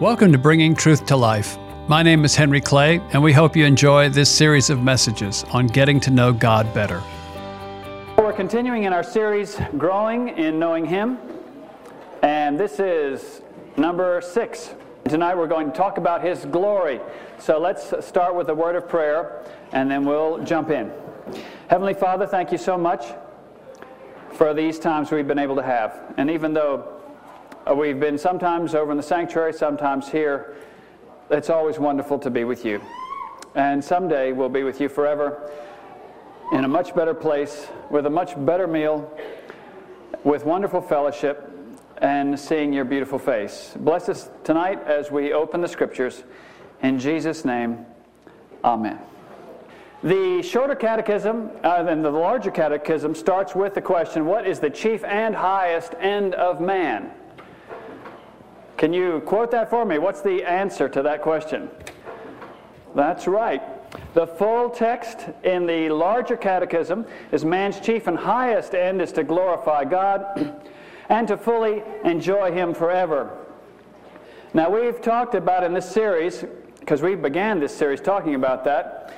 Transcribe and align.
Welcome 0.00 0.32
to 0.32 0.38
Bringing 0.38 0.74
Truth 0.74 1.04
to 1.08 1.16
Life. 1.16 1.58
My 1.86 2.02
name 2.02 2.24
is 2.24 2.34
Henry 2.34 2.62
Clay, 2.62 3.02
and 3.12 3.22
we 3.22 3.34
hope 3.34 3.54
you 3.54 3.66
enjoy 3.66 4.08
this 4.08 4.30
series 4.30 4.70
of 4.70 4.82
messages 4.82 5.44
on 5.52 5.66
getting 5.66 6.00
to 6.00 6.10
know 6.10 6.32
God 6.32 6.72
better. 6.72 7.02
We're 8.16 8.32
continuing 8.32 8.84
in 8.84 8.94
our 8.94 9.02
series, 9.02 9.60
Growing 9.76 10.30
in 10.38 10.58
Knowing 10.58 10.86
Him, 10.86 11.18
and 12.22 12.58
this 12.58 12.80
is 12.80 13.42
number 13.76 14.22
six. 14.22 14.74
Tonight 15.04 15.36
we're 15.36 15.46
going 15.46 15.70
to 15.70 15.76
talk 15.76 15.98
about 15.98 16.24
His 16.24 16.46
glory. 16.46 16.98
So 17.38 17.58
let's 17.58 17.92
start 18.02 18.34
with 18.34 18.48
a 18.48 18.54
word 18.54 18.76
of 18.76 18.88
prayer, 18.88 19.44
and 19.72 19.90
then 19.90 20.06
we'll 20.06 20.42
jump 20.44 20.70
in. 20.70 20.90
Heavenly 21.68 21.92
Father, 21.92 22.26
thank 22.26 22.50
you 22.52 22.58
so 22.58 22.78
much 22.78 23.04
for 24.32 24.54
these 24.54 24.78
times 24.78 25.10
we've 25.10 25.28
been 25.28 25.38
able 25.38 25.56
to 25.56 25.62
have. 25.62 26.14
And 26.16 26.30
even 26.30 26.54
though 26.54 26.99
we've 27.74 28.00
been 28.00 28.18
sometimes 28.18 28.74
over 28.74 28.90
in 28.90 28.96
the 28.96 29.02
sanctuary, 29.02 29.52
sometimes 29.52 30.08
here. 30.08 30.56
It's 31.30 31.50
always 31.50 31.78
wonderful 31.78 32.18
to 32.20 32.30
be 32.30 32.44
with 32.44 32.64
you. 32.64 32.80
And 33.54 33.84
someday 33.84 34.32
we'll 34.32 34.48
be 34.48 34.62
with 34.62 34.80
you 34.80 34.88
forever 34.88 35.50
in 36.52 36.64
a 36.64 36.68
much 36.68 36.94
better 36.94 37.14
place, 37.14 37.68
with 37.90 38.06
a 38.06 38.10
much 38.10 38.34
better 38.44 38.66
meal, 38.66 39.10
with 40.24 40.44
wonderful 40.44 40.80
fellowship, 40.80 41.46
and 41.98 42.38
seeing 42.38 42.72
your 42.72 42.84
beautiful 42.84 43.18
face. 43.18 43.72
Bless 43.76 44.08
us 44.08 44.30
tonight 44.42 44.82
as 44.84 45.10
we 45.10 45.32
open 45.32 45.60
the 45.60 45.68
scriptures. 45.68 46.24
In 46.82 46.98
Jesus' 46.98 47.44
name, 47.44 47.84
amen. 48.64 48.98
The 50.02 50.42
shorter 50.42 50.74
catechism 50.74 51.50
uh, 51.62 51.84
and 51.86 52.02
the 52.02 52.10
larger 52.10 52.50
catechism 52.50 53.14
starts 53.14 53.54
with 53.54 53.74
the 53.74 53.82
question 53.82 54.24
what 54.24 54.46
is 54.46 54.58
the 54.58 54.70
chief 54.70 55.04
and 55.04 55.34
highest 55.34 55.94
end 56.00 56.34
of 56.34 56.60
man? 56.60 57.12
Can 58.80 58.94
you 58.94 59.20
quote 59.26 59.50
that 59.50 59.68
for 59.68 59.84
me? 59.84 59.98
What's 59.98 60.22
the 60.22 60.42
answer 60.42 60.88
to 60.88 61.02
that 61.02 61.20
question? 61.20 61.68
That's 62.94 63.26
right. 63.26 63.60
The 64.14 64.26
full 64.26 64.70
text 64.70 65.26
in 65.44 65.66
the 65.66 65.90
larger 65.90 66.34
catechism 66.34 67.04
is 67.30 67.44
man's 67.44 67.78
chief 67.78 68.06
and 68.06 68.16
highest 68.16 68.74
end 68.74 69.02
is 69.02 69.12
to 69.12 69.22
glorify 69.22 69.84
God 69.84 70.58
and 71.10 71.28
to 71.28 71.36
fully 71.36 71.82
enjoy 72.04 72.52
Him 72.52 72.72
forever. 72.72 73.36
Now, 74.54 74.70
we've 74.70 75.02
talked 75.02 75.34
about 75.34 75.62
in 75.62 75.74
this 75.74 75.90
series, 75.90 76.42
because 76.78 77.02
we 77.02 77.16
began 77.16 77.60
this 77.60 77.76
series 77.76 78.00
talking 78.00 78.34
about 78.34 78.64
that, 78.64 79.14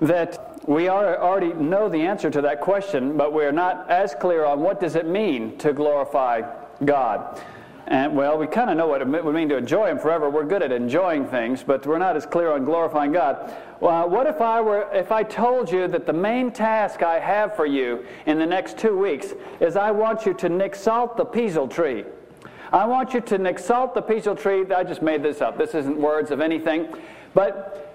that 0.00 0.60
we 0.68 0.88
already 0.88 1.52
know 1.52 1.88
the 1.88 2.02
answer 2.02 2.30
to 2.30 2.40
that 2.42 2.60
question, 2.60 3.16
but 3.16 3.32
we're 3.32 3.50
not 3.50 3.90
as 3.90 4.14
clear 4.14 4.44
on 4.44 4.60
what 4.60 4.78
does 4.78 4.94
it 4.94 5.04
mean 5.08 5.58
to 5.58 5.72
glorify 5.72 6.42
God. 6.84 7.42
And 7.88 8.14
well, 8.14 8.36
we 8.36 8.46
kind 8.46 8.68
of 8.68 8.76
know 8.76 8.86
what 8.86 9.00
it 9.00 9.08
would 9.08 9.34
mean 9.34 9.48
to 9.48 9.56
enjoy 9.56 9.88
Him 9.88 9.98
forever. 9.98 10.28
We're 10.28 10.44
good 10.44 10.62
at 10.62 10.70
enjoying 10.70 11.26
things, 11.26 11.62
but 11.62 11.86
we're 11.86 11.98
not 11.98 12.16
as 12.16 12.26
clear 12.26 12.52
on 12.52 12.66
glorifying 12.66 13.12
God. 13.12 13.56
Well, 13.80 14.04
uh, 14.04 14.06
what 14.06 14.26
if 14.26 14.42
I 14.42 14.60
were, 14.60 14.90
if 14.92 15.10
I 15.10 15.22
told 15.22 15.72
you 15.72 15.88
that 15.88 16.04
the 16.04 16.12
main 16.12 16.52
task 16.52 17.02
I 17.02 17.18
have 17.18 17.56
for 17.56 17.64
you 17.64 18.04
in 18.26 18.38
the 18.38 18.44
next 18.44 18.76
two 18.76 18.98
weeks 18.98 19.32
is 19.60 19.74
I 19.74 19.90
want 19.90 20.26
you 20.26 20.34
to 20.34 20.60
exalt 20.62 21.16
the 21.16 21.24
peasel 21.24 21.70
tree. 21.70 22.04
I 22.72 22.84
want 22.84 23.14
you 23.14 23.22
to 23.22 23.42
exalt 23.46 23.94
the 23.94 24.02
peasel 24.02 24.38
tree. 24.38 24.70
I 24.70 24.84
just 24.84 25.00
made 25.00 25.22
this 25.22 25.40
up. 25.40 25.56
This 25.56 25.74
isn't 25.74 25.96
words 25.96 26.30
of 26.30 26.42
anything, 26.42 26.94
but 27.32 27.94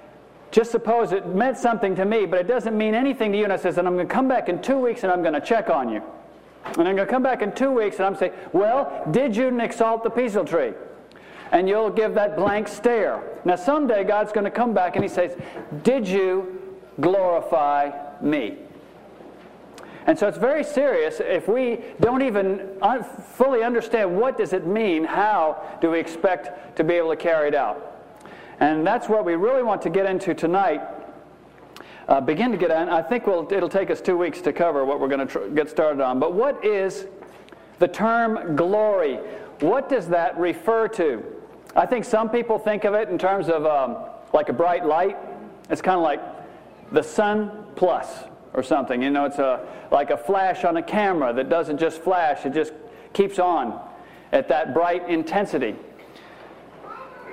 just 0.49 0.71
suppose 0.71 1.11
it 1.11 1.27
meant 1.27 1.57
something 1.57 1.95
to 1.97 2.05
me, 2.05 2.25
but 2.25 2.39
it 2.39 2.47
doesn't 2.47 2.75
mean 2.75 2.95
anything 2.95 3.31
to 3.31 3.37
you. 3.37 3.43
And 3.43 3.53
I 3.53 3.57
says, 3.57 3.77
and 3.77 3.87
I'm 3.87 3.93
going 3.93 4.07
to 4.07 4.13
come 4.13 4.27
back 4.27 4.49
in 4.49 4.59
two 4.59 4.79
weeks 4.79 5.03
and 5.03 5.11
I'm 5.11 5.21
going 5.21 5.35
to 5.35 5.41
check 5.41 5.69
on 5.69 5.89
you. 5.89 6.01
And 6.65 6.87
I'm 6.87 6.95
going 6.95 7.07
to 7.07 7.11
come 7.11 7.23
back 7.23 7.41
in 7.41 7.51
two 7.51 7.71
weeks 7.71 7.97
and 7.97 8.05
I'm 8.05 8.15
saying, 8.15 8.33
well, 8.51 9.05
did 9.11 9.35
you 9.35 9.59
exalt 9.59 10.03
the 10.03 10.09
peasel 10.09 10.47
tree? 10.47 10.73
And 11.51 11.69
you'll 11.69 11.91
give 11.91 12.15
that 12.15 12.35
blank 12.35 12.67
stare. 12.67 13.21
Now, 13.45 13.55
someday 13.55 14.03
God's 14.03 14.31
going 14.31 14.45
to 14.45 14.51
come 14.51 14.73
back 14.73 14.95
and 14.95 15.03
He 15.03 15.09
says, 15.09 15.35
Did 15.83 16.07
you 16.07 16.79
glorify 16.99 17.91
me? 18.21 18.57
And 20.07 20.17
so 20.17 20.27
it's 20.27 20.37
very 20.37 20.63
serious 20.63 21.19
if 21.19 21.47
we 21.47 21.79
don't 22.01 22.23
even 22.23 22.69
uh, 22.81 23.03
fully 23.03 23.63
understand 23.63 24.17
what 24.17 24.37
does 24.37 24.51
it 24.51 24.65
mean, 24.65 25.03
how 25.03 25.77
do 25.79 25.91
we 25.91 25.99
expect 25.99 26.75
to 26.77 26.83
be 26.83 26.95
able 26.95 27.11
to 27.11 27.15
carry 27.15 27.49
it 27.49 27.55
out. 27.55 28.01
And 28.59 28.85
that's 28.85 29.07
what 29.07 29.23
we 29.23 29.35
really 29.35 29.63
want 29.63 29.81
to 29.83 29.89
get 29.89 30.05
into 30.05 30.33
tonight 30.33 30.81
uh, 32.07 32.21
begin 32.21 32.51
to 32.51 32.57
get 32.57 32.71
on. 32.71 32.89
I 32.89 33.01
think 33.01 33.27
we'll, 33.27 33.51
it'll 33.51 33.69
take 33.69 33.89
us 33.89 34.01
two 34.01 34.17
weeks 34.17 34.41
to 34.41 34.53
cover 34.53 34.85
what 34.85 34.99
we're 34.99 35.07
going 35.07 35.27
to 35.27 35.49
get 35.49 35.69
started 35.69 36.01
on. 36.01 36.19
But 36.19 36.33
what 36.33 36.63
is 36.65 37.05
the 37.79 37.87
term 37.87 38.55
glory? 38.55 39.15
What 39.59 39.89
does 39.89 40.07
that 40.09 40.37
refer 40.37 40.87
to? 40.89 41.23
I 41.75 41.85
think 41.85 42.05
some 42.05 42.29
people 42.29 42.59
think 42.59 42.83
of 42.83 42.93
it 42.93 43.09
in 43.09 43.17
terms 43.17 43.49
of 43.49 43.65
um, 43.65 43.97
like 44.33 44.49
a 44.49 44.53
bright 44.53 44.85
light. 44.85 45.17
It's 45.69 45.81
kind 45.81 45.97
of 45.97 46.03
like 46.03 46.21
the 46.91 47.01
sun 47.01 47.65
plus 47.75 48.25
or 48.53 48.61
something. 48.63 49.01
You 49.01 49.09
know, 49.09 49.25
it's 49.25 49.39
a, 49.39 49.65
like 49.91 50.11
a 50.11 50.17
flash 50.17 50.63
on 50.63 50.77
a 50.77 50.83
camera 50.83 51.33
that 51.33 51.49
doesn't 51.49 51.79
just 51.79 52.01
flash, 52.01 52.45
it 52.45 52.53
just 52.53 52.73
keeps 53.13 53.39
on 53.39 53.79
at 54.31 54.47
that 54.49 54.73
bright 54.73 55.09
intensity. 55.09 55.75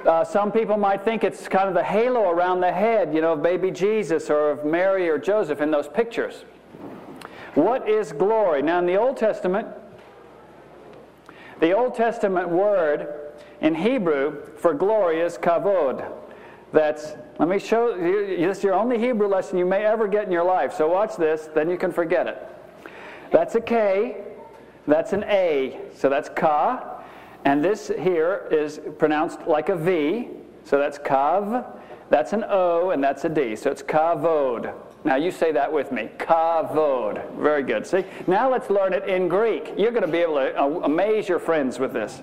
Uh, 0.06 0.24
some 0.24 0.50
people 0.50 0.78
might 0.78 1.02
think 1.02 1.24
it's 1.24 1.46
kind 1.46 1.68
of 1.68 1.74
the 1.74 1.84
halo 1.84 2.30
around 2.30 2.60
the 2.60 2.72
head, 2.72 3.12
you 3.14 3.20
know, 3.20 3.34
of 3.34 3.42
baby 3.42 3.70
Jesus 3.70 4.30
or 4.30 4.50
of 4.50 4.64
Mary 4.64 5.08
or 5.10 5.18
Joseph 5.18 5.60
in 5.60 5.70
those 5.70 5.88
pictures. 5.88 6.44
What 7.54 7.88
is 7.88 8.12
glory? 8.12 8.62
Now, 8.62 8.78
in 8.78 8.86
the 8.86 8.96
Old 8.96 9.18
Testament, 9.18 9.68
the 11.58 11.72
Old 11.72 11.94
Testament 11.94 12.48
word 12.48 13.32
in 13.60 13.74
Hebrew 13.74 14.46
for 14.56 14.72
glory 14.72 15.20
is 15.20 15.36
kavod. 15.36 16.10
That's, 16.72 17.12
let 17.38 17.48
me 17.48 17.58
show 17.58 17.94
you, 17.94 18.46
this 18.46 18.58
is 18.58 18.64
your 18.64 18.74
only 18.74 18.98
Hebrew 18.98 19.26
lesson 19.26 19.58
you 19.58 19.66
may 19.66 19.84
ever 19.84 20.08
get 20.08 20.24
in 20.24 20.32
your 20.32 20.44
life. 20.44 20.72
So 20.72 20.88
watch 20.88 21.16
this, 21.16 21.50
then 21.54 21.68
you 21.68 21.76
can 21.76 21.92
forget 21.92 22.26
it. 22.26 22.38
That's 23.32 23.54
a 23.54 23.60
K, 23.60 24.22
that's 24.86 25.12
an 25.12 25.24
A. 25.24 25.78
So 25.94 26.08
that's 26.08 26.30
ka, 26.30 26.89
and 27.44 27.64
this 27.64 27.88
here 27.98 28.46
is 28.50 28.80
pronounced 28.98 29.46
like 29.46 29.68
a 29.68 29.76
V. 29.76 30.28
So 30.64 30.78
that's 30.78 30.98
kav, 30.98 31.66
that's 32.10 32.32
an 32.32 32.44
O, 32.48 32.90
and 32.90 33.02
that's 33.02 33.24
a 33.24 33.28
D. 33.28 33.56
So 33.56 33.70
it's 33.70 33.82
kavod. 33.82 34.74
Now 35.04 35.16
you 35.16 35.30
say 35.30 35.52
that 35.52 35.72
with 35.72 35.92
me. 35.92 36.10
Kavod. 36.18 37.34
Very 37.36 37.62
good. 37.62 37.86
See? 37.86 38.04
Now 38.26 38.50
let's 38.50 38.68
learn 38.68 38.92
it 38.92 39.08
in 39.08 39.28
Greek. 39.28 39.72
You're 39.76 39.92
going 39.92 40.04
to 40.04 40.10
be 40.10 40.18
able 40.18 40.34
to 40.34 40.60
uh, 40.60 40.66
amaze 40.84 41.28
your 41.28 41.38
friends 41.38 41.78
with 41.78 41.92
this. 41.92 42.22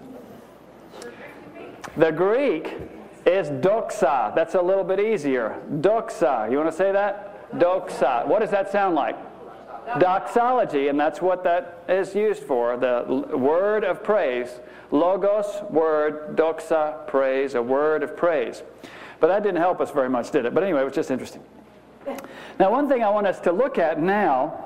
The 1.96 2.12
Greek 2.12 2.76
is 3.26 3.50
doxa. 3.50 4.36
That's 4.36 4.54
a 4.54 4.62
little 4.62 4.84
bit 4.84 5.00
easier. 5.00 5.60
Doxa. 5.80 6.52
You 6.52 6.58
want 6.58 6.70
to 6.70 6.78
say 6.78 6.92
that? 6.92 7.52
Doxa. 7.58 8.28
What 8.28 8.40
does 8.40 8.52
that 8.52 8.72
sound 8.72 8.94
like? 8.94 9.18
Doxology, 10.00 10.90
and 10.90 11.00
that's 11.00 11.22
what 11.22 11.44
that 11.44 11.84
is 11.88 12.14
used 12.14 12.44
for 12.44 12.78
the 12.78 13.04
word 13.38 13.84
of 13.84 14.04
praise. 14.04 14.50
Logos, 14.92 15.64
word, 15.70 16.36
doxa, 16.38 17.08
praise, 17.08 17.56
a 17.56 17.62
word 17.62 18.04
of 18.04 18.16
praise. 18.16 18.64
But 19.20 19.28
that 19.28 19.44
didn't 19.44 19.60
help 19.60 19.82
us 19.82 19.92
very 19.92 20.10
much, 20.10 20.32
did 20.32 20.46
it? 20.46 20.54
But 20.54 20.64
anyway, 20.64 20.82
it 20.82 20.86
was 20.86 20.94
just 20.94 21.12
interesting. 21.12 21.42
Now, 22.60 22.72
one 22.72 22.88
thing 22.88 23.04
I 23.04 23.10
want 23.10 23.28
us 23.28 23.40
to 23.42 23.52
look 23.52 23.78
at 23.78 24.02
now 24.02 24.66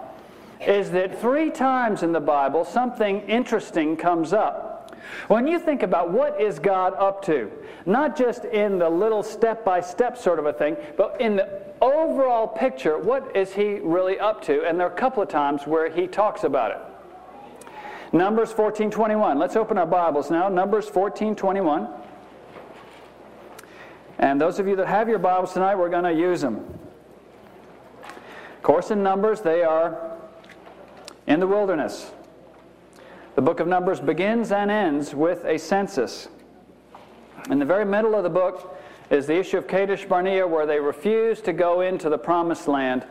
is 0.65 0.91
that 0.91 1.19
three 1.19 1.49
times 1.49 2.03
in 2.03 2.11
the 2.11 2.19
Bible 2.19 2.63
something 2.63 3.21
interesting 3.21 3.97
comes 3.97 4.33
up. 4.33 4.95
When 5.27 5.47
you 5.47 5.59
think 5.59 5.83
about 5.83 6.11
what 6.11 6.39
is 6.39 6.59
God 6.59 6.93
up 6.93 7.23
to, 7.25 7.51
not 7.85 8.15
just 8.15 8.45
in 8.45 8.77
the 8.77 8.89
little 8.89 9.23
step 9.23 9.65
by 9.65 9.81
step 9.81 10.17
sort 10.17 10.39
of 10.39 10.45
a 10.45 10.53
thing, 10.53 10.77
but 10.97 11.19
in 11.19 11.38
the 11.38 11.60
overall 11.81 12.47
picture, 12.47 12.97
what 12.97 13.36
is 13.36 13.53
he 13.53 13.80
really 13.80 14.19
up 14.19 14.42
to? 14.44 14.64
And 14.66 14.80
there 14.80 14.88
are 14.88 14.92
a 14.92 14.96
couple 14.96 15.22
of 15.22 15.30
times 15.30 15.66
where 15.66 15.90
he 15.90 16.07
talks 16.07 16.44
about 16.44 16.72
it. 16.72 16.78
Numbers 18.13 18.54
14:21. 18.54 19.38
Let's 19.39 19.56
open 19.56 19.78
our 19.78 19.86
Bibles 19.86 20.30
now. 20.30 20.50
Numbers 20.50 20.88
14:21. 20.89 21.89
And 24.19 24.39
those 24.39 24.60
of 24.60 24.68
you 24.68 24.75
that 24.75 24.88
have 24.88 25.10
your 25.10 25.18
Bibles 25.18 25.54
tonight, 25.54 25.75
we're 25.75 25.89
going 25.89 26.04
to 26.04 26.13
use 26.13 26.42
them. 26.42 26.80
Of 28.04 28.63
course, 28.63 28.92
in 28.92 29.01
Numbers, 29.01 29.42
they 29.42 29.63
are 29.63 29.98
in 31.25 31.39
the 31.39 31.48
wilderness. 31.48 32.12
The 33.34 33.42
book 33.42 33.60
of 33.60 33.68
Numbers 33.68 34.00
begins 34.00 34.51
and 34.51 34.69
ends 34.69 35.16
with 35.16 35.45
a 35.45 35.57
census. 35.57 36.27
In 37.50 37.57
the 37.57 37.66
very 37.66 37.86
middle 37.86 38.13
of 38.13 38.24
the 38.24 38.30
book, 38.30 38.77
is 39.12 39.28
the 39.28 39.38
issue 39.38 39.58
of 39.58 39.68
Kadesh 39.68 40.06
Barnea, 40.06 40.48
where 40.48 40.66
they 40.66 40.80
refuse 40.80 41.42
to 41.42 41.52
go 41.52 41.81
into 41.81 42.10
the 42.10 42.18
promised 42.18 42.68
land. 42.68 43.06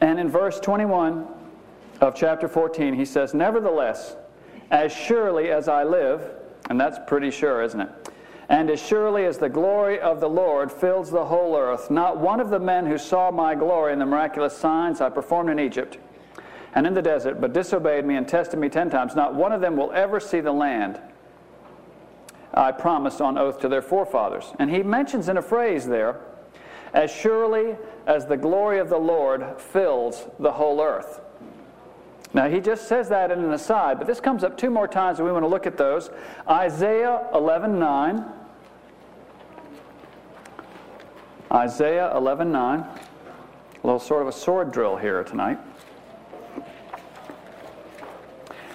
And 0.00 0.18
in 0.18 0.28
verse 0.28 0.58
21 0.58 1.28
of 2.00 2.16
chapter 2.16 2.48
14, 2.48 2.92
he 2.94 3.04
says, 3.04 3.34
Nevertheless, 3.34 4.16
as 4.72 4.92
surely 4.92 5.50
as 5.50 5.68
I 5.68 5.84
live, 5.84 6.28
and 6.68 6.78
that's 6.78 6.98
pretty 7.06 7.30
sure, 7.30 7.62
isn't 7.62 7.80
it? 7.80 7.88
And 8.48 8.68
as 8.68 8.84
surely 8.84 9.24
as 9.26 9.38
the 9.38 9.48
glory 9.48 10.00
of 10.00 10.18
the 10.18 10.28
Lord 10.28 10.72
fills 10.72 11.10
the 11.10 11.24
whole 11.24 11.56
earth, 11.56 11.88
not 11.88 12.18
one 12.18 12.40
of 12.40 12.50
the 12.50 12.58
men 12.58 12.84
who 12.84 12.98
saw 12.98 13.30
my 13.30 13.54
glory 13.54 13.92
and 13.92 14.00
the 14.00 14.06
miraculous 14.06 14.56
signs 14.56 15.00
I 15.00 15.08
performed 15.08 15.50
in 15.50 15.60
Egypt 15.60 15.98
and 16.74 16.84
in 16.84 16.94
the 16.94 17.02
desert, 17.02 17.40
but 17.40 17.52
disobeyed 17.52 18.04
me 18.04 18.16
and 18.16 18.26
tested 18.26 18.58
me 18.58 18.68
ten 18.68 18.90
times, 18.90 19.14
not 19.14 19.34
one 19.34 19.52
of 19.52 19.60
them 19.60 19.76
will 19.76 19.92
ever 19.92 20.18
see 20.18 20.40
the 20.40 20.52
land 20.52 21.00
I 22.54 22.72
promised 22.72 23.20
on 23.20 23.38
oath 23.38 23.60
to 23.60 23.68
their 23.68 23.82
forefathers. 23.82 24.52
And 24.58 24.70
he 24.70 24.82
mentions 24.82 25.28
in 25.28 25.36
a 25.36 25.42
phrase 25.42 25.86
there, 25.86 26.20
as 26.92 27.10
surely 27.10 27.76
as 28.06 28.26
the 28.26 28.36
glory 28.36 28.78
of 28.78 28.88
the 28.88 28.98
Lord 28.98 29.58
fills 29.58 30.26
the 30.38 30.52
whole 30.52 30.80
earth. 30.80 31.20
Now, 32.34 32.48
he 32.48 32.60
just 32.60 32.88
says 32.88 33.08
that 33.10 33.30
in 33.30 33.40
an 33.40 33.52
aside, 33.52 33.98
but 33.98 34.06
this 34.06 34.20
comes 34.20 34.42
up 34.42 34.56
two 34.56 34.70
more 34.70 34.88
times, 34.88 35.18
and 35.18 35.26
we 35.26 35.32
want 35.32 35.44
to 35.44 35.48
look 35.48 35.66
at 35.66 35.76
those. 35.76 36.10
Isaiah 36.48 37.28
11 37.34 37.78
9. 37.78 38.24
Isaiah 41.52 42.16
11 42.16 42.50
9. 42.50 42.80
A 42.80 43.86
little 43.86 44.00
sort 44.00 44.22
of 44.22 44.28
a 44.28 44.32
sword 44.32 44.72
drill 44.72 44.96
here 44.96 45.22
tonight. 45.24 45.58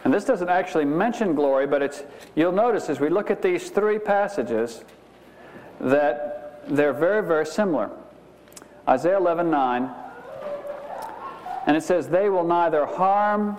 And 0.08 0.14
this 0.14 0.24
doesn't 0.24 0.48
actually 0.48 0.86
mention 0.86 1.36
glory, 1.36 1.68
but 1.68 1.82
it's 1.82 2.02
you'll 2.34 2.54
notice 2.54 2.88
as 2.88 2.98
we 2.98 3.10
look 3.10 3.30
at 3.30 3.42
these 3.42 3.70
three 3.70 4.00
passages 4.00 4.86
that 5.82 6.62
they're 6.66 6.94
very, 6.94 7.28
very 7.28 7.46
similar. 7.46 7.90
Isaiah 8.88 9.18
11 9.18 9.52
9. 9.52 9.92
And 11.66 11.76
it 11.76 11.84
says, 11.84 12.08
They 12.08 12.30
will 12.30 12.46
neither 12.46 12.86
harm 12.86 13.58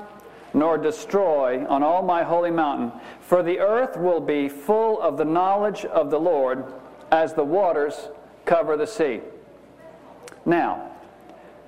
nor 0.54 0.78
destroy 0.78 1.66
on 1.66 1.82
all 1.82 2.00
my 2.00 2.22
holy 2.22 2.50
mountain, 2.50 2.98
for 3.20 3.42
the 3.42 3.58
earth 3.58 3.98
will 3.98 4.20
be 4.20 4.48
full 4.48 4.98
of 5.02 5.18
the 5.18 5.26
knowledge 5.26 5.84
of 5.84 6.10
the 6.10 6.18
Lord 6.18 6.64
as 7.10 7.34
the 7.34 7.44
waters 7.44 8.08
cover 8.46 8.74
the 8.78 8.86
sea. 8.86 9.20
Now, 10.46 10.92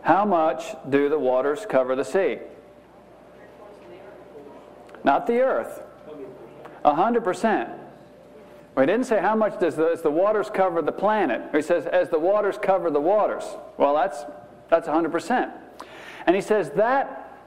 how 0.01 0.25
much 0.25 0.75
do 0.89 1.11
the 1.11 1.19
waters 1.19 1.67
cover 1.69 1.95
the 1.95 2.05
sea? 2.07 2.39
Not 5.05 5.27
the 5.27 5.41
earth. 5.41 5.83
A 6.85 6.95
hundred 6.95 7.25
percent. 7.25 7.71
Well, 8.75 8.87
he 8.87 8.93
didn't 8.93 9.07
say 9.07 9.21
how 9.21 9.35
much 9.35 9.59
does 9.59 9.77
the, 9.77 9.89
does 9.89 10.03
the 10.03 10.11
waters 10.11 10.49
cover 10.49 10.81
the 10.81 10.93
planet. 10.93 11.43
He 11.55 11.63
says, 11.63 11.87
as 11.87 12.09
the 12.09 12.19
waters 12.19 12.57
cover 12.61 12.91
the 12.91 13.01
waters. 13.01 13.45
Well, 13.77 13.95
that's 13.95 14.25
that's 14.69 14.89
a 14.89 14.93
hundred 14.93 15.13
percent. 15.13 15.53
And 16.27 16.37
he 16.37 16.43
says 16.43 16.71
that 16.71 17.39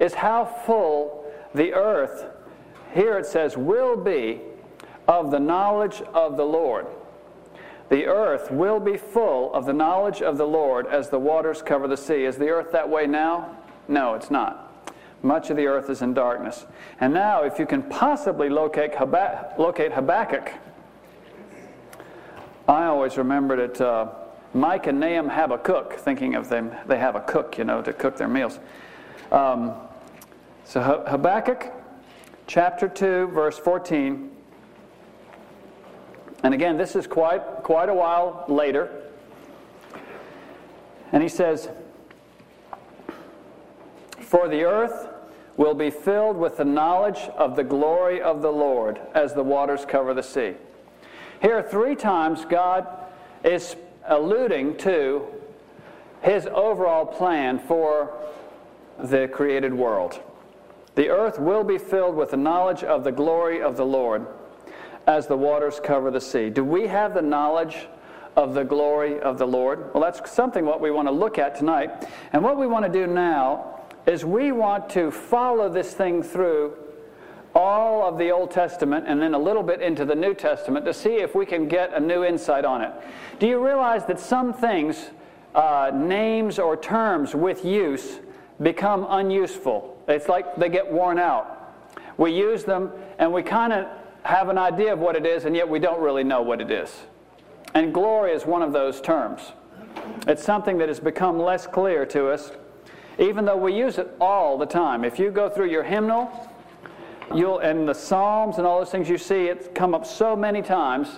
is 0.00 0.14
how 0.14 0.44
full 0.44 1.30
the 1.54 1.74
earth, 1.74 2.26
here 2.94 3.18
it 3.18 3.26
says, 3.26 3.56
will 3.56 3.96
be 3.96 4.40
of 5.06 5.30
the 5.30 5.38
knowledge 5.38 6.02
of 6.14 6.36
the 6.36 6.44
Lord. 6.44 6.86
The 7.90 8.06
earth 8.06 8.50
will 8.50 8.80
be 8.80 8.96
full 8.96 9.52
of 9.52 9.66
the 9.66 9.72
knowledge 9.74 10.22
of 10.22 10.38
the 10.38 10.46
Lord 10.46 10.86
as 10.86 11.10
the 11.10 11.18
waters 11.18 11.60
cover 11.60 11.86
the 11.86 11.96
sea. 11.96 12.24
Is 12.24 12.38
the 12.38 12.48
earth 12.48 12.72
that 12.72 12.88
way 12.88 13.06
now? 13.06 13.58
No, 13.86 14.14
it's 14.14 14.30
not. 14.30 14.71
Much 15.22 15.50
of 15.50 15.56
the 15.56 15.66
earth 15.66 15.88
is 15.88 16.02
in 16.02 16.14
darkness. 16.14 16.66
And 17.00 17.14
now, 17.14 17.42
if 17.44 17.58
you 17.58 17.66
can 17.66 17.82
possibly 17.84 18.48
locate, 18.48 18.92
locate 19.56 19.92
Habakkuk, 19.92 20.52
I 22.68 22.86
always 22.86 23.16
remembered 23.16 23.58
it. 23.58 23.80
Uh, 23.80 24.08
Mike 24.54 24.86
and 24.86 25.00
Nahum 25.00 25.28
have 25.28 25.50
a 25.50 25.58
cook, 25.58 25.94
thinking 25.94 26.34
of 26.34 26.48
them, 26.48 26.72
they 26.86 26.98
have 26.98 27.16
a 27.16 27.20
cook, 27.20 27.56
you 27.56 27.64
know, 27.64 27.80
to 27.82 27.92
cook 27.92 28.16
their 28.16 28.28
meals. 28.28 28.58
Um, 29.30 29.72
so 30.64 30.80
Habakkuk 30.80 31.72
chapter 32.46 32.88
2, 32.88 33.28
verse 33.28 33.58
14. 33.58 34.30
And 36.42 36.54
again, 36.54 36.76
this 36.76 36.96
is 36.96 37.06
quite, 37.06 37.40
quite 37.62 37.88
a 37.88 37.94
while 37.94 38.44
later. 38.48 38.90
And 41.12 41.22
he 41.22 41.28
says, 41.28 41.68
For 44.20 44.48
the 44.48 44.64
earth 44.64 45.11
will 45.56 45.74
be 45.74 45.90
filled 45.90 46.36
with 46.36 46.56
the 46.56 46.64
knowledge 46.64 47.28
of 47.36 47.56
the 47.56 47.64
glory 47.64 48.20
of 48.20 48.42
the 48.42 48.50
Lord 48.50 49.00
as 49.14 49.34
the 49.34 49.42
waters 49.42 49.84
cover 49.86 50.14
the 50.14 50.22
sea. 50.22 50.54
Here, 51.40 51.62
three 51.62 51.94
times, 51.94 52.44
God 52.44 52.86
is 53.44 53.76
alluding 54.06 54.76
to 54.78 55.26
his 56.22 56.46
overall 56.46 57.04
plan 57.04 57.58
for 57.58 58.16
the 58.98 59.28
created 59.28 59.74
world. 59.74 60.20
The 60.94 61.08
earth 61.08 61.38
will 61.38 61.64
be 61.64 61.78
filled 61.78 62.16
with 62.16 62.30
the 62.30 62.36
knowledge 62.36 62.84
of 62.84 63.02
the 63.02 63.12
glory 63.12 63.62
of 63.62 63.76
the 63.76 63.86
Lord 63.86 64.26
as 65.06 65.26
the 65.26 65.36
waters 65.36 65.80
cover 65.82 66.10
the 66.10 66.20
sea. 66.20 66.50
Do 66.50 66.64
we 66.64 66.86
have 66.86 67.14
the 67.14 67.22
knowledge 67.22 67.88
of 68.36 68.54
the 68.54 68.64
glory 68.64 69.20
of 69.20 69.38
the 69.38 69.46
Lord? 69.46 69.92
Well, 69.92 70.02
that's 70.02 70.30
something 70.30 70.64
what 70.64 70.80
we 70.80 70.90
want 70.90 71.08
to 71.08 71.12
look 71.12 71.38
at 71.38 71.56
tonight. 71.56 72.08
And 72.32 72.42
what 72.42 72.56
we 72.56 72.66
want 72.66 72.84
to 72.84 72.92
do 72.92 73.06
now 73.06 73.80
is 74.06 74.24
we 74.24 74.52
want 74.52 74.88
to 74.90 75.10
follow 75.10 75.68
this 75.68 75.94
thing 75.94 76.22
through 76.22 76.76
all 77.54 78.06
of 78.06 78.18
the 78.18 78.30
Old 78.30 78.50
Testament 78.50 79.06
and 79.06 79.20
then 79.20 79.34
a 79.34 79.38
little 79.38 79.62
bit 79.62 79.80
into 79.80 80.04
the 80.04 80.14
New 80.14 80.34
Testament 80.34 80.84
to 80.86 80.94
see 80.94 81.16
if 81.16 81.34
we 81.34 81.44
can 81.44 81.68
get 81.68 81.92
a 81.94 82.00
new 82.00 82.24
insight 82.24 82.64
on 82.64 82.82
it. 82.82 82.92
Do 83.38 83.46
you 83.46 83.64
realize 83.64 84.06
that 84.06 84.18
some 84.18 84.52
things, 84.52 85.10
uh, 85.54 85.90
names 85.94 86.58
or 86.58 86.76
terms 86.76 87.34
with 87.34 87.64
use, 87.64 88.20
become 88.60 89.06
unuseful? 89.08 89.96
It's 90.08 90.28
like 90.28 90.56
they 90.56 90.68
get 90.68 90.90
worn 90.90 91.18
out. 91.18 91.74
We 92.16 92.32
use 92.32 92.64
them 92.64 92.90
and 93.18 93.32
we 93.32 93.42
kind 93.42 93.72
of 93.72 93.86
have 94.22 94.48
an 94.48 94.58
idea 94.58 94.92
of 94.92 95.00
what 95.00 95.16
it 95.16 95.26
is, 95.26 95.46
and 95.46 95.56
yet 95.56 95.68
we 95.68 95.80
don't 95.80 96.00
really 96.00 96.22
know 96.22 96.42
what 96.42 96.60
it 96.60 96.70
is. 96.70 96.94
And 97.74 97.92
glory 97.92 98.32
is 98.32 98.46
one 98.46 98.62
of 98.62 98.72
those 98.72 99.00
terms. 99.00 99.52
It's 100.26 100.44
something 100.44 100.78
that 100.78 100.88
has 100.88 101.00
become 101.00 101.40
less 101.40 101.66
clear 101.66 102.06
to 102.06 102.28
us, 102.28 102.52
even 103.18 103.44
though 103.44 103.56
we 103.56 103.74
use 103.74 103.98
it 103.98 104.14
all 104.20 104.58
the 104.58 104.66
time. 104.66 105.04
If 105.04 105.18
you 105.18 105.30
go 105.30 105.48
through 105.48 105.70
your 105.70 105.82
hymnal, 105.82 106.30
you'll 107.34 107.58
and 107.58 107.88
the 107.88 107.94
Psalms 107.94 108.58
and 108.58 108.66
all 108.66 108.78
those 108.78 108.90
things 108.90 109.08
you 109.08 109.18
see 109.18 109.46
it 109.46 109.74
come 109.74 109.94
up 109.94 110.06
so 110.06 110.36
many 110.36 110.62
times. 110.62 111.08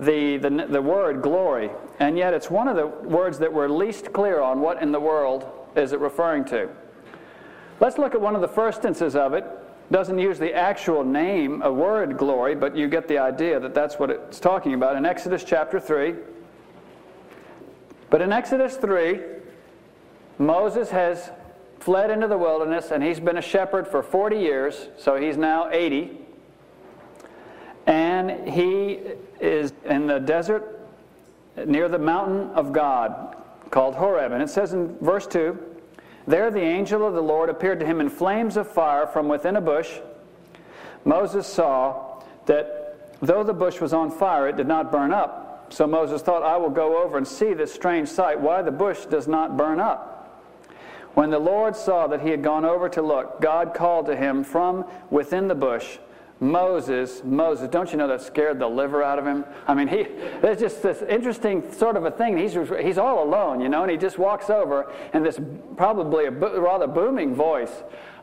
The, 0.00 0.38
the, 0.38 0.66
the 0.68 0.82
word 0.82 1.22
glory, 1.22 1.70
and 2.00 2.16
yet 2.16 2.34
it's 2.34 2.50
one 2.50 2.66
of 2.66 2.76
the 2.76 2.86
words 2.86 3.38
that 3.38 3.52
we're 3.52 3.68
least 3.68 4.12
clear 4.12 4.40
on 4.40 4.60
what 4.60 4.82
in 4.82 4.90
the 4.90 4.98
world 4.98 5.46
is 5.76 5.92
it 5.92 6.00
referring 6.00 6.44
to. 6.46 6.68
Let's 7.78 7.98
look 7.98 8.14
at 8.14 8.20
one 8.20 8.34
of 8.34 8.40
the 8.40 8.48
first 8.48 8.84
instances 8.84 9.14
of 9.14 9.34
it. 9.34 9.44
Doesn't 9.90 10.18
use 10.18 10.38
the 10.38 10.54
actual 10.54 11.04
name, 11.04 11.60
a 11.62 11.72
word 11.72 12.16
glory, 12.16 12.54
but 12.54 12.74
you 12.74 12.88
get 12.88 13.06
the 13.06 13.18
idea 13.18 13.60
that 13.60 13.74
that's 13.74 13.98
what 13.98 14.08
it's 14.08 14.40
talking 14.40 14.74
about 14.74 14.96
in 14.96 15.04
Exodus 15.04 15.44
chapter 15.44 15.78
3. 15.78 16.14
But 18.08 18.22
in 18.22 18.32
Exodus 18.32 18.76
3, 18.76 19.20
Moses 20.42 20.90
has 20.90 21.30
fled 21.78 22.10
into 22.10 22.26
the 22.26 22.36
wilderness, 22.36 22.90
and 22.90 23.02
he's 23.02 23.20
been 23.20 23.36
a 23.36 23.42
shepherd 23.42 23.86
for 23.86 24.02
40 24.02 24.36
years, 24.36 24.88
so 24.98 25.16
he's 25.16 25.36
now 25.36 25.70
80. 25.70 26.18
And 27.86 28.48
he 28.48 29.00
is 29.40 29.72
in 29.84 30.06
the 30.06 30.18
desert 30.18 30.80
near 31.64 31.88
the 31.88 31.98
mountain 31.98 32.50
of 32.50 32.72
God 32.72 33.36
called 33.70 33.94
Horeb. 33.94 34.32
And 34.32 34.42
it 34.42 34.50
says 34.50 34.72
in 34.72 34.96
verse 34.98 35.26
2 35.28 35.58
There 36.26 36.50
the 36.50 36.60
angel 36.60 37.06
of 37.06 37.14
the 37.14 37.22
Lord 37.22 37.48
appeared 37.48 37.78
to 37.80 37.86
him 37.86 38.00
in 38.00 38.10
flames 38.10 38.56
of 38.56 38.68
fire 38.68 39.06
from 39.06 39.28
within 39.28 39.56
a 39.56 39.60
bush. 39.60 39.98
Moses 41.04 41.46
saw 41.46 42.20
that 42.46 43.16
though 43.20 43.44
the 43.44 43.54
bush 43.54 43.80
was 43.80 43.92
on 43.92 44.10
fire, 44.10 44.48
it 44.48 44.56
did 44.56 44.68
not 44.68 44.90
burn 44.90 45.12
up. 45.12 45.72
So 45.72 45.86
Moses 45.86 46.20
thought, 46.20 46.42
I 46.42 46.56
will 46.56 46.70
go 46.70 47.02
over 47.02 47.16
and 47.16 47.26
see 47.26 47.54
this 47.54 47.72
strange 47.72 48.08
sight, 48.08 48.40
why 48.40 48.62
the 48.62 48.72
bush 48.72 49.06
does 49.06 49.26
not 49.26 49.56
burn 49.56 49.80
up. 49.80 50.11
When 51.14 51.30
the 51.30 51.38
Lord 51.38 51.76
saw 51.76 52.06
that 52.06 52.22
he 52.22 52.30
had 52.30 52.42
gone 52.42 52.64
over 52.64 52.88
to 52.90 53.02
look, 53.02 53.40
God 53.40 53.74
called 53.74 54.06
to 54.06 54.16
him 54.16 54.44
from 54.44 54.86
within 55.10 55.46
the 55.46 55.54
bush, 55.54 55.98
Moses, 56.40 57.22
Moses. 57.22 57.68
Don't 57.68 57.92
you 57.92 57.98
know 57.98 58.08
that 58.08 58.22
scared 58.22 58.58
the 58.58 58.66
liver 58.66 59.02
out 59.02 59.18
of 59.18 59.26
him? 59.26 59.44
I 59.68 59.74
mean, 59.74 59.88
he, 59.88 60.04
there's 60.40 60.58
just 60.58 60.82
this 60.82 61.02
interesting 61.02 61.70
sort 61.72 61.96
of 61.96 62.06
a 62.06 62.10
thing. 62.10 62.38
He's, 62.38 62.56
he's 62.80 62.96
all 62.96 63.22
alone, 63.22 63.60
you 63.60 63.68
know, 63.68 63.82
and 63.82 63.90
he 63.90 63.98
just 63.98 64.18
walks 64.18 64.48
over, 64.48 64.90
and 65.12 65.24
this 65.24 65.38
probably 65.76 66.24
a 66.24 66.30
rather 66.30 66.86
booming 66.86 67.34
voice 67.34 67.70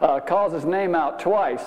uh, 0.01 0.19
calls 0.19 0.51
his 0.51 0.65
name 0.65 0.95
out 0.95 1.19
twice. 1.19 1.63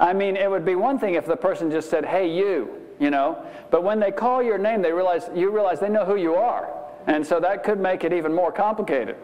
I 0.00 0.12
mean, 0.12 0.36
it 0.36 0.50
would 0.50 0.64
be 0.64 0.74
one 0.74 0.98
thing 0.98 1.14
if 1.14 1.26
the 1.26 1.36
person 1.36 1.70
just 1.70 1.90
said, 1.90 2.04
hey, 2.04 2.28
you, 2.28 2.76
you 2.98 3.10
know, 3.10 3.42
but 3.70 3.84
when 3.84 4.00
they 4.00 4.10
call 4.10 4.42
your 4.42 4.58
name, 4.58 4.82
they 4.82 4.92
realize, 4.92 5.30
you 5.34 5.50
realize 5.50 5.78
they 5.78 5.88
know 5.88 6.04
who 6.04 6.16
you 6.16 6.34
are. 6.34 6.74
And 7.06 7.24
so 7.24 7.38
that 7.40 7.62
could 7.62 7.78
make 7.78 8.02
it 8.02 8.12
even 8.12 8.34
more 8.34 8.50
complicated 8.50 9.16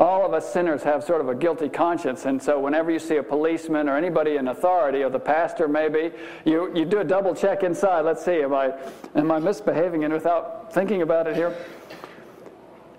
all 0.00 0.24
of 0.24 0.32
us 0.32 0.50
sinners 0.50 0.82
have 0.82 1.04
sort 1.04 1.20
of 1.20 1.28
a 1.28 1.34
guilty 1.34 1.68
conscience. 1.68 2.24
And 2.24 2.42
so 2.42 2.58
whenever 2.58 2.90
you 2.90 2.98
see 2.98 3.16
a 3.16 3.22
policeman 3.22 3.86
or 3.86 3.98
anybody 3.98 4.36
in 4.36 4.48
authority, 4.48 5.02
or 5.02 5.10
the 5.10 5.20
pastor 5.20 5.68
maybe, 5.68 6.10
you, 6.46 6.74
you 6.74 6.86
do 6.86 7.00
a 7.00 7.04
double 7.04 7.34
check 7.34 7.62
inside. 7.62 8.06
Let's 8.06 8.24
see, 8.24 8.42
am 8.42 8.54
I, 8.54 8.72
am 9.14 9.30
I 9.30 9.38
misbehaving? 9.38 10.04
And 10.04 10.14
without 10.14 10.72
thinking 10.72 11.02
about 11.02 11.26
it 11.26 11.36
here. 11.36 11.54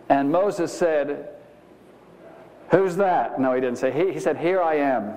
And 0.10 0.32
Moses 0.32 0.72
said, 0.72 1.30
Who's 2.70 2.96
that? 2.98 3.40
No, 3.40 3.54
he 3.54 3.60
didn't 3.60 3.80
say. 3.80 3.92
He, 3.92 4.14
he 4.14 4.20
said, 4.20 4.38
Here 4.38 4.62
I 4.62 4.76
am. 4.76 5.16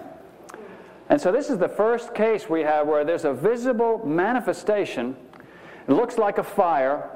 And 1.11 1.21
so 1.21 1.31
this 1.31 1.51
is 1.51 1.59
the 1.59 1.69
first 1.69 2.15
case 2.15 2.49
we 2.49 2.63
have 2.63 2.87
where 2.87 3.05
there's 3.05 3.27
a 3.27 3.35
visible 3.35 4.05
manifestation. 4.07 5.17
It 5.87 5.93
looks 5.93 6.17
like 6.17 6.39
a 6.39 6.43
fire, 6.43 7.11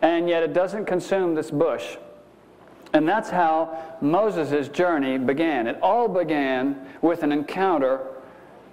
and 0.00 0.26
yet 0.26 0.42
it 0.42 0.54
doesn't 0.54 0.86
consume 0.86 1.34
this 1.34 1.50
bush. 1.50 1.98
And 2.92 3.08
that's 3.08 3.30
how 3.30 3.96
Moses' 4.00 4.68
journey 4.68 5.16
began. 5.18 5.66
It 5.66 5.78
all 5.80 6.08
began 6.08 6.88
with 7.02 7.22
an 7.22 7.32
encounter 7.32 8.00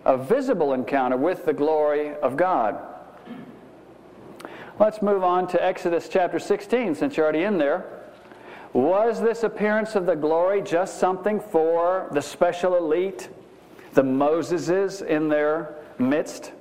a 0.07 0.17
visible 0.17 0.71
encounter 0.71 1.17
with 1.17 1.45
the 1.45 1.53
glory 1.53 2.15
of 2.15 2.37
God. 2.37 2.79
Let's 4.79 5.01
move 5.01 5.21
on 5.21 5.47
to 5.49 5.63
Exodus 5.63 6.07
chapter 6.07 6.39
16, 6.39 6.95
since 6.95 7.17
you're 7.17 7.25
already 7.25 7.43
in 7.43 7.57
there. 7.57 7.85
Was 8.71 9.21
this 9.21 9.43
appearance 9.43 9.95
of 9.95 10.05
the 10.05 10.15
glory 10.15 10.61
just 10.61 10.97
something 10.97 11.41
for 11.41 12.07
the 12.13 12.21
special 12.21 12.75
elite, 12.77 13.27
the 13.93 14.03
Moseses 14.03 15.05
in 15.05 15.27
their 15.27 15.75
midst? 15.99 16.53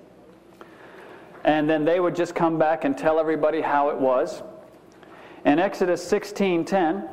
And 1.44 1.70
then 1.70 1.84
they 1.84 2.00
would 2.00 2.16
just 2.16 2.34
come 2.34 2.58
back 2.58 2.84
and 2.84 2.98
tell 2.98 3.20
everybody 3.20 3.60
how 3.60 3.90
it 3.90 3.96
was. 3.96 4.42
In 5.44 5.60
Exodus 5.60 6.04
16:10, 6.04 7.08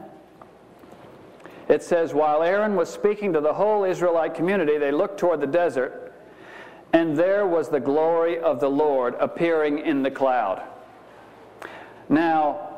it 1.74 1.82
says, 1.82 2.14
While 2.14 2.44
Aaron 2.44 2.76
was 2.76 2.88
speaking 2.88 3.34
to 3.34 3.42
the 3.42 3.54
whole 3.54 3.84
Israelite 3.84 4.36
community, 4.36 4.78
they 4.78 4.92
looked 4.92 5.20
toward 5.20 5.42
the 5.42 5.48
desert, 5.48 6.14
and 6.94 7.18
there 7.18 7.48
was 7.48 7.70
the 7.70 7.80
glory 7.80 8.38
of 8.38 8.60
the 8.60 8.70
Lord 8.70 9.16
appearing 9.20 9.80
in 9.80 10.04
the 10.04 10.12
cloud. 10.12 10.62
Now, 12.10 12.70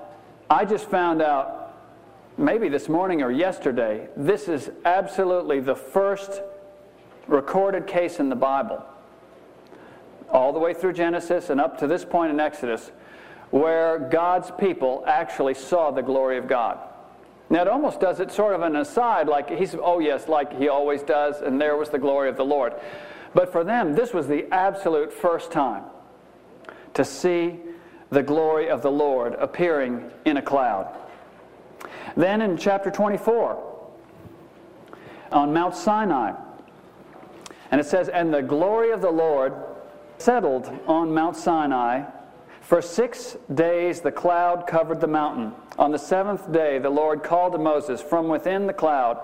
I 0.50 0.64
just 0.64 0.90
found 0.90 1.22
out 1.22 1.76
maybe 2.38 2.70
this 2.70 2.88
morning 2.88 3.22
or 3.22 3.32
yesterday, 3.32 4.08
this 4.16 4.48
is 4.48 4.72
absolutely 4.86 5.60
the 5.60 5.76
first 5.76 6.42
recorded 7.28 7.88
case 7.88 8.22
in 8.22 8.30
the 8.30 8.36
Bible, 8.36 8.82
all 10.30 10.54
the 10.54 10.60
way 10.60 10.74
through 10.74 10.94
Genesis 10.94 11.50
and 11.50 11.60
up 11.60 11.80
to 11.80 11.88
this 11.88 12.06
point 12.06 12.32
in 12.32 12.40
Exodus, 12.40 12.92
where 13.52 14.00
God's 14.00 14.52
people 14.52 15.04
actually 15.06 15.54
saw 15.54 15.92
the 15.92 16.02
glory 16.02 16.38
of 16.38 16.48
God. 16.48 16.80
Now, 17.50 17.62
it 17.62 17.68
almost 17.68 18.00
does 18.00 18.20
it 18.20 18.32
sort 18.32 18.56
of 18.56 18.62
an 18.62 18.76
aside, 18.76 19.28
like 19.28 19.50
he's, 19.50 19.76
oh, 19.76 20.00
yes, 20.00 20.28
like 20.28 20.58
he 20.58 20.68
always 20.68 21.04
does, 21.04 21.42
and 21.42 21.62
there 21.62 21.78
was 21.78 21.90
the 21.90 22.00
glory 22.00 22.30
of 22.30 22.38
the 22.38 22.46
Lord. 22.46 22.74
But 23.34 23.52
for 23.52 23.64
them, 23.64 23.94
this 23.94 24.14
was 24.14 24.28
the 24.28 24.52
absolute 24.52 25.14
first 25.14 25.52
time 25.52 25.84
to 26.96 27.06
see 27.06 27.60
the 28.10 28.24
glory 28.24 28.70
of 28.70 28.82
the 28.82 28.92
Lord 28.92 29.36
appearing 29.36 30.10
in 30.26 30.38
a 30.38 30.42
cloud. 30.42 30.96
Then 32.16 32.42
in 32.42 32.58
chapter 32.58 32.90
24, 32.90 33.74
on 35.32 35.54
Mount 35.54 35.76
Sinai, 35.76 36.34
and 37.72 37.82
it 37.82 37.86
says, 37.86 38.10
And 38.10 38.34
the 38.34 38.42
glory 38.42 38.92
of 38.92 39.02
the 39.02 39.12
Lord 39.12 39.54
settled 40.18 40.72
on 40.88 41.14
Mount 41.14 41.36
Sinai. 41.36 42.04
For 42.62 42.82
six 42.82 43.38
days 43.54 44.02
the 44.02 44.12
cloud 44.12 44.66
covered 44.66 45.02
the 45.02 45.08
mountain. 45.08 45.54
On 45.78 45.92
the 45.92 46.00
seventh 46.00 46.52
day 46.52 46.80
the 46.80 46.90
Lord 46.90 47.24
called 47.24 47.54
to 47.54 47.60
Moses 47.60 48.02
from 48.02 48.28
within 48.28 48.68
the 48.68 48.74
cloud. 48.74 49.20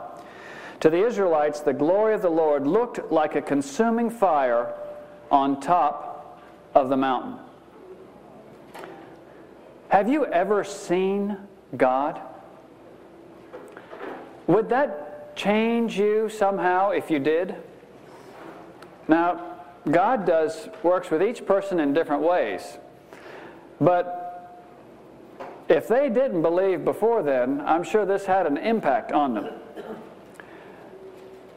To 0.81 0.89
the 0.89 1.05
Israelites, 1.05 1.59
the 1.61 1.73
glory 1.73 2.13
of 2.13 2.21
the 2.21 2.29
Lord 2.29 2.65
looked 2.65 3.11
like 3.11 3.35
a 3.35 3.41
consuming 3.41 4.09
fire 4.09 4.73
on 5.29 5.59
top 5.59 6.41
of 6.73 6.89
the 6.89 6.97
mountain. 6.97 7.37
Have 9.89 10.09
you 10.09 10.25
ever 10.25 10.63
seen 10.63 11.37
God? 11.77 12.19
Would 14.47 14.69
that 14.69 15.35
change 15.35 15.99
you 15.99 16.29
somehow 16.29 16.89
if 16.91 17.11
you 17.11 17.19
did? 17.19 17.55
Now, 19.07 19.57
God 19.89 20.25
does 20.25 20.69
works 20.83 21.11
with 21.11 21.21
each 21.21 21.45
person 21.45 21.79
in 21.79 21.93
different 21.93 22.23
ways. 22.23 22.77
But 23.79 24.20
if 25.71 25.87
they 25.87 26.09
didn't 26.09 26.41
believe 26.41 26.83
before 26.83 27.23
then, 27.23 27.61
I'm 27.61 27.83
sure 27.83 28.05
this 28.05 28.25
had 28.25 28.45
an 28.45 28.57
impact 28.57 29.13
on 29.13 29.33
them. 29.33 29.49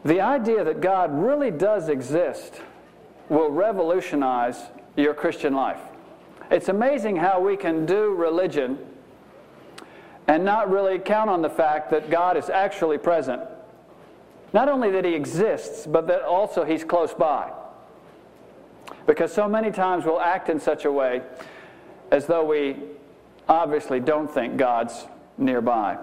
The 0.05 0.21
idea 0.21 0.63
that 0.63 0.81
God 0.81 1.13
really 1.13 1.51
does 1.51 1.89
exist 1.89 2.61
will 3.29 3.51
revolutionize 3.51 4.61
your 4.97 5.15
Christian 5.15 5.55
life. 5.55 5.81
It's 6.51 6.69
amazing 6.69 7.17
how 7.17 7.41
we 7.41 7.57
can 7.57 7.87
do 7.87 8.15
religion 8.15 8.79
and 10.29 10.45
not 10.45 10.71
really 10.71 11.01
count 11.01 11.29
on 11.29 11.43
the 11.43 11.51
fact 11.51 11.91
that 11.91 12.09
God 12.09 12.37
is 12.37 12.49
actually 12.49 12.99
present. 12.99 13.43
Not 14.53 14.69
only 14.69 14.93
that 14.93 15.05
He 15.05 15.15
exists, 15.15 15.87
but 15.89 16.07
that 16.07 16.23
also 16.23 16.65
He's 16.65 16.85
close 16.85 17.13
by. 17.13 17.51
Because 19.07 19.33
so 19.33 19.49
many 19.49 19.73
times 19.73 20.05
we'll 20.05 20.21
act 20.21 20.49
in 20.49 20.61
such 20.61 20.85
a 20.85 20.93
way 20.93 21.23
as 22.13 22.27
though 22.27 22.45
we 22.45 22.77
obviously 23.49 24.01
don't 24.01 24.31
think 24.31 24.57
God's 24.57 25.07
nearby. 25.39 25.99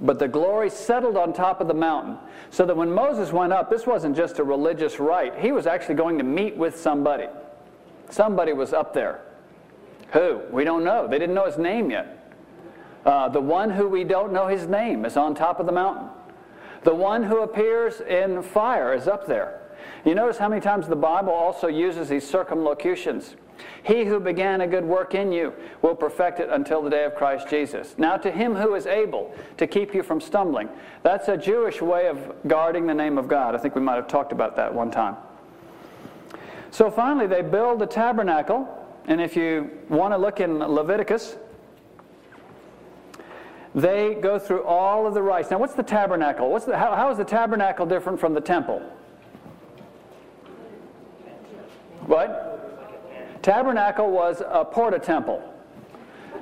But 0.00 0.18
the 0.18 0.28
glory 0.28 0.70
settled 0.70 1.16
on 1.16 1.32
top 1.32 1.60
of 1.60 1.68
the 1.68 1.74
mountain, 1.74 2.18
so 2.50 2.66
that 2.66 2.76
when 2.76 2.90
Moses 2.90 3.32
went 3.32 3.52
up, 3.52 3.70
this 3.70 3.86
wasn't 3.86 4.16
just 4.16 4.38
a 4.38 4.44
religious 4.44 4.98
rite. 4.98 5.38
He 5.38 5.52
was 5.52 5.66
actually 5.66 5.94
going 5.94 6.18
to 6.18 6.24
meet 6.24 6.56
with 6.56 6.78
somebody. 6.78 7.26
Somebody 8.10 8.52
was 8.52 8.72
up 8.72 8.92
there. 8.94 9.20
Who? 10.12 10.40
We 10.50 10.64
don't 10.64 10.84
know. 10.84 11.06
They 11.06 11.18
didn't 11.18 11.34
know 11.34 11.46
his 11.46 11.58
name 11.58 11.90
yet. 11.90 12.18
Uh, 13.04 13.28
the 13.28 13.40
one 13.40 13.70
who 13.70 13.88
we 13.88 14.04
don't 14.04 14.32
know 14.32 14.48
his 14.48 14.66
name 14.66 15.04
is 15.04 15.16
on 15.16 15.34
top 15.34 15.60
of 15.60 15.66
the 15.66 15.72
mountain. 15.72 16.08
The 16.84 16.94
one 16.94 17.22
who 17.22 17.42
appears 17.42 18.00
in 18.00 18.42
fire 18.42 18.92
is 18.92 19.06
up 19.08 19.26
there. 19.26 19.61
You 20.04 20.14
notice 20.14 20.38
how 20.38 20.48
many 20.48 20.60
times 20.60 20.88
the 20.88 20.96
Bible 20.96 21.32
also 21.32 21.68
uses 21.68 22.08
these 22.08 22.28
circumlocutions. 22.28 23.36
He 23.84 24.04
who 24.04 24.18
began 24.18 24.60
a 24.60 24.66
good 24.66 24.84
work 24.84 25.14
in 25.14 25.30
you 25.30 25.52
will 25.80 25.94
perfect 25.94 26.40
it 26.40 26.48
until 26.50 26.82
the 26.82 26.90
day 26.90 27.04
of 27.04 27.14
Christ 27.14 27.48
Jesus. 27.48 27.94
Now, 27.98 28.16
to 28.16 28.30
him 28.30 28.56
who 28.56 28.74
is 28.74 28.86
able 28.86 29.34
to 29.58 29.66
keep 29.66 29.94
you 29.94 30.02
from 30.02 30.20
stumbling. 30.20 30.68
That's 31.02 31.28
a 31.28 31.36
Jewish 31.36 31.80
way 31.80 32.08
of 32.08 32.34
guarding 32.48 32.86
the 32.86 32.94
name 32.94 33.18
of 33.18 33.28
God. 33.28 33.54
I 33.54 33.58
think 33.58 33.74
we 33.74 33.80
might 33.80 33.96
have 33.96 34.08
talked 34.08 34.32
about 34.32 34.56
that 34.56 34.74
one 34.74 34.90
time. 34.90 35.16
So 36.70 36.90
finally, 36.90 37.26
they 37.26 37.42
build 37.42 37.78
the 37.78 37.86
tabernacle. 37.86 38.68
And 39.06 39.20
if 39.20 39.36
you 39.36 39.70
want 39.88 40.14
to 40.14 40.18
look 40.18 40.40
in 40.40 40.58
Leviticus, 40.58 41.36
they 43.74 44.14
go 44.14 44.38
through 44.38 44.64
all 44.64 45.06
of 45.06 45.14
the 45.14 45.22
rites. 45.22 45.50
Now, 45.50 45.58
what's 45.58 45.74
the 45.74 45.82
tabernacle? 45.82 46.50
What's 46.50 46.64
the, 46.64 46.76
how, 46.76 46.94
how 46.94 47.10
is 47.10 47.18
the 47.18 47.24
tabernacle 47.24 47.86
different 47.86 48.18
from 48.18 48.34
the 48.34 48.40
temple? 48.40 48.82
What? 52.06 53.42
Tabernacle 53.42 54.10
was 54.10 54.42
a 54.46 54.64
porta 54.64 54.98
temple. 54.98 55.42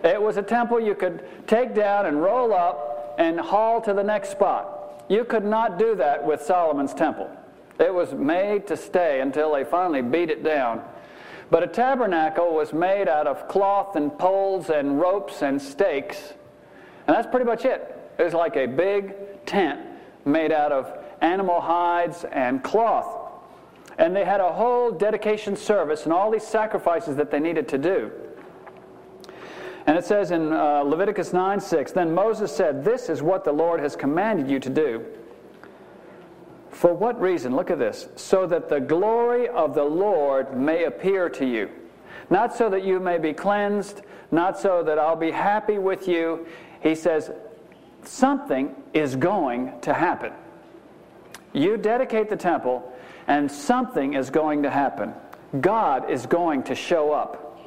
It 0.05 0.21
was 0.21 0.37
a 0.37 0.43
temple 0.43 0.81
you 0.81 0.95
could 0.95 1.25
take 1.47 1.75
down 1.75 2.07
and 2.07 2.23
roll 2.23 2.53
up 2.55 3.15
and 3.19 3.39
haul 3.39 3.81
to 3.83 3.93
the 3.93 4.03
next 4.03 4.31
spot. 4.31 5.05
You 5.09 5.25
could 5.25 5.45
not 5.45 5.79
do 5.79 5.95
that 5.97 6.25
with 6.25 6.43
Solomon's 6.43 6.95
temple. 6.95 7.31
It 7.79 7.93
was 7.93 8.13
made 8.13 8.67
to 8.69 8.77
stay 8.77 9.21
until 9.21 9.53
they 9.53 9.65
finally 9.65 10.03
beat 10.03 10.31
it 10.31 10.45
down. 10.45 10.83
But 11.51 11.63
a 11.63 11.67
tabernacle 11.67 12.55
was 12.55 12.73
made 12.73 13.09
out 13.09 13.27
of 13.27 13.49
cloth 13.49 13.97
and 13.97 14.17
poles 14.19 14.71
and 14.71 15.01
ropes 15.01 15.43
and 15.43 15.61
stakes. 15.61 16.35
And 17.07 17.17
that's 17.17 17.27
pretty 17.27 17.47
much 17.47 17.65
it. 17.65 17.99
It 18.19 18.23
was 18.23 18.35
like 18.35 18.57
a 18.57 18.67
big 18.67 19.15
tent 19.47 19.81
made 20.25 20.53
out 20.53 20.71
of 20.71 20.93
animal 21.21 21.61
hides 21.61 22.25
and 22.25 22.63
cloth. 22.63 23.20
And 23.99 24.15
they 24.15 24.25
had 24.25 24.41
a 24.41 24.53
whole 24.53 24.91
dedication 24.91 25.57
service 25.57 26.05
and 26.05 26.13
all 26.13 26.31
these 26.31 26.47
sacrifices 26.47 27.17
that 27.17 27.31
they 27.31 27.41
needed 27.41 27.69
to 27.69 27.79
do. 27.79 28.11
And 29.87 29.99
it 29.99 30.05
says 30.05 30.31
in 30.31 30.53
uh, 30.53 30.83
Leviticus 30.83 31.33
9 31.33 31.61
6, 31.61 31.93
Then 31.93 32.15
Moses 32.15 32.55
said, 32.55 32.85
This 32.85 33.09
is 33.09 33.23
what 33.23 33.45
the 33.45 33.53
Lord 33.53 33.81
has 33.81 33.97
commanded 33.97 34.49
you 34.49 34.61
to 34.61 34.71
do. 34.71 35.05
For 36.71 36.95
what 36.95 37.21
reason? 37.21 37.57
Look 37.57 37.71
at 37.71 37.79
this. 37.79 38.09
So 38.17 38.47
that 38.47 38.69
the 38.69 38.81
glory 38.81 39.49
of 39.49 39.75
the 39.75 39.85
Lord 39.85 40.57
may 40.57 40.85
appear 40.85 41.29
to 41.31 41.47
you. 41.47 41.71
Not 42.31 42.57
so 42.57 42.71
that 42.71 42.85
you 42.85 43.01
may 43.01 43.19
be 43.19 43.33
cleansed, 43.33 44.03
not 44.31 44.59
so 44.59 44.83
that 44.85 44.99
I'll 44.99 45.17
be 45.17 45.33
happy 45.33 45.79
with 45.79 46.07
you. 46.07 46.47
He 46.81 46.95
says, 46.95 47.33
something 48.05 48.75
is 48.95 49.17
going 49.17 49.81
to 49.83 49.93
happen. 49.93 50.33
You 51.53 51.77
dedicate 51.77 52.31
the 52.31 52.37
temple, 52.37 52.93
and 53.31 53.49
something 53.49 54.15
is 54.15 54.29
going 54.29 54.65
to 54.65 54.71
happen. 54.71 55.15
God 55.61 56.11
is 56.11 56.27
going 56.27 56.65
to 56.65 56.75
show 56.75 57.13
up 57.13 57.63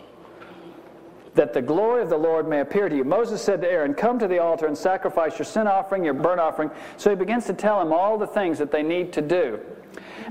that 1.35 1.53
the 1.53 1.61
glory 1.61 2.01
of 2.03 2.09
the 2.09 2.17
Lord 2.17 2.49
may 2.49 2.59
appear 2.59 2.89
to 2.89 2.95
you. 2.95 3.05
Moses 3.05 3.41
said 3.41 3.61
to 3.61 3.71
Aaron, 3.71 3.93
Come 3.93 4.19
to 4.19 4.27
the 4.27 4.39
altar 4.39 4.67
and 4.67 4.77
sacrifice 4.77 5.39
your 5.39 5.45
sin 5.45 5.65
offering, 5.65 6.03
your 6.03 6.15
burnt 6.15 6.41
offering. 6.41 6.69
So 6.97 7.09
he 7.09 7.15
begins 7.15 7.45
to 7.45 7.53
tell 7.53 7.81
him 7.81 7.93
all 7.93 8.17
the 8.17 8.27
things 8.27 8.59
that 8.59 8.73
they 8.73 8.83
need 8.83 9.13
to 9.13 9.21
do. 9.21 9.57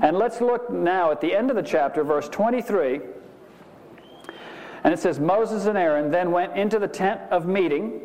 And 0.03 0.19
let's 0.19 0.39
look 0.39 0.69
now 0.69 1.09
at 1.09 1.19
the 1.19 1.35
end 1.35 1.49
of 1.49 1.55
the 1.55 1.63
chapter, 1.63 2.03
verse 2.03 2.29
23. 2.29 3.01
And 4.83 4.93
it 4.93 4.99
says, 4.99 5.19
Moses 5.19 5.65
and 5.65 5.79
Aaron 5.79 6.11
then 6.11 6.29
went 6.29 6.55
into 6.55 6.77
the 6.77 6.87
tent 6.87 7.21
of 7.31 7.47
meeting. 7.47 8.01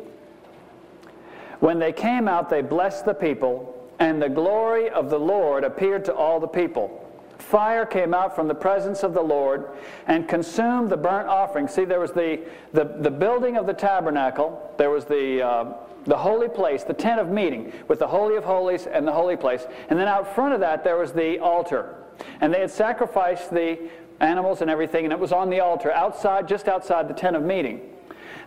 When 1.59 1.77
they 1.77 1.93
came 1.93 2.27
out, 2.27 2.49
they 2.49 2.63
blessed 2.63 3.05
the 3.05 3.13
people, 3.13 3.87
and 3.99 4.19
the 4.19 4.29
glory 4.29 4.89
of 4.89 5.11
the 5.11 5.19
Lord 5.19 5.63
appeared 5.63 6.05
to 6.05 6.15
all 6.15 6.39
the 6.39 6.47
people 6.47 6.98
fire 7.39 7.85
came 7.85 8.13
out 8.13 8.35
from 8.35 8.47
the 8.47 8.55
presence 8.55 9.03
of 9.03 9.13
the 9.13 9.21
Lord 9.21 9.69
and 10.07 10.27
consumed 10.27 10.89
the 10.89 10.97
burnt 10.97 11.27
offering. 11.27 11.67
See, 11.67 11.85
there 11.85 11.99
was 11.99 12.11
the, 12.11 12.41
the, 12.73 12.85
the 12.99 13.11
building 13.11 13.57
of 13.57 13.65
the 13.65 13.73
tabernacle, 13.73 14.73
there 14.77 14.89
was 14.89 15.05
the, 15.05 15.41
uh, 15.41 15.73
the 16.05 16.17
holy 16.17 16.49
place, 16.49 16.83
the 16.83 16.93
tent 16.93 17.19
of 17.19 17.29
meeting, 17.29 17.73
with 17.87 17.99
the 17.99 18.07
Holy 18.07 18.35
of 18.35 18.43
Holies 18.43 18.85
and 18.85 19.07
the 19.07 19.11
holy 19.11 19.37
place. 19.37 19.65
And 19.89 19.97
then 19.97 20.07
out 20.07 20.35
front 20.35 20.53
of 20.53 20.59
that, 20.59 20.83
there 20.83 20.97
was 20.97 21.13
the 21.13 21.39
altar. 21.39 21.95
And 22.41 22.53
they 22.53 22.59
had 22.59 22.71
sacrificed 22.71 23.51
the 23.51 23.89
animals 24.19 24.61
and 24.61 24.69
everything, 24.69 25.05
and 25.05 25.13
it 25.13 25.19
was 25.19 25.31
on 25.31 25.49
the 25.49 25.61
altar 25.61 25.91
outside, 25.91 26.47
just 26.47 26.67
outside 26.67 27.07
the 27.07 27.13
tent 27.13 27.35
of 27.35 27.43
meeting. 27.43 27.81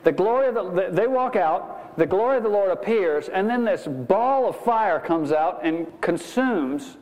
The 0.05 0.13
glory 0.13 0.49
of 0.49 0.55
the, 0.55 0.89
they 0.91 1.07
walk 1.07 1.37
out, 1.37 1.97
the 1.97 2.07
glory 2.07 2.37
of 2.37 2.43
the 2.43 2.49
Lord 2.49 2.71
appears, 2.71 3.29
and 3.29 3.49
then 3.49 3.65
this 3.65 3.87
ball 3.87 4.49
of 4.49 4.57
fire 4.57 4.99
comes 4.99 5.33
out 5.33 5.61
and 5.63 5.87
consumes 6.01 6.97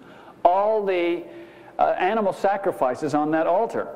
all 0.45 0.85
the 0.85 1.25
uh, 1.81 1.97
animal 1.99 2.33
sacrifices 2.33 3.15
on 3.15 3.31
that 3.33 3.47
altar. 3.47 3.89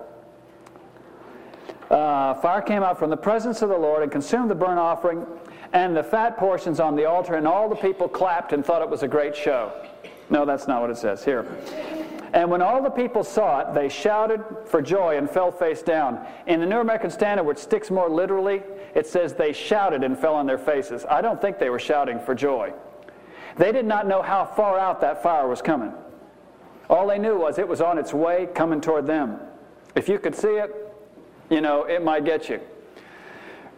Uh, 1.91 2.35
fire 2.35 2.63
came 2.63 2.83
out 2.83 2.99
from 2.99 3.11
the 3.11 3.17
presence 3.17 3.61
of 3.63 3.69
the 3.69 3.77
Lord 3.77 4.03
and 4.03 4.11
consumed 4.11 4.51
the 4.51 4.55
burnt 4.55 4.79
offering 4.79 5.25
and 5.75 5.95
the 5.95 6.03
fat 6.03 6.39
portions 6.39 6.81
on 6.81 6.97
the 6.97 7.05
altar, 7.05 7.35
and 7.35 7.47
all 7.47 7.69
the 7.69 7.77
people 7.77 8.09
clapped 8.09 8.53
and 8.53 8.65
thought 8.65 8.81
it 8.81 8.89
was 8.89 9.03
a 9.03 9.09
great 9.09 9.37
show. 9.37 9.73
No, 10.31 10.47
that's 10.47 10.67
not 10.67 10.81
what 10.81 10.91
it 10.91 10.97
says 10.97 11.25
here. 11.25 11.47
And 12.33 12.51
when 12.51 12.63
all 12.63 12.83
the 12.83 12.91
people 12.91 13.23
saw 13.23 13.61
it, 13.61 13.75
they 13.75 13.89
shouted 13.89 14.43
for 14.67 14.81
joy 14.81 15.19
and 15.19 15.29
fell 15.29 15.53
face 15.53 15.83
down. 15.83 16.25
In 16.47 16.61
the 16.61 16.67
New 16.67 16.79
American 16.79 17.11
Standard, 17.11 17.45
which 17.45 17.59
sticks 17.59 17.91
more 17.91 18.09
literally, 18.09 18.63
it 18.95 19.07
says 19.07 19.35
they 19.35 19.53
shouted 19.53 20.03
and 20.03 20.19
fell 20.19 20.35
on 20.35 20.47
their 20.47 20.59
faces. 20.59 21.05
I 21.09 21.21
don't 21.21 21.41
think 21.41 21.59
they 21.59 21.71
were 21.71 21.79
shouting 21.79 22.19
for 22.19 22.35
joy. 22.35 22.73
They 23.57 23.73
did 23.73 23.85
not 23.85 24.07
know 24.07 24.23
how 24.23 24.45
far 24.45 24.79
out 24.79 25.01
that 25.03 25.23
fire 25.23 25.47
was 25.47 25.61
coming. 25.61 25.93
All 26.91 27.07
they 27.07 27.19
knew 27.19 27.39
was 27.39 27.59
it 27.59 27.67
was 27.67 27.81
on 27.81 27.99
its 27.99 28.13
way 28.13 28.49
coming 28.55 28.81
toward 28.81 29.07
them. 29.07 29.39
If 29.95 30.09
you 30.09 30.19
could 30.19 30.35
see 30.35 30.49
it, 30.49 30.73
you 31.51 31.61
know, 31.61 31.85
it 31.85 32.03
might 32.03 32.25
get 32.25 32.49
you. 32.49 32.61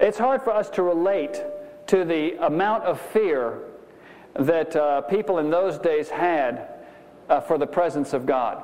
It's 0.01 0.19
hard 0.19 0.43
for 0.43 0.51
us 0.51 0.69
to 0.71 0.83
relate 0.83 1.43
to 1.89 2.05
the 2.05 2.35
amount 2.45 2.85
of 2.85 3.01
fear 3.01 3.61
that 4.35 4.75
uh, 4.77 5.03
people 5.03 5.39
in 5.39 5.51
those 5.51 5.79
days 5.79 6.11
had 6.11 6.69
uh, 7.29 7.41
for 7.41 7.59
the 7.59 7.67
presence 7.67 8.13
of 8.13 8.27
God. 8.27 8.63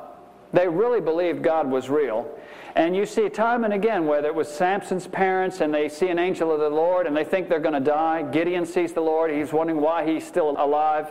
They 0.53 0.69
really 0.69 1.01
believed 1.01 1.43
God 1.43 1.71
was 1.71 1.89
real. 1.89 2.31
And 2.75 2.95
you 2.97 3.07
see 3.07 3.29
time 3.29 3.65
and 3.65 3.73
again, 3.73 4.07
whether 4.07 4.29
it 4.29 4.35
was 4.35 4.49
Samson's 4.49 5.07
parents 5.07 5.61
and 5.61 5.73
they 5.73 5.89
see 5.89 6.09
an 6.09 6.19
angel 6.19 6.53
of 6.53 6.61
the 6.61 6.71
Lord 6.71 7.07
and 7.07 7.17
they 7.17 7.25
think 7.25 7.49
they're 7.49 7.61
going 7.61 7.75
to 7.75 7.81
die. 7.81 8.23
Gideon 8.23 8.67
sees 8.67 8.93
the 8.93 9.01
Lord. 9.01 9.31
He's 9.31 9.53
wondering 9.53 9.81
why 9.81 10.07
he's 10.07 10.27
still 10.27 10.51
alive. 10.51 11.07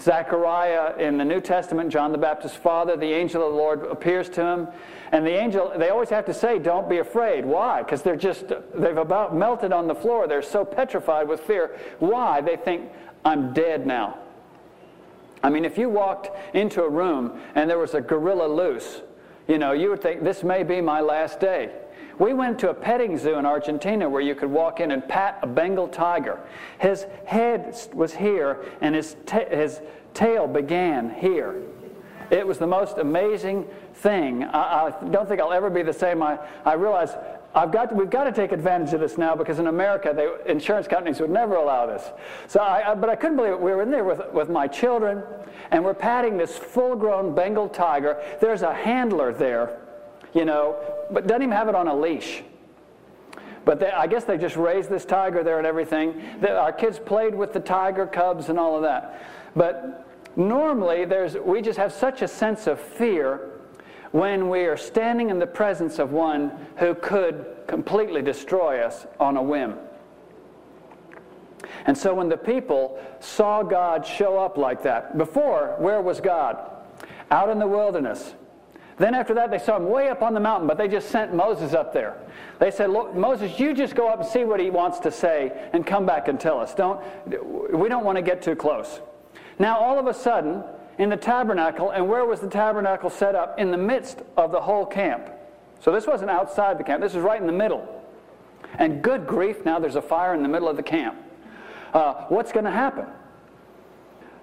Zechariah 0.00 0.96
in 0.98 1.18
the 1.18 1.24
New 1.24 1.40
Testament, 1.40 1.90
John 1.90 2.12
the 2.12 2.18
Baptist's 2.18 2.56
father, 2.56 2.96
the 2.96 3.12
angel 3.12 3.44
of 3.44 3.52
the 3.52 3.58
Lord 3.58 3.82
appears 3.84 4.28
to 4.30 4.42
him. 4.44 4.68
And 5.10 5.26
the 5.26 5.32
angel, 5.32 5.72
they 5.76 5.88
always 5.88 6.10
have 6.10 6.26
to 6.26 6.34
say, 6.34 6.58
don't 6.58 6.88
be 6.88 6.98
afraid. 6.98 7.44
Why? 7.44 7.82
Because 7.82 8.02
they're 8.02 8.16
just, 8.16 8.48
they've 8.74 8.96
about 8.96 9.34
melted 9.34 9.72
on 9.72 9.88
the 9.88 9.94
floor. 9.94 10.28
They're 10.28 10.42
so 10.42 10.64
petrified 10.64 11.28
with 11.28 11.40
fear. 11.40 11.76
Why? 11.98 12.40
They 12.40 12.56
think, 12.56 12.90
I'm 13.24 13.52
dead 13.52 13.86
now. 13.86 14.18
I 15.42 15.50
mean, 15.50 15.64
if 15.64 15.78
you 15.78 15.88
walked 15.88 16.30
into 16.54 16.82
a 16.82 16.88
room 16.88 17.40
and 17.54 17.70
there 17.70 17.78
was 17.78 17.94
a 17.94 18.00
gorilla 18.00 18.46
loose, 18.46 19.02
you 19.46 19.58
know, 19.58 19.72
you 19.72 19.90
would 19.90 20.02
think, 20.02 20.22
this 20.22 20.42
may 20.42 20.62
be 20.62 20.80
my 20.80 21.00
last 21.00 21.40
day. 21.40 21.72
We 22.18 22.34
went 22.34 22.58
to 22.60 22.70
a 22.70 22.74
petting 22.74 23.16
zoo 23.16 23.34
in 23.34 23.46
Argentina 23.46 24.08
where 24.08 24.20
you 24.20 24.34
could 24.34 24.50
walk 24.50 24.80
in 24.80 24.90
and 24.90 25.06
pat 25.06 25.38
a 25.42 25.46
Bengal 25.46 25.88
tiger. 25.88 26.40
His 26.80 27.06
head 27.26 27.76
was 27.94 28.14
here 28.14 28.64
and 28.80 28.94
his, 28.94 29.16
ta- 29.24 29.48
his 29.48 29.80
tail 30.14 30.48
began 30.48 31.14
here. 31.14 31.62
It 32.30 32.46
was 32.46 32.58
the 32.58 32.66
most 32.66 32.98
amazing 32.98 33.66
thing. 33.94 34.44
I, 34.44 34.86
I, 34.86 35.04
don't 35.10 35.28
think 35.28 35.40
I'll 35.40 35.52
ever 35.52 35.70
be 35.70 35.82
the 35.82 35.92
same. 35.92 36.22
I, 36.22 36.38
I 36.64 36.74
realize 36.74 37.14
I've 37.54 37.72
got 37.72 37.90
to, 37.90 37.94
we've 37.94 38.10
got 38.10 38.24
to 38.24 38.32
take 38.32 38.52
advantage 38.52 38.92
of 38.92 39.00
this 39.00 39.16
now 39.16 39.34
because 39.34 39.58
in 39.58 39.68
America, 39.68 40.12
they, 40.14 40.50
insurance 40.50 40.86
companies 40.86 41.20
would 41.20 41.30
never 41.30 41.54
allow 41.54 41.86
this. 41.86 42.02
So 42.46 42.60
I, 42.60 42.92
I, 42.92 42.94
but 42.94 43.08
I 43.08 43.16
couldn't 43.16 43.36
believe 43.36 43.52
it. 43.52 43.60
We 43.60 43.70
were 43.70 43.82
in 43.82 43.90
there 43.90 44.04
with, 44.04 44.20
with 44.32 44.50
my 44.50 44.66
children, 44.66 45.22
and 45.70 45.82
we're 45.82 45.94
patting 45.94 46.36
this 46.36 46.56
full-grown 46.56 47.34
Bengal 47.34 47.68
tiger. 47.68 48.22
There's 48.40 48.62
a 48.62 48.74
handler 48.74 49.32
there, 49.32 49.80
you 50.34 50.44
know, 50.44 50.76
but 51.10 51.26
doesn't 51.26 51.42
even 51.42 51.56
have 51.56 51.68
it 51.68 51.74
on 51.74 51.88
a 51.88 51.94
leash. 51.94 52.42
But 53.64 53.80
they, 53.80 53.90
I 53.90 54.06
guess 54.06 54.24
they 54.24 54.38
just 54.38 54.56
raised 54.56 54.88
this 54.88 55.04
tiger 55.04 55.42
there 55.42 55.58
and 55.58 55.66
everything. 55.66 56.22
The, 56.40 56.56
our 56.56 56.72
kids 56.72 56.98
played 56.98 57.34
with 57.34 57.52
the 57.52 57.60
tiger 57.60 58.06
cubs 58.06 58.48
and 58.48 58.58
all 58.58 58.76
of 58.76 58.82
that. 58.82 59.22
But 59.54 60.06
normally, 60.36 61.04
there's, 61.04 61.34
we 61.34 61.60
just 61.60 61.78
have 61.78 61.92
such 61.92 62.22
a 62.22 62.28
sense 62.28 62.66
of 62.66 62.80
fear 62.80 63.50
when 64.12 64.48
we 64.48 64.60
are 64.60 64.76
standing 64.76 65.28
in 65.28 65.38
the 65.38 65.46
presence 65.46 65.98
of 65.98 66.12
one 66.12 66.50
who 66.76 66.94
could 66.94 67.44
completely 67.66 68.22
destroy 68.22 68.80
us 68.80 69.06
on 69.20 69.36
a 69.36 69.42
whim. 69.42 69.74
And 71.84 71.96
so 71.96 72.14
when 72.14 72.28
the 72.28 72.36
people 72.36 72.98
saw 73.20 73.62
God 73.62 74.06
show 74.06 74.38
up 74.38 74.56
like 74.56 74.82
that, 74.84 75.18
before, 75.18 75.76
where 75.78 76.00
was 76.00 76.20
God? 76.20 76.58
Out 77.30 77.50
in 77.50 77.58
the 77.58 77.66
wilderness. 77.66 78.34
Then 78.98 79.14
after 79.14 79.34
that, 79.34 79.50
they 79.50 79.58
saw 79.58 79.76
him 79.76 79.88
way 79.88 80.08
up 80.08 80.22
on 80.22 80.34
the 80.34 80.40
mountain, 80.40 80.66
but 80.66 80.76
they 80.76 80.88
just 80.88 81.10
sent 81.10 81.32
Moses 81.32 81.72
up 81.72 81.92
there. 81.92 82.16
They 82.58 82.70
said, 82.70 82.90
Look, 82.90 83.14
Moses, 83.14 83.58
you 83.58 83.72
just 83.72 83.94
go 83.94 84.08
up 84.08 84.20
and 84.20 84.28
see 84.28 84.44
what 84.44 84.58
he 84.58 84.70
wants 84.70 84.98
to 85.00 85.12
say 85.12 85.70
and 85.72 85.86
come 85.86 86.04
back 86.04 86.26
and 86.26 86.38
tell 86.38 86.58
us. 86.58 86.74
Don't, 86.74 87.00
we 87.72 87.88
don't 87.88 88.04
want 88.04 88.16
to 88.16 88.22
get 88.22 88.42
too 88.42 88.56
close. 88.56 89.00
Now, 89.58 89.78
all 89.78 89.98
of 89.98 90.06
a 90.06 90.14
sudden, 90.14 90.64
in 90.98 91.10
the 91.10 91.16
tabernacle, 91.16 91.90
and 91.90 92.08
where 92.08 92.24
was 92.24 92.40
the 92.40 92.48
tabernacle 92.48 93.08
set 93.08 93.36
up? 93.36 93.58
In 93.58 93.70
the 93.70 93.78
midst 93.78 94.22
of 94.36 94.50
the 94.50 94.60
whole 94.60 94.84
camp. 94.84 95.30
So 95.80 95.92
this 95.92 96.06
wasn't 96.06 96.30
outside 96.30 96.76
the 96.76 96.84
camp, 96.84 97.00
this 97.00 97.14
was 97.14 97.22
right 97.22 97.40
in 97.40 97.46
the 97.46 97.52
middle. 97.52 97.86
And 98.78 99.00
good 99.00 99.26
grief, 99.26 99.64
now 99.64 99.78
there's 99.78 99.94
a 99.94 100.02
fire 100.02 100.34
in 100.34 100.42
the 100.42 100.48
middle 100.48 100.68
of 100.68 100.76
the 100.76 100.82
camp. 100.82 101.16
Uh, 101.94 102.26
what's 102.28 102.52
going 102.52 102.64
to 102.64 102.70
happen? 102.70 103.06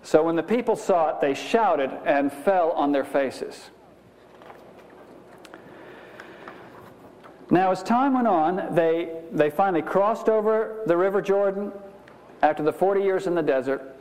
So 0.01 0.23
when 0.23 0.35
the 0.35 0.43
people 0.43 0.75
saw 0.75 1.09
it, 1.09 1.21
they 1.21 1.33
shouted 1.33 1.91
and 2.05 2.31
fell 2.31 2.71
on 2.71 2.91
their 2.91 3.03
faces. 3.03 3.69
Now, 7.51 7.71
as 7.71 7.83
time 7.83 8.13
went 8.13 8.27
on, 8.27 8.73
they, 8.73 9.09
they 9.31 9.49
finally 9.49 9.83
crossed 9.83 10.29
over 10.29 10.81
the 10.87 10.97
River 10.97 11.21
Jordan 11.21 11.71
after 12.41 12.63
the 12.63 12.73
40 12.73 13.01
years 13.01 13.27
in 13.27 13.35
the 13.35 13.43
desert. 13.43 13.95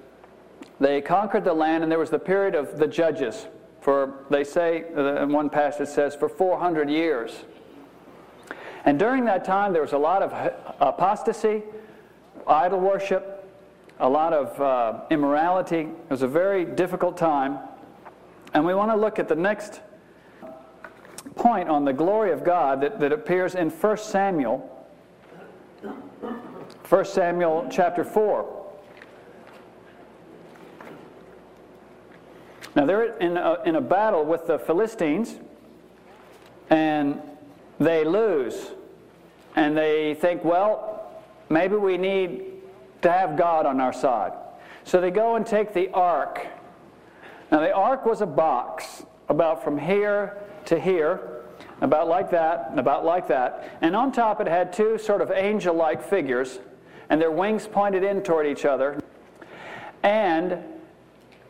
They 0.80 1.00
conquered 1.00 1.44
the 1.44 1.52
land, 1.52 1.82
and 1.82 1.92
there 1.92 1.98
was 1.98 2.10
the 2.10 2.18
period 2.18 2.54
of 2.54 2.78
the 2.78 2.86
judges. 2.86 3.46
For 3.80 4.24
they 4.30 4.44
say, 4.44 4.84
in 4.96 5.30
one 5.30 5.50
passage 5.50 5.88
says, 5.88 6.14
for 6.14 6.28
400 6.28 6.88
years. 6.88 7.44
And 8.86 8.98
during 8.98 9.26
that 9.26 9.44
time, 9.44 9.72
there 9.72 9.82
was 9.82 9.92
a 9.92 9.98
lot 9.98 10.22
of 10.22 10.32
apostasy, 10.80 11.62
idol 12.46 12.80
worship, 12.80 13.46
a 14.00 14.08
lot 14.08 14.32
of 14.32 14.60
uh, 14.60 15.04
immorality. 15.10 15.80
It 15.80 16.10
was 16.10 16.22
a 16.22 16.28
very 16.28 16.64
difficult 16.64 17.16
time. 17.16 17.58
And 18.54 18.64
we 18.64 18.74
want 18.74 18.90
to 18.90 18.96
look 18.96 19.18
at 19.18 19.28
the 19.28 19.36
next 19.36 19.80
point 21.36 21.68
on 21.68 21.84
the 21.84 21.92
glory 21.92 22.32
of 22.32 22.44
God 22.44 22.80
that, 22.82 23.00
that 23.00 23.12
appears 23.12 23.54
in 23.54 23.70
1 23.70 23.96
Samuel. 23.98 24.70
1 26.88 27.04
Samuel 27.04 27.66
chapter 27.70 28.04
4. 28.04 28.62
Now, 32.76 32.86
they're 32.86 33.16
in 33.18 33.36
a, 33.36 33.62
in 33.64 33.76
a 33.76 33.80
battle 33.80 34.24
with 34.24 34.46
the 34.46 34.58
Philistines, 34.58 35.36
and 36.70 37.20
they 37.78 38.04
lose. 38.04 38.72
And 39.54 39.76
they 39.76 40.14
think, 40.14 40.44
well, 40.44 41.22
maybe 41.48 41.76
we 41.76 41.96
need 41.96 42.54
to 43.02 43.12
have 43.12 43.36
God 43.36 43.66
on 43.66 43.80
our 43.80 43.92
side. 43.92 44.32
So 44.82 45.00
they 45.00 45.10
go 45.10 45.36
and 45.36 45.46
take 45.46 45.72
the 45.72 45.88
ark. 45.90 46.46
Now, 47.52 47.60
the 47.60 47.72
ark 47.72 48.04
was 48.04 48.20
a 48.20 48.26
box 48.26 49.04
about 49.28 49.62
from 49.62 49.78
here 49.78 50.43
to 50.66 50.80
here, 50.80 51.20
about 51.80 52.08
like 52.08 52.30
that, 52.30 52.68
and 52.70 52.80
about 52.80 53.04
like 53.04 53.28
that. 53.28 53.78
And 53.80 53.94
on 53.94 54.12
top, 54.12 54.40
it 54.40 54.46
had 54.46 54.72
two 54.72 54.98
sort 54.98 55.20
of 55.20 55.30
angel 55.30 55.74
like 55.74 56.02
figures, 56.02 56.58
and 57.10 57.20
their 57.20 57.30
wings 57.30 57.66
pointed 57.66 58.02
in 58.02 58.22
toward 58.22 58.46
each 58.46 58.64
other. 58.64 59.02
And 60.02 60.58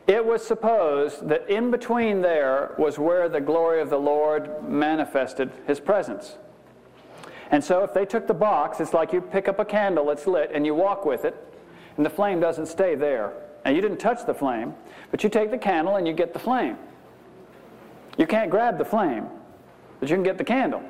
it 0.07 0.24
was 0.24 0.46
supposed 0.46 1.29
that 1.29 1.48
in 1.48 1.70
between 1.70 2.20
there 2.20 2.74
was 2.79 2.98
where 2.98 3.29
the 3.29 3.40
glory 3.40 3.81
of 3.81 3.90
the 3.90 3.98
Lord 3.98 4.62
manifested 4.68 5.50
his 5.66 5.81
presence. 5.81 6.37
And 7.50 7.62
so 7.62 7.85
if 7.85 7.94
they 7.94 8.05
took 8.05 8.27
the 8.27 8.35
box, 8.35 8.81
it's 8.81 8.92
like 8.92 9.12
you 9.12 9.20
pick 9.20 9.48
up 9.48 9.59
a 9.59 9.64
candle 9.64 10.07
that's 10.07 10.27
lit 10.27 10.50
and 10.53 10.66
you 10.66 10.74
walk 10.74 11.05
with 11.05 11.24
it, 11.24 11.37
and 11.96 12.05
the 12.05 12.11
flame 12.11 12.40
doesn't 12.40 12.66
stay 12.66 12.94
there. 12.94 13.33
And 13.64 13.74
you 13.74 13.81
didn't 13.81 13.98
touch 13.98 14.27
the 14.27 14.35
flame, 14.35 14.74
but 15.11 15.24
you 15.24 15.31
take 15.31 15.50
the 15.50 15.59
candle 15.59 15.96
and 15.96 16.07
you 16.07 16.12
get 16.12 16.33
the 16.33 16.38
flame. 16.38 16.77
You 18.16 18.27
can't 18.27 18.50
grab 18.50 18.79
the 18.79 18.85
flame, 18.85 19.27
but 20.00 20.09
you 20.09 20.16
can 20.16 20.22
get 20.22 20.38
the 20.38 20.44
candle. 20.44 20.83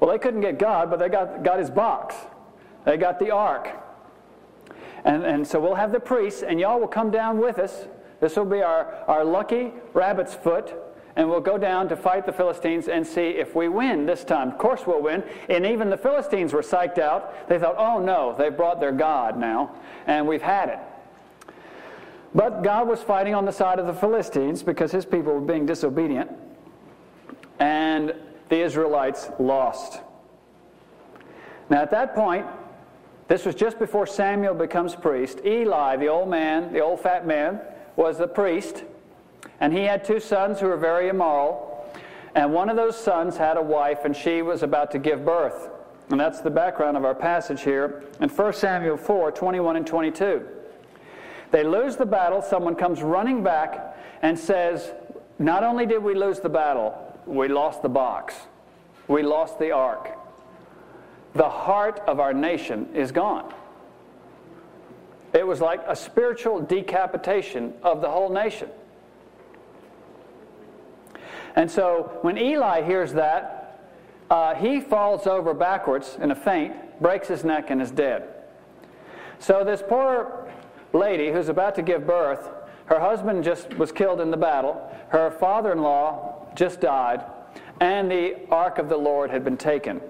Well, 0.00 0.10
they 0.10 0.18
couldn't 0.18 0.40
get 0.40 0.58
God, 0.58 0.90
but 0.90 0.98
they 0.98 1.08
got, 1.08 1.42
got 1.42 1.58
his 1.58 1.70
box. 1.70 2.14
They 2.84 2.96
got 2.96 3.18
the 3.18 3.30
ark. 3.30 3.70
And, 5.04 5.24
and 5.24 5.46
so 5.46 5.60
we'll 5.60 5.74
have 5.74 5.92
the 5.92 6.00
priests, 6.00 6.42
and 6.42 6.58
y'all 6.60 6.80
will 6.80 6.88
come 6.88 7.10
down 7.10 7.38
with 7.38 7.58
us 7.58 7.86
this 8.24 8.36
will 8.36 8.46
be 8.46 8.62
our, 8.62 9.04
our 9.06 9.22
lucky 9.22 9.72
rabbit's 9.92 10.34
foot, 10.34 10.74
and 11.14 11.28
we'll 11.28 11.40
go 11.40 11.58
down 11.58 11.90
to 11.90 11.96
fight 11.96 12.24
the 12.24 12.32
Philistines 12.32 12.88
and 12.88 13.06
see 13.06 13.28
if 13.28 13.54
we 13.54 13.68
win 13.68 14.06
this 14.06 14.24
time. 14.24 14.48
Of 14.48 14.56
course, 14.56 14.86
we'll 14.86 15.02
win. 15.02 15.22
And 15.50 15.66
even 15.66 15.90
the 15.90 15.98
Philistines 15.98 16.54
were 16.54 16.62
psyched 16.62 16.98
out. 16.98 17.48
They 17.50 17.58
thought, 17.58 17.76
oh 17.76 18.00
no, 18.00 18.34
they 18.36 18.48
brought 18.48 18.80
their 18.80 18.92
God 18.92 19.38
now, 19.38 19.74
and 20.06 20.26
we've 20.26 20.40
had 20.40 20.70
it. 20.70 20.78
But 22.34 22.62
God 22.62 22.88
was 22.88 23.00
fighting 23.00 23.34
on 23.34 23.44
the 23.44 23.52
side 23.52 23.78
of 23.78 23.86
the 23.86 23.94
Philistines 23.94 24.62
because 24.62 24.90
his 24.90 25.04
people 25.04 25.34
were 25.34 25.40
being 25.40 25.66
disobedient. 25.66 26.30
And 27.60 28.14
the 28.48 28.60
Israelites 28.60 29.30
lost. 29.38 30.00
Now, 31.70 31.80
at 31.80 31.90
that 31.92 32.14
point, 32.14 32.46
this 33.28 33.46
was 33.46 33.54
just 33.54 33.78
before 33.78 34.06
Samuel 34.06 34.54
becomes 34.54 34.94
priest. 34.94 35.40
Eli, 35.46 35.96
the 35.96 36.08
old 36.08 36.28
man, 36.28 36.72
the 36.72 36.80
old 36.80 37.00
fat 37.00 37.26
man, 37.26 37.60
was 37.96 38.18
the 38.18 38.26
priest, 38.26 38.82
and 39.60 39.72
he 39.72 39.84
had 39.84 40.04
two 40.04 40.20
sons 40.20 40.60
who 40.60 40.66
were 40.66 40.76
very 40.76 41.08
immoral. 41.08 41.70
And 42.34 42.52
one 42.52 42.68
of 42.68 42.76
those 42.76 42.98
sons 42.98 43.36
had 43.36 43.56
a 43.56 43.62
wife, 43.62 44.04
and 44.04 44.14
she 44.14 44.42
was 44.42 44.62
about 44.62 44.90
to 44.90 44.98
give 44.98 45.24
birth. 45.24 45.70
And 46.10 46.20
that's 46.20 46.40
the 46.40 46.50
background 46.50 46.96
of 46.96 47.04
our 47.04 47.14
passage 47.14 47.62
here 47.62 48.04
in 48.20 48.28
1 48.28 48.52
Samuel 48.52 48.96
4 48.96 49.32
21 49.32 49.76
and 49.76 49.86
22. 49.86 50.46
They 51.54 51.62
lose 51.62 51.94
the 51.94 52.04
battle. 52.04 52.42
Someone 52.42 52.74
comes 52.74 53.00
running 53.00 53.44
back 53.44 53.96
and 54.22 54.36
says, 54.36 54.90
Not 55.38 55.62
only 55.62 55.86
did 55.86 56.02
we 56.02 56.12
lose 56.12 56.40
the 56.40 56.48
battle, 56.48 56.96
we 57.26 57.46
lost 57.46 57.80
the 57.80 57.88
box, 57.88 58.34
we 59.06 59.22
lost 59.22 59.60
the 59.60 59.70
ark. 59.70 60.18
The 61.34 61.48
heart 61.48 62.00
of 62.08 62.18
our 62.18 62.34
nation 62.34 62.88
is 62.92 63.12
gone. 63.12 63.54
It 65.32 65.46
was 65.46 65.60
like 65.60 65.80
a 65.86 65.94
spiritual 65.94 66.60
decapitation 66.60 67.74
of 67.84 68.00
the 68.00 68.10
whole 68.10 68.30
nation. 68.30 68.68
And 71.54 71.70
so 71.70 72.18
when 72.22 72.36
Eli 72.36 72.82
hears 72.82 73.12
that, 73.12 73.80
uh, 74.28 74.56
he 74.56 74.80
falls 74.80 75.28
over 75.28 75.54
backwards 75.54 76.18
in 76.20 76.32
a 76.32 76.34
faint, 76.34 77.00
breaks 77.00 77.28
his 77.28 77.44
neck, 77.44 77.70
and 77.70 77.80
is 77.80 77.92
dead. 77.92 78.28
So 79.38 79.62
this 79.62 79.84
poor 79.86 80.43
lady 80.94 81.30
who's 81.30 81.48
about 81.48 81.74
to 81.74 81.82
give 81.82 82.06
birth, 82.06 82.48
her 82.86 82.98
husband 82.98 83.44
just 83.44 83.74
was 83.74 83.92
killed 83.92 84.20
in 84.20 84.30
the 84.30 84.36
battle, 84.36 84.90
her 85.08 85.30
father 85.30 85.72
in 85.72 85.82
law 85.82 86.46
just 86.54 86.80
died, 86.80 87.24
and 87.80 88.10
the 88.10 88.36
ark 88.50 88.78
of 88.78 88.88
the 88.88 88.96
Lord 88.96 89.30
had 89.30 89.44
been 89.44 89.56
taken. 89.56 90.00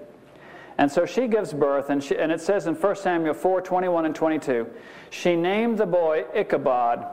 And 0.77 0.91
so 0.91 1.05
she 1.05 1.27
gives 1.27 1.53
birth, 1.53 1.89
and, 1.89 2.03
she, 2.03 2.17
and 2.17 2.31
it 2.31 2.41
says 2.41 2.67
in 2.67 2.75
1 2.75 2.95
Samuel 2.97 3.33
4 3.33 3.61
21 3.61 4.05
and 4.05 4.15
22, 4.15 4.67
she 5.09 5.35
named 5.35 5.77
the 5.77 5.85
boy 5.85 6.25
Ichabod, 6.33 7.05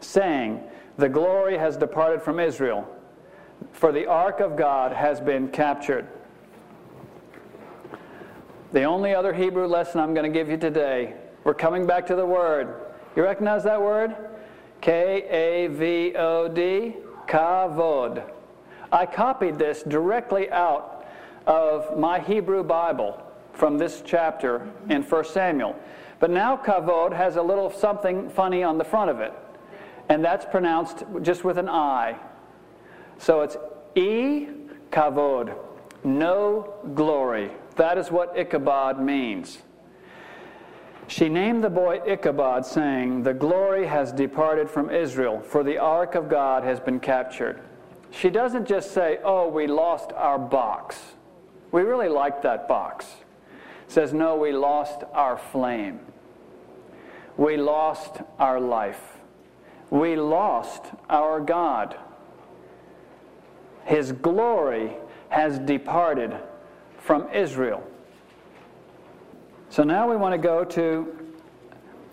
saying, 0.00 0.60
The 0.96 1.08
glory 1.08 1.56
has 1.58 1.76
departed 1.76 2.22
from 2.22 2.38
Israel 2.40 2.88
for 3.72 3.92
the 3.92 4.06
ark 4.06 4.40
of 4.40 4.56
God 4.56 4.92
has 4.92 5.20
been 5.20 5.48
captured. 5.48 6.06
The 8.72 8.84
only 8.84 9.14
other 9.14 9.32
Hebrew 9.32 9.66
lesson 9.66 10.00
I'm 10.00 10.14
going 10.14 10.30
to 10.30 10.36
give 10.36 10.48
you 10.48 10.56
today, 10.56 11.14
we're 11.44 11.54
coming 11.54 11.86
back 11.86 12.06
to 12.08 12.16
the 12.16 12.26
word. 12.26 12.87
You 13.16 13.22
recognize 13.24 13.64
that 13.64 13.80
word? 13.80 14.14
K 14.80 15.24
A 15.28 15.66
V 15.68 16.14
O 16.16 16.48
D, 16.48 16.94
kavod. 17.26 18.22
I 18.92 19.06
copied 19.06 19.58
this 19.58 19.82
directly 19.82 20.50
out 20.50 21.06
of 21.46 21.98
my 21.98 22.20
Hebrew 22.20 22.62
Bible 22.62 23.22
from 23.52 23.76
this 23.76 24.02
chapter 24.04 24.68
in 24.88 25.02
1 25.02 25.24
Samuel. 25.24 25.76
But 26.20 26.30
now 26.30 26.56
kavod 26.56 27.12
has 27.12 27.36
a 27.36 27.42
little 27.42 27.70
something 27.70 28.30
funny 28.30 28.62
on 28.62 28.78
the 28.78 28.84
front 28.84 29.10
of 29.10 29.20
it, 29.20 29.32
and 30.08 30.24
that's 30.24 30.44
pronounced 30.44 31.04
just 31.22 31.44
with 31.44 31.58
an 31.58 31.68
I. 31.68 32.16
So 33.18 33.42
it's 33.42 33.56
E 33.94 34.48
kavod, 34.90 35.56
no 36.04 36.74
glory. 36.94 37.50
That 37.76 37.98
is 37.98 38.10
what 38.10 38.36
Ichabod 38.36 39.00
means. 39.00 39.58
She 41.08 41.30
named 41.30 41.64
the 41.64 41.70
boy 41.70 42.02
Ichabod, 42.06 42.66
saying, 42.66 43.22
The 43.22 43.32
glory 43.32 43.86
has 43.86 44.12
departed 44.12 44.68
from 44.68 44.90
Israel, 44.90 45.40
for 45.40 45.64
the 45.64 45.78
ark 45.78 46.14
of 46.14 46.28
God 46.28 46.64
has 46.64 46.80
been 46.80 47.00
captured. 47.00 47.62
She 48.10 48.28
doesn't 48.28 48.68
just 48.68 48.92
say, 48.92 49.18
Oh, 49.24 49.48
we 49.48 49.66
lost 49.66 50.12
our 50.12 50.38
box. 50.38 51.14
We 51.72 51.80
really 51.80 52.10
liked 52.10 52.42
that 52.42 52.68
box. 52.68 53.06
says, 53.88 54.12
No, 54.12 54.36
we 54.36 54.52
lost 54.52 55.02
our 55.14 55.38
flame. 55.38 56.00
We 57.38 57.56
lost 57.56 58.18
our 58.38 58.60
life. 58.60 59.18
We 59.88 60.14
lost 60.14 60.84
our 61.08 61.40
God. 61.40 61.96
His 63.86 64.12
glory 64.12 64.92
has 65.30 65.58
departed 65.58 66.36
from 66.98 67.30
Israel. 67.32 67.82
So 69.70 69.84
now 69.84 70.08
we 70.08 70.16
want 70.16 70.32
to 70.32 70.38
go 70.38 70.64
to 70.64 71.14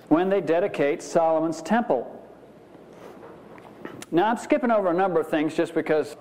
when 0.10 0.30
they 0.30 0.42
dedicate 0.42 1.02
Solomon's 1.02 1.62
temple. 1.62 2.12
Now 4.12 4.30
I'm 4.30 4.38
skipping 4.38 4.72
over 4.72 4.90
a 4.90 4.94
number 4.94 5.20
of 5.20 5.30
things 5.30 5.56
just 5.56 5.74
because 5.74 6.16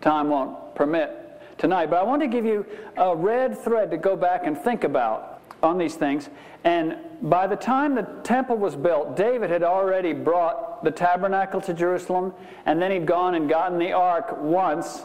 time 0.00 0.30
won't 0.30 0.74
permit 0.74 1.18
tonight, 1.58 1.90
but 1.90 1.96
I 1.96 2.02
want 2.02 2.22
to 2.22 2.28
give 2.28 2.44
you 2.44 2.64
a 2.96 3.14
red 3.14 3.58
thread 3.58 3.90
to 3.90 3.96
go 3.96 4.16
back 4.16 4.46
and 4.46 4.56
think 4.56 4.84
about 4.84 5.40
on 5.62 5.76
these 5.78 5.96
things. 5.96 6.28
And 6.64 6.96
by 7.22 7.46
the 7.46 7.56
time 7.56 7.94
the 7.94 8.06
temple 8.24 8.56
was 8.56 8.74
built, 8.74 9.16
David 9.16 9.50
had 9.50 9.62
already 9.62 10.12
brought 10.12 10.82
the 10.84 10.90
tabernacle 10.90 11.60
to 11.62 11.74
Jerusalem, 11.74 12.32
and 12.66 12.80
then 12.80 12.90
he'd 12.90 13.06
gone 13.06 13.34
and 13.34 13.48
gotten 13.48 13.78
the 13.78 13.92
ark 13.92 14.36
once, 14.40 15.02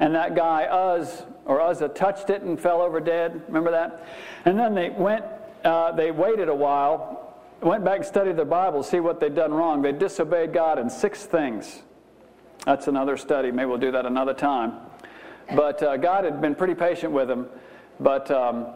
and 0.00 0.14
that 0.14 0.34
guy 0.34 0.64
Uz 0.96 1.24
or 1.44 1.60
Uzzah 1.60 1.88
touched 1.88 2.30
it 2.30 2.42
and 2.42 2.58
fell 2.60 2.80
over 2.80 3.00
dead. 3.00 3.42
Remember 3.48 3.70
that? 3.70 4.06
And 4.44 4.58
then 4.58 4.74
they 4.74 4.90
went, 4.90 5.24
uh, 5.64 5.92
they 5.92 6.10
waited 6.10 6.48
a 6.48 6.54
while, 6.54 7.34
went 7.60 7.84
back 7.84 7.96
and 7.96 8.06
studied 8.06 8.36
the 8.36 8.44
Bible, 8.44 8.82
see 8.82 9.00
what 9.00 9.18
they'd 9.18 9.34
done 9.34 9.52
wrong. 9.52 9.82
They 9.82 9.92
disobeyed 9.92 10.52
God 10.52 10.78
in 10.78 10.88
six 10.88 11.24
things. 11.24 11.82
That's 12.64 12.86
another 12.86 13.16
study. 13.16 13.50
Maybe 13.50 13.66
we'll 13.66 13.78
do 13.78 13.92
that 13.92 14.06
another 14.06 14.34
time. 14.34 14.74
But 15.54 15.82
uh, 15.82 15.96
God 15.96 16.24
had 16.24 16.40
been 16.40 16.54
pretty 16.54 16.74
patient 16.74 17.12
with 17.12 17.28
them. 17.28 17.48
But 18.00 18.30
um, 18.30 18.66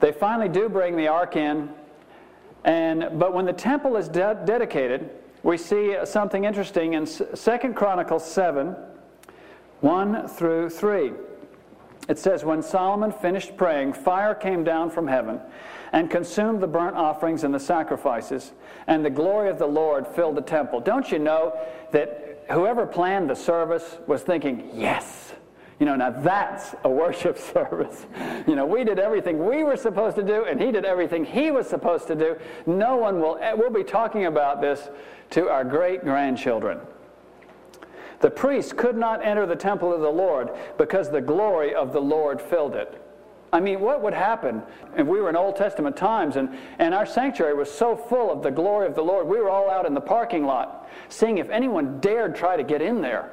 they 0.00 0.12
finally 0.12 0.48
do 0.48 0.68
bring 0.68 0.96
the 0.96 1.08
ark 1.08 1.36
in, 1.36 1.70
and 2.64 3.18
but 3.18 3.32
when 3.32 3.46
the 3.46 3.52
temple 3.52 3.96
is 3.96 4.08
de- 4.08 4.42
dedicated, 4.44 5.08
we 5.42 5.56
see 5.56 5.96
something 6.04 6.44
interesting 6.44 6.94
in 6.94 7.06
Second 7.06 7.74
Chronicles 7.74 8.30
7, 8.30 8.76
1 9.82 10.28
through 10.28 10.70
3. 10.70 11.12
It 12.08 12.18
says, 12.18 12.44
When 12.44 12.62
Solomon 12.62 13.12
finished 13.12 13.56
praying, 13.56 13.92
fire 13.92 14.34
came 14.34 14.64
down 14.64 14.90
from 14.90 15.06
heaven 15.06 15.40
and 15.92 16.10
consumed 16.10 16.62
the 16.62 16.66
burnt 16.66 16.96
offerings 16.96 17.44
and 17.44 17.52
the 17.52 17.60
sacrifices, 17.60 18.52
and 18.86 19.04
the 19.04 19.10
glory 19.10 19.50
of 19.50 19.58
the 19.58 19.66
Lord 19.66 20.06
filled 20.06 20.36
the 20.36 20.42
temple. 20.42 20.80
Don't 20.80 21.12
you 21.12 21.18
know 21.18 21.58
that 21.90 22.44
whoever 22.50 22.86
planned 22.86 23.28
the 23.28 23.36
service 23.36 23.98
was 24.06 24.22
thinking, 24.22 24.70
Yes, 24.72 25.34
you 25.80 25.86
know, 25.86 25.96
now 25.96 26.10
that's 26.10 26.76
a 26.84 26.88
worship 26.88 27.36
service. 27.52 28.06
You 28.46 28.54
know, 28.54 28.64
we 28.64 28.84
did 28.84 29.00
everything 29.00 29.44
we 29.44 29.64
were 29.64 29.76
supposed 29.76 30.14
to 30.14 30.22
do, 30.22 30.44
and 30.44 30.60
he 30.60 30.70
did 30.70 30.84
everything 30.84 31.24
he 31.24 31.50
was 31.50 31.68
supposed 31.68 32.06
to 32.06 32.14
do. 32.14 32.36
No 32.66 32.96
one 32.96 33.20
will, 33.20 33.36
eh, 33.40 33.52
we'll 33.52 33.70
be 33.70 33.82
talking 33.82 34.26
about 34.26 34.60
this 34.60 34.88
to 35.30 35.48
our 35.48 35.64
great 35.64 36.04
grandchildren. 36.04 36.78
The 38.22 38.30
priests 38.30 38.72
could 38.72 38.96
not 38.96 39.24
enter 39.24 39.46
the 39.46 39.56
temple 39.56 39.92
of 39.92 40.00
the 40.00 40.08
Lord 40.08 40.50
because 40.78 41.10
the 41.10 41.20
glory 41.20 41.74
of 41.74 41.92
the 41.92 42.00
Lord 42.00 42.40
filled 42.40 42.74
it. 42.74 43.00
I 43.52 43.60
mean, 43.60 43.80
what 43.80 44.00
would 44.00 44.14
happen 44.14 44.62
if 44.96 45.06
we 45.06 45.20
were 45.20 45.28
in 45.28 45.36
Old 45.36 45.56
Testament 45.56 45.96
times 45.96 46.36
and, 46.36 46.56
and 46.78 46.94
our 46.94 47.04
sanctuary 47.04 47.52
was 47.52 47.70
so 47.70 47.94
full 47.96 48.32
of 48.32 48.42
the 48.42 48.50
glory 48.50 48.86
of 48.86 48.94
the 48.94 49.02
Lord? 49.02 49.26
We 49.26 49.38
were 49.38 49.50
all 49.50 49.68
out 49.68 49.84
in 49.84 49.92
the 49.92 50.00
parking 50.00 50.46
lot 50.46 50.88
seeing 51.08 51.38
if 51.38 51.50
anyone 51.50 52.00
dared 52.00 52.34
try 52.34 52.56
to 52.56 52.62
get 52.62 52.80
in 52.80 53.02
there 53.02 53.30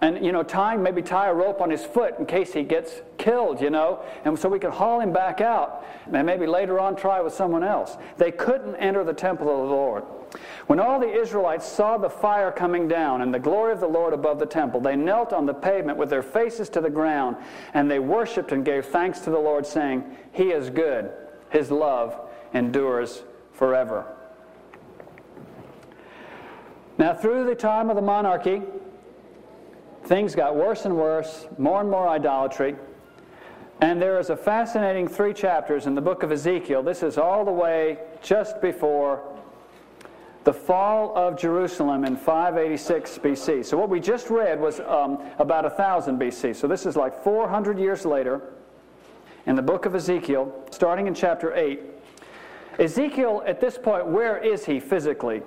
and 0.00 0.24
you 0.24 0.30
know 0.30 0.42
tying 0.42 0.82
maybe 0.82 1.02
tie 1.02 1.28
a 1.28 1.34
rope 1.34 1.60
on 1.60 1.70
his 1.70 1.84
foot 1.84 2.18
in 2.18 2.26
case 2.26 2.52
he 2.52 2.62
gets 2.62 3.02
killed 3.16 3.60
you 3.60 3.70
know 3.70 4.00
and 4.24 4.38
so 4.38 4.48
we 4.48 4.58
could 4.58 4.70
haul 4.70 5.00
him 5.00 5.12
back 5.12 5.40
out 5.40 5.84
and 6.12 6.26
maybe 6.26 6.46
later 6.46 6.78
on 6.78 6.94
try 6.94 7.20
with 7.20 7.32
someone 7.32 7.64
else 7.64 7.96
they 8.16 8.30
couldn't 8.30 8.76
enter 8.76 9.02
the 9.02 9.12
temple 9.12 9.50
of 9.50 9.68
the 9.68 9.74
lord 9.74 10.04
when 10.66 10.78
all 10.78 10.98
the 11.00 11.10
israelites 11.10 11.66
saw 11.66 11.96
the 11.96 12.08
fire 12.08 12.50
coming 12.50 12.86
down 12.88 13.22
and 13.22 13.32
the 13.32 13.38
glory 13.38 13.72
of 13.72 13.80
the 13.80 13.86
lord 13.86 14.12
above 14.12 14.38
the 14.38 14.46
temple 14.46 14.80
they 14.80 14.96
knelt 14.96 15.32
on 15.32 15.46
the 15.46 15.54
pavement 15.54 15.98
with 15.98 16.10
their 16.10 16.22
faces 16.22 16.68
to 16.68 16.80
the 16.80 16.90
ground 16.90 17.36
and 17.74 17.90
they 17.90 17.98
worshiped 17.98 18.52
and 18.52 18.64
gave 18.64 18.86
thanks 18.86 19.20
to 19.20 19.30
the 19.30 19.38
lord 19.38 19.66
saying 19.66 20.04
he 20.32 20.50
is 20.50 20.70
good 20.70 21.10
his 21.50 21.70
love 21.70 22.18
endures 22.54 23.22
forever 23.52 24.06
now 26.98 27.14
through 27.14 27.44
the 27.44 27.54
time 27.54 27.90
of 27.90 27.96
the 27.96 28.02
monarchy 28.02 28.62
Things 30.08 30.34
got 30.34 30.56
worse 30.56 30.86
and 30.86 30.96
worse, 30.96 31.46
more 31.58 31.82
and 31.82 31.90
more 31.90 32.08
idolatry. 32.08 32.76
And 33.82 34.00
there 34.00 34.18
is 34.18 34.30
a 34.30 34.36
fascinating 34.38 35.06
three 35.06 35.34
chapters 35.34 35.86
in 35.86 35.94
the 35.94 36.00
book 36.00 36.22
of 36.22 36.32
Ezekiel. 36.32 36.82
This 36.82 37.02
is 37.02 37.18
all 37.18 37.44
the 37.44 37.52
way 37.52 37.98
just 38.22 38.62
before 38.62 39.22
the 40.48 40.52
fall 40.54 41.14
of 41.14 41.36
Jerusalem 41.36 42.06
in 42.06 42.16
586 42.16 43.18
BC. 43.18 43.66
So 43.66 43.76
what 43.76 43.90
we 43.90 44.00
just 44.00 44.30
read 44.30 44.58
was 44.58 44.80
um, 44.80 45.18
about 45.38 45.64
1000 45.64 46.18
BC. 46.18 46.56
So 46.56 46.66
this 46.66 46.86
is 46.86 46.96
like 46.96 47.22
400 47.22 47.78
years 47.78 48.06
later 48.06 48.54
in 49.44 49.56
the 49.56 49.60
book 49.60 49.84
of 49.84 49.94
Ezekiel, 49.94 50.50
starting 50.70 51.06
in 51.06 51.12
chapter 51.12 51.54
8. 51.54 51.82
Ezekiel, 52.78 53.42
at 53.46 53.60
this 53.60 53.76
point, 53.76 54.06
where 54.06 54.38
is 54.38 54.64
he 54.64 54.80
physically 54.80 55.42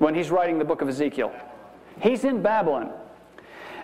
when 0.00 0.14
he's 0.14 0.30
writing 0.30 0.58
the 0.58 0.66
book 0.66 0.82
of 0.82 0.88
Ezekiel? 0.90 1.32
He's 2.02 2.24
in 2.24 2.42
Babylon. 2.42 2.92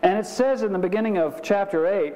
And 0.02 0.18
it 0.18 0.26
says 0.26 0.64
in 0.64 0.74
the 0.74 0.78
beginning 0.78 1.16
of 1.16 1.40
chapter 1.40 1.86
8, 1.86 2.12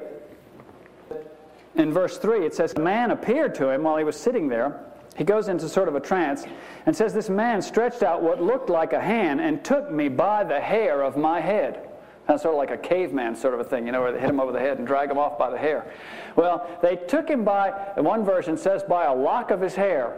in 1.73 1.91
verse 1.91 2.19
3, 2.19 2.45
it 2.45 2.53
says, 2.53 2.73
A 2.73 2.79
man 2.79 3.09
appeared 3.09 3.55
to 3.55 3.71
him 3.71 3.81
while 3.81 3.97
he 3.97 4.03
was 4.03 4.15
sitting 4.15 4.47
there. 4.47 4.92
He 5.15 5.23
goes 5.23 5.47
into 5.47 5.69
sort 5.69 5.87
of 5.87 5.95
a 5.95 5.99
trance 5.99 6.45
and 6.85 6.95
says, 6.95 7.13
This 7.13 7.29
man 7.29 7.61
stretched 7.61 8.01
out 8.01 8.21
what 8.21 8.41
looked 8.41 8.69
like 8.69 8.93
a 8.93 9.01
hand 9.01 9.41
and 9.41 9.63
took 9.63 9.91
me 9.91 10.09
by 10.09 10.43
the 10.43 10.59
hair 10.59 11.01
of 11.03 11.17
my 11.17 11.39
head. 11.39 11.87
That's 12.27 12.43
sort 12.43 12.55
of 12.55 12.57
like 12.57 12.71
a 12.71 12.77
caveman 12.77 13.35
sort 13.35 13.53
of 13.53 13.59
a 13.59 13.63
thing, 13.63 13.85
you 13.85 13.91
know, 13.91 14.01
where 14.01 14.11
they 14.11 14.19
hit 14.19 14.29
him 14.29 14.39
over 14.39 14.51
the 14.51 14.59
head 14.59 14.77
and 14.77 14.87
drag 14.87 15.11
him 15.11 15.17
off 15.17 15.37
by 15.37 15.49
the 15.49 15.57
hair. 15.57 15.91
Well, 16.35 16.67
they 16.81 16.95
took 16.95 17.29
him 17.29 17.43
by, 17.43 17.73
in 17.97 18.05
one 18.05 18.23
version 18.23 18.57
says, 18.57 18.81
by 18.81 19.05
a 19.05 19.13
lock 19.13 19.51
of 19.51 19.59
his 19.59 19.75
hair 19.75 20.17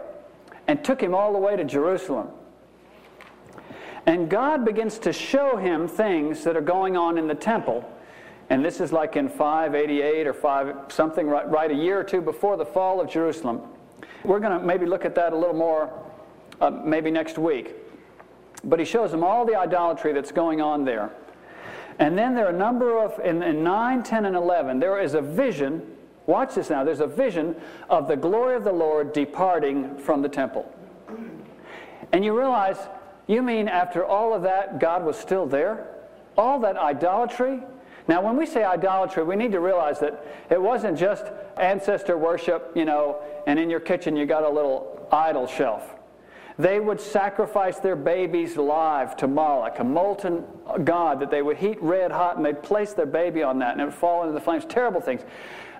and 0.68 0.84
took 0.84 1.00
him 1.00 1.14
all 1.14 1.32
the 1.32 1.38
way 1.38 1.56
to 1.56 1.64
Jerusalem. 1.64 2.28
And 4.06 4.30
God 4.30 4.64
begins 4.64 5.00
to 5.00 5.12
show 5.12 5.56
him 5.56 5.88
things 5.88 6.44
that 6.44 6.56
are 6.56 6.60
going 6.60 6.96
on 6.96 7.18
in 7.18 7.26
the 7.26 7.34
temple. 7.34 7.84
And 8.50 8.64
this 8.64 8.80
is 8.80 8.92
like 8.92 9.16
in 9.16 9.28
588 9.28 10.28
or 10.28 10.32
5 10.32 10.76
something 10.88 11.26
right, 11.26 11.48
right 11.50 11.70
a 11.70 11.74
year 11.74 11.98
or 11.98 12.04
two 12.04 12.20
before 12.20 12.56
the 12.56 12.64
fall 12.64 13.00
of 13.00 13.10
Jerusalem. 13.10 13.62
We're 14.26 14.40
going 14.40 14.58
to 14.58 14.66
maybe 14.66 14.86
look 14.86 15.04
at 15.04 15.14
that 15.14 15.32
a 15.32 15.36
little 15.36 15.54
more 15.54 15.90
uh, 16.60 16.70
maybe 16.70 17.10
next 17.10 17.38
week. 17.38 17.74
But 18.64 18.80
he 18.80 18.84
shows 18.84 19.12
them 19.12 19.22
all 19.22 19.44
the 19.44 19.54
idolatry 19.54 20.12
that's 20.12 20.32
going 20.32 20.60
on 20.60 20.84
there. 20.84 21.12
And 21.98 22.18
then 22.18 22.34
there 22.34 22.46
are 22.46 22.50
a 22.50 22.58
number 22.58 22.98
of, 22.98 23.18
in, 23.24 23.42
in 23.42 23.62
9, 23.62 24.02
10, 24.02 24.26
and 24.26 24.36
11, 24.36 24.80
there 24.80 25.00
is 25.00 25.14
a 25.14 25.22
vision. 25.22 25.96
Watch 26.26 26.56
this 26.56 26.68
now. 26.68 26.82
There's 26.82 27.00
a 27.00 27.06
vision 27.06 27.54
of 27.88 28.08
the 28.08 28.16
glory 28.16 28.56
of 28.56 28.64
the 28.64 28.72
Lord 28.72 29.12
departing 29.12 29.96
from 29.96 30.22
the 30.22 30.28
temple. 30.28 30.70
And 32.12 32.24
you 32.24 32.36
realize 32.36 32.76
you 33.26 33.42
mean 33.42 33.68
after 33.68 34.04
all 34.04 34.34
of 34.34 34.42
that, 34.42 34.80
God 34.80 35.04
was 35.04 35.16
still 35.16 35.46
there? 35.46 35.86
All 36.36 36.58
that 36.60 36.76
idolatry? 36.76 37.62
Now, 38.08 38.22
when 38.22 38.36
we 38.36 38.46
say 38.46 38.62
idolatry, 38.62 39.24
we 39.24 39.36
need 39.36 39.52
to 39.52 39.60
realize 39.60 39.98
that 40.00 40.24
it 40.50 40.60
wasn't 40.60 40.98
just 40.98 41.24
ancestor 41.56 42.16
worship, 42.16 42.72
you 42.74 42.84
know, 42.84 43.20
and 43.46 43.58
in 43.58 43.70
your 43.70 43.80
kitchen 43.80 44.16
you 44.16 44.26
got 44.26 44.42
a 44.42 44.50
little 44.50 45.08
idol 45.10 45.46
shelf. 45.46 45.94
They 46.58 46.80
would 46.80 47.00
sacrifice 47.00 47.78
their 47.78 47.96
babies 47.96 48.56
live 48.56 49.16
to 49.18 49.28
Moloch, 49.28 49.78
a 49.78 49.84
molten 49.84 50.44
god 50.84 51.20
that 51.20 51.30
they 51.30 51.42
would 51.42 51.58
heat 51.58 51.80
red 51.82 52.10
hot, 52.10 52.36
and 52.36 52.46
they'd 52.46 52.62
place 52.62 52.94
their 52.94 53.06
baby 53.06 53.42
on 53.42 53.58
that, 53.58 53.72
and 53.72 53.80
it 53.80 53.84
would 53.84 53.94
fall 53.94 54.22
into 54.22 54.32
the 54.32 54.40
flames. 54.40 54.64
Terrible 54.64 55.00
things. 55.00 55.20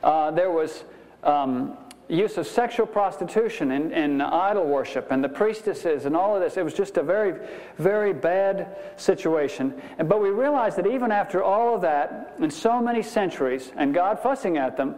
Uh, 0.02 0.30
there 0.30 0.50
was 0.50 0.84
um, 1.22 1.78
use 2.08 2.36
of 2.36 2.46
sexual 2.46 2.86
prostitution 2.86 3.72
in, 3.72 3.92
in 3.92 4.20
idol 4.20 4.64
worship 4.64 5.10
and 5.10 5.24
the 5.24 5.28
priestesses 5.28 6.04
and 6.04 6.16
all 6.16 6.36
of 6.36 6.42
this. 6.42 6.56
It 6.56 6.64
was 6.64 6.74
just 6.74 6.98
a 6.98 7.02
very, 7.02 7.34
very 7.78 8.12
bad 8.12 8.76
situation. 8.96 9.80
And, 9.98 10.08
but 10.08 10.20
we 10.20 10.28
realized 10.28 10.76
that 10.76 10.86
even 10.86 11.10
after 11.10 11.42
all 11.42 11.74
of 11.74 11.80
that, 11.80 12.36
in 12.38 12.50
so 12.50 12.80
many 12.80 13.02
centuries, 13.02 13.72
and 13.76 13.92
God 13.92 14.20
fussing 14.20 14.56
at 14.56 14.76
them, 14.76 14.96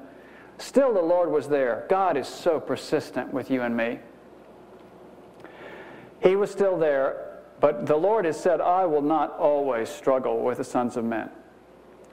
still 0.59 0.93
the 0.93 1.01
Lord 1.01 1.31
was 1.31 1.49
there. 1.49 1.87
God 1.89 2.17
is 2.17 2.29
so 2.29 2.61
persistent 2.61 3.33
with 3.33 3.51
you 3.51 3.63
and 3.63 3.77
me. 3.77 4.01
He 6.23 6.37
was 6.37 6.51
still 6.51 6.79
there, 6.79 7.41
but 7.61 7.87
the 7.87 7.97
Lord 7.97 8.25
has 8.25 8.39
said, 8.39 8.61
I 8.61 8.87
will 8.87 9.03
not 9.03 9.39
always 9.39 9.89
struggle 9.89 10.43
with 10.43 10.59
the 10.59 10.65
sons 10.65 10.97
of 10.97 11.05
men. 11.05 11.31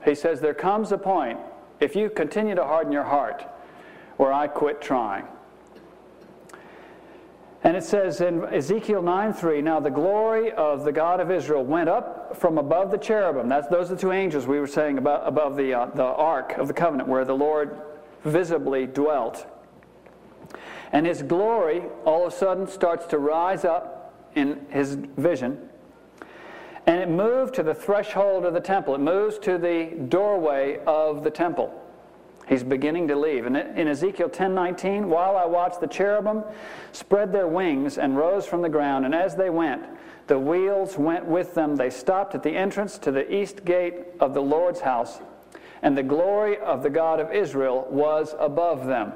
He 0.03 0.15
says, 0.15 0.39
There 0.39 0.53
comes 0.53 0.91
a 0.91 0.97
point, 0.97 1.39
if 1.79 1.95
you 1.95 2.09
continue 2.09 2.55
to 2.55 2.63
harden 2.63 2.93
your 2.93 3.03
heart, 3.03 3.45
where 4.17 4.31
I 4.31 4.47
quit 4.47 4.81
trying. 4.81 5.25
And 7.63 7.75
it 7.75 7.83
says 7.83 8.21
in 8.21 8.43
Ezekiel 8.45 9.01
9 9.01 9.33
3, 9.33 9.61
Now 9.63 9.79
the 9.79 9.89
glory 9.89 10.51
of 10.51 10.83
the 10.83 10.91
God 10.91 11.19
of 11.19 11.31
Israel 11.31 11.63
went 11.63 11.89
up 11.89 12.37
from 12.37 12.59
above 12.59 12.91
the 12.91 12.97
cherubim. 12.97 13.49
That's, 13.49 13.67
those 13.69 13.89
are 13.89 13.95
the 13.95 14.01
two 14.01 14.11
angels 14.11 14.45
we 14.45 14.59
were 14.59 14.67
saying 14.67 14.99
about, 14.99 15.27
above 15.27 15.55
the, 15.55 15.73
uh, 15.73 15.87
the 15.87 16.03
ark 16.03 16.59
of 16.59 16.67
the 16.67 16.75
covenant 16.75 17.09
where 17.09 17.25
the 17.25 17.33
Lord 17.33 17.75
visibly 18.25 18.85
dwelt. 18.85 19.47
And 20.91 21.05
his 21.05 21.21
glory 21.21 21.83
all 22.03 22.25
of 22.25 22.33
a 22.33 22.35
sudden 22.35 22.67
starts 22.67 23.05
to 23.07 23.19
rise 23.19 23.63
up 23.63 24.13
in 24.35 24.65
his 24.69 24.95
vision. 24.95 25.69
And 26.85 26.99
it 27.01 27.09
moved 27.09 27.55
to 27.55 27.63
the 27.63 27.73
threshold 27.73 28.45
of 28.45 28.53
the 28.53 28.59
temple, 28.59 28.95
it 28.95 28.99
moves 28.99 29.39
to 29.39 29.57
the 29.57 29.85
doorway 30.07 30.79
of 30.85 31.23
the 31.23 31.31
temple. 31.31 31.73
He's 32.47 32.63
beginning 32.63 33.07
to 33.07 33.15
leave. 33.15 33.47
And 33.47 33.57
in 33.57 33.87
Ezekiel 33.87 34.29
10:19, 34.29 35.09
while 35.09 35.35
I 35.35 35.45
watched 35.45 35.79
the 35.79 35.87
cherubim 35.87 36.43
spread 36.91 37.31
their 37.31 37.47
wings 37.47 37.97
and 37.97 38.15
rose 38.15 38.45
from 38.45 38.61
the 38.61 38.69
ground, 38.69 39.03
and 39.03 39.15
as 39.15 39.35
they 39.35 39.49
went, 39.49 39.83
the 40.27 40.37
wheels 40.37 40.97
went 40.97 41.25
with 41.25 41.55
them. 41.55 41.75
They 41.75 41.89
stopped 41.89 42.35
at 42.35 42.43
the 42.43 42.55
entrance 42.55 42.99
to 42.99 43.11
the 43.11 43.33
east 43.33 43.65
gate 43.65 43.95
of 44.19 44.35
the 44.35 44.41
Lord's 44.43 44.81
house, 44.81 45.19
and 45.85 45.95
the 45.95 46.03
glory 46.03 46.57
of 46.57 46.81
the 46.81 46.89
God 46.89 47.19
of 47.19 47.31
Israel 47.31 47.87
was 47.91 48.33
above 48.39 48.87
them. 48.87 49.13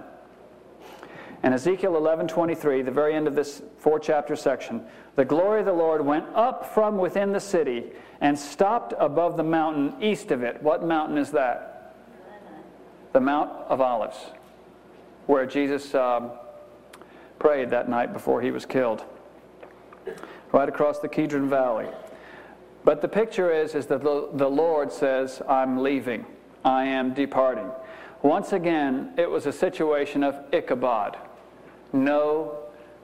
And 1.41 1.53
Ezekiel 1.53 1.93
11:23, 1.93 2.83
the 2.83 2.91
very 2.91 3.15
end 3.15 3.27
of 3.27 3.33
this 3.33 3.63
four-chapter 3.79 4.35
section, 4.35 4.85
the 5.15 5.25
glory 5.25 5.61
of 5.61 5.65
the 5.65 5.73
Lord 5.73 6.05
went 6.05 6.25
up 6.35 6.67
from 6.73 6.99
within 6.99 7.31
the 7.31 7.39
city 7.39 7.91
and 8.21 8.37
stopped 8.37 8.93
above 8.99 9.35
the 9.35 9.43
mountain 9.43 9.95
east 9.99 10.29
of 10.29 10.43
it. 10.43 10.61
What 10.61 10.83
mountain 10.83 11.17
is 11.17 11.31
that? 11.31 11.65
the 13.11 13.19
Mount 13.19 13.49
of 13.67 13.81
Olives, 13.81 14.17
where 15.25 15.47
Jesus 15.47 15.95
um, 15.95 16.29
prayed 17.39 17.71
that 17.71 17.89
night 17.89 18.13
before 18.13 18.39
he 18.39 18.51
was 18.51 18.67
killed, 18.67 19.03
right 20.51 20.69
across 20.69 20.99
the 20.99 21.07
Kidron 21.07 21.49
Valley. 21.49 21.87
But 22.83 23.01
the 23.01 23.07
picture 23.07 23.51
is, 23.51 23.73
is 23.73 23.87
that 23.87 24.03
the 24.03 24.49
Lord 24.49 24.91
says, 24.91 25.41
I'm 25.49 25.81
leaving, 25.81 26.23
I 26.63 26.85
am 26.85 27.13
departing. 27.13 27.69
Once 28.21 28.51
again, 28.51 29.13
it 29.17 29.29
was 29.29 29.45
a 29.45 29.51
situation 29.51 30.23
of 30.23 30.35
Ichabod, 30.51 31.17
no 31.93 32.57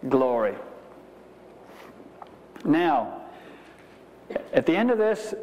glory. 0.09 0.55
Now, 2.65 3.21
at 4.53 4.65
the 4.65 4.75
end 4.75 4.91
of 4.91 4.97
this, 4.97 5.33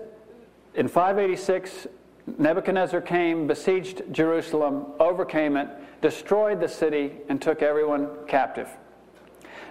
in 0.74 0.88
586, 0.88 1.86
Nebuchadnezzar 2.38 3.00
came, 3.00 3.46
besieged 3.46 4.02
Jerusalem, 4.12 4.86
overcame 4.98 5.56
it, 5.56 5.68
destroyed 6.02 6.60
the 6.60 6.68
city, 6.68 7.12
and 7.28 7.40
took 7.40 7.62
everyone 7.62 8.08
captive. 8.26 8.68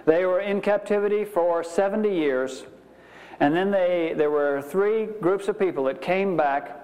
They 0.04 0.24
were 0.26 0.40
in 0.40 0.60
captivity 0.60 1.24
for 1.24 1.62
70 1.62 2.08
years, 2.08 2.64
and 3.38 3.54
then 3.54 3.70
they, 3.70 4.14
there 4.16 4.30
were 4.30 4.62
three 4.62 5.06
groups 5.06 5.48
of 5.48 5.58
people 5.58 5.84
that 5.84 6.02
came 6.02 6.36
back 6.36 6.81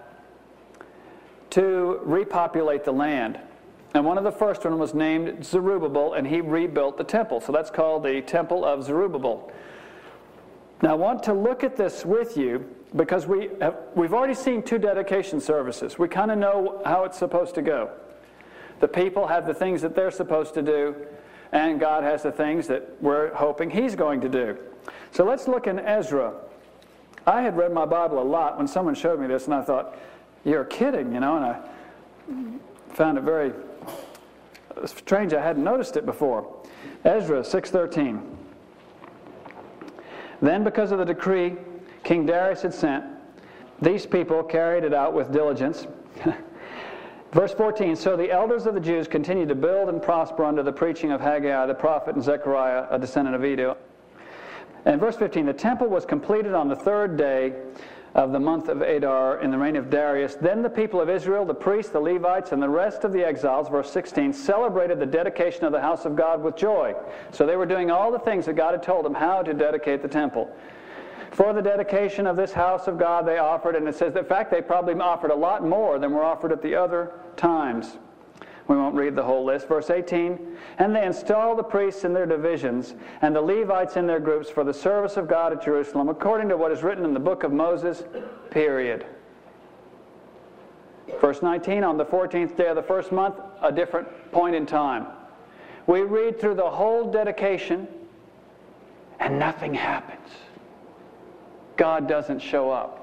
to 1.50 2.00
repopulate 2.02 2.84
the 2.84 2.92
land. 2.92 3.38
And 3.94 4.04
one 4.04 4.18
of 4.18 4.24
the 4.24 4.32
first 4.32 4.64
one 4.64 4.78
was 4.78 4.94
named 4.94 5.44
Zerubbabel, 5.44 6.14
and 6.14 6.26
he 6.26 6.40
rebuilt 6.40 6.98
the 6.98 7.04
temple. 7.04 7.40
So 7.40 7.52
that's 7.52 7.70
called 7.70 8.04
the 8.04 8.20
Temple 8.20 8.64
of 8.64 8.84
Zerubbabel. 8.84 9.50
Now, 10.82 10.90
I 10.90 10.94
want 10.94 11.22
to 11.24 11.32
look 11.32 11.64
at 11.64 11.76
this 11.76 12.04
with 12.04 12.37
you 12.37 12.64
because 12.94 13.26
we 13.26 13.50
have, 13.61 13.76
we've 13.94 14.14
already 14.14 14.34
seen 14.34 14.62
two 14.62 14.78
dedication 14.78 15.40
services. 15.40 15.98
We 15.98 16.08
kind 16.08 16.30
of 16.30 16.38
know 16.38 16.82
how 16.84 17.04
it's 17.04 17.18
supposed 17.18 17.54
to 17.56 17.62
go. 17.62 17.90
The 18.80 18.88
people 18.88 19.26
have 19.26 19.46
the 19.46 19.54
things 19.54 19.82
that 19.82 19.94
they're 19.94 20.11
supposed 20.11 20.54
to 20.54 20.62
do, 20.62 20.94
and 21.50 21.80
God 21.80 22.04
has 22.04 22.22
the 22.22 22.30
things 22.30 22.68
that 22.68 22.88
we're 23.00 23.34
hoping 23.34 23.70
He's 23.70 23.96
going 23.96 24.20
to 24.20 24.28
do. 24.28 24.56
So 25.11 25.24
let's 25.24 25.48
look 25.48 25.66
in 25.66 25.78
Ezra. 25.80 26.34
I 27.26 27.42
had 27.42 27.56
read 27.56 27.72
my 27.72 27.84
Bible 27.84 28.22
a 28.22 28.24
lot 28.24 28.56
when 28.56 28.68
someone 28.68 28.94
showed 28.94 29.20
me 29.20 29.26
this, 29.26 29.46
and 29.46 29.54
I 29.54 29.62
thought, 29.62 29.98
you're 30.44 30.64
kidding, 30.64 31.12
you 31.12 31.20
know, 31.20 31.37
and 31.37 31.44
I 31.44 32.94
found 32.94 33.18
it 33.18 33.24
very 33.24 33.53
strange. 34.87 35.33
I 35.33 35.42
hadn't 35.42 35.64
noticed 35.64 35.96
it 35.96 36.07
before. 36.07 36.55
Ezra 37.05 37.42
6:13. 37.42 38.37
Then, 40.40 40.62
because 40.62 40.92
of 40.92 40.98
the 40.98 41.05
decree 41.05 41.57
King 42.09 42.24
Darius 42.24 42.62
had 42.62 42.72
sent. 42.72 43.05
These 43.83 44.07
people 44.07 44.42
carried 44.42 44.83
it 44.83 44.94
out 44.94 45.12
with 45.12 45.31
diligence. 45.31 45.87
Verse 47.33 47.53
14 47.53 47.96
So 47.96 48.16
the 48.16 48.31
elders 48.31 48.64
of 48.64 48.72
the 48.72 48.81
Jews 48.81 49.07
continued 49.07 49.51
to 49.51 49.55
build 49.55 49.90
and 49.90 50.03
prosper 50.03 50.44
under 50.44 50.62
the 50.62 50.72
preaching 50.72 51.12
of 51.12 51.20
Haggai 51.20 51.66
the 51.66 51.74
prophet 51.74 52.14
and 52.14 52.24
Zechariah, 52.24 52.87
a 52.90 52.98
descendant 52.98 53.37
of 53.37 53.44
Iddo. 53.44 53.77
And 54.87 54.98
verse 54.98 55.16
15 55.16 55.44
The 55.44 55.53
temple 55.53 55.88
was 55.88 56.07
completed 56.07 56.55
on 56.55 56.68
the 56.68 56.77
third 56.77 57.18
day 57.18 57.53
of 58.14 58.32
the 58.32 58.40
month 58.40 58.68
of 58.68 58.82
Adar 58.82 59.40
in 59.40 59.50
the 59.50 59.58
reign 59.58 59.76
of 59.76 59.90
Darius. 59.90 60.34
Then 60.34 60.62
the 60.62 60.70
people 60.70 61.00
of 61.00 61.08
Israel, 61.08 61.44
the 61.44 61.54
priests, 61.54 61.92
the 61.92 62.00
Levites, 62.00 62.52
and 62.52 62.62
the 62.62 62.68
rest 62.68 63.04
of 63.04 63.12
the 63.12 63.24
exiles, 63.24 63.68
verse 63.68 63.90
16, 63.90 64.32
celebrated 64.32 64.98
the 64.98 65.06
dedication 65.06 65.64
of 65.64 65.72
the 65.72 65.80
house 65.80 66.04
of 66.04 66.16
God 66.16 66.42
with 66.42 66.56
joy. 66.56 66.94
So 67.32 67.46
they 67.46 67.56
were 67.56 67.66
doing 67.66 67.90
all 67.90 68.10
the 68.10 68.18
things 68.18 68.46
that 68.46 68.54
God 68.54 68.72
had 68.72 68.82
told 68.82 69.04
them 69.04 69.14
how 69.14 69.42
to 69.42 69.54
dedicate 69.54 70.02
the 70.02 70.08
temple. 70.08 70.50
For 71.32 71.52
the 71.52 71.62
dedication 71.62 72.26
of 72.26 72.36
this 72.36 72.52
house 72.52 72.88
of 72.88 72.98
God, 72.98 73.26
they 73.26 73.38
offered, 73.38 73.76
and 73.76 73.86
it 73.86 73.94
says, 73.94 74.16
in 74.16 74.24
fact, 74.24 74.50
they 74.50 74.62
probably 74.62 74.94
offered 74.94 75.30
a 75.30 75.36
lot 75.36 75.64
more 75.64 75.98
than 75.98 76.12
were 76.12 76.24
offered 76.24 76.52
at 76.52 76.62
the 76.62 76.74
other 76.74 77.12
times. 77.36 77.98
We 78.68 78.76
won't 78.76 78.94
read 78.94 79.16
the 79.16 79.22
whole 79.22 79.44
list. 79.44 79.66
Verse 79.66 79.88
18 79.90 80.57
And 80.78 80.94
they 80.94 81.04
installed 81.04 81.59
the 81.59 81.62
priests 81.62 82.04
in 82.04 82.12
their 82.12 82.26
divisions 82.26 82.94
and 83.22 83.35
the 83.35 83.40
Levites 83.40 83.96
in 83.96 84.07
their 84.07 84.20
groups 84.20 84.50
for 84.50 84.62
the 84.62 84.74
service 84.74 85.16
of 85.16 85.26
God 85.26 85.52
at 85.52 85.64
Jerusalem, 85.64 86.09
according 86.09 86.50
to 86.50 86.57
what 86.57 86.70
is 86.70 86.83
written 86.83 87.04
in 87.04 87.14
the 87.14 87.20
book 87.20 87.42
of 87.42 87.52
Moses, 87.52 88.04
period. 88.50 89.07
Verse 91.20 91.40
19, 91.42 91.83
on 91.83 91.96
the 91.96 92.04
14th 92.04 92.57
day 92.57 92.68
of 92.68 92.76
the 92.76 92.83
first 92.83 93.11
month, 93.11 93.37
a 93.62 93.72
different 93.72 94.07
point 94.31 94.54
in 94.54 94.66
time. 94.66 95.07
We 95.87 96.02
read 96.02 96.38
through 96.38 96.57
the 96.57 96.68
whole 96.68 97.11
dedication, 97.11 97.88
and 99.18 99.38
nothing 99.38 99.72
happens. 99.72 100.28
God 101.78 102.07
doesn't 102.07 102.40
show 102.40 102.70
up. 102.70 102.97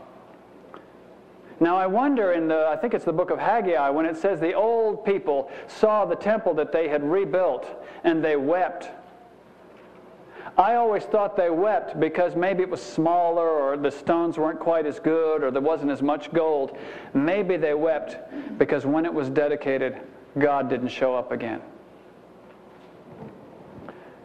Now, 1.59 1.77
I 1.77 1.87
wonder 1.87 2.33
in 2.33 2.47
the, 2.47 2.67
I 2.67 2.75
think 2.75 2.93
it's 2.93 3.05
the 3.05 3.13
book 3.13 3.29
of 3.29 3.39
Haggai, 3.39 3.89
when 3.89 4.05
it 4.05 4.17
says 4.17 4.39
the 4.39 4.53
old 4.53 5.05
people 5.05 5.49
saw 5.67 6.05
the 6.05 6.15
temple 6.15 6.53
that 6.55 6.71
they 6.71 6.89
had 6.89 7.03
rebuilt 7.03 7.65
and 8.03 8.23
they 8.23 8.35
wept. 8.35 8.89
I 10.57 10.75
always 10.75 11.03
thought 11.03 11.35
they 11.35 11.49
wept 11.49 11.99
because 11.99 12.35
maybe 12.35 12.63
it 12.63 12.69
was 12.69 12.81
smaller 12.81 13.47
or 13.47 13.75
the 13.75 13.91
stones 13.91 14.37
weren't 14.37 14.59
quite 14.59 14.85
as 14.85 14.99
good 14.99 15.43
or 15.43 15.51
there 15.51 15.61
wasn't 15.61 15.91
as 15.91 16.01
much 16.01 16.31
gold. 16.33 16.77
Maybe 17.13 17.57
they 17.57 17.73
wept 17.73 18.17
because 18.57 18.85
when 18.85 19.05
it 19.05 19.13
was 19.13 19.29
dedicated, 19.29 19.99
God 20.37 20.69
didn't 20.69 20.89
show 20.89 21.13
up 21.15 21.31
again. 21.31 21.61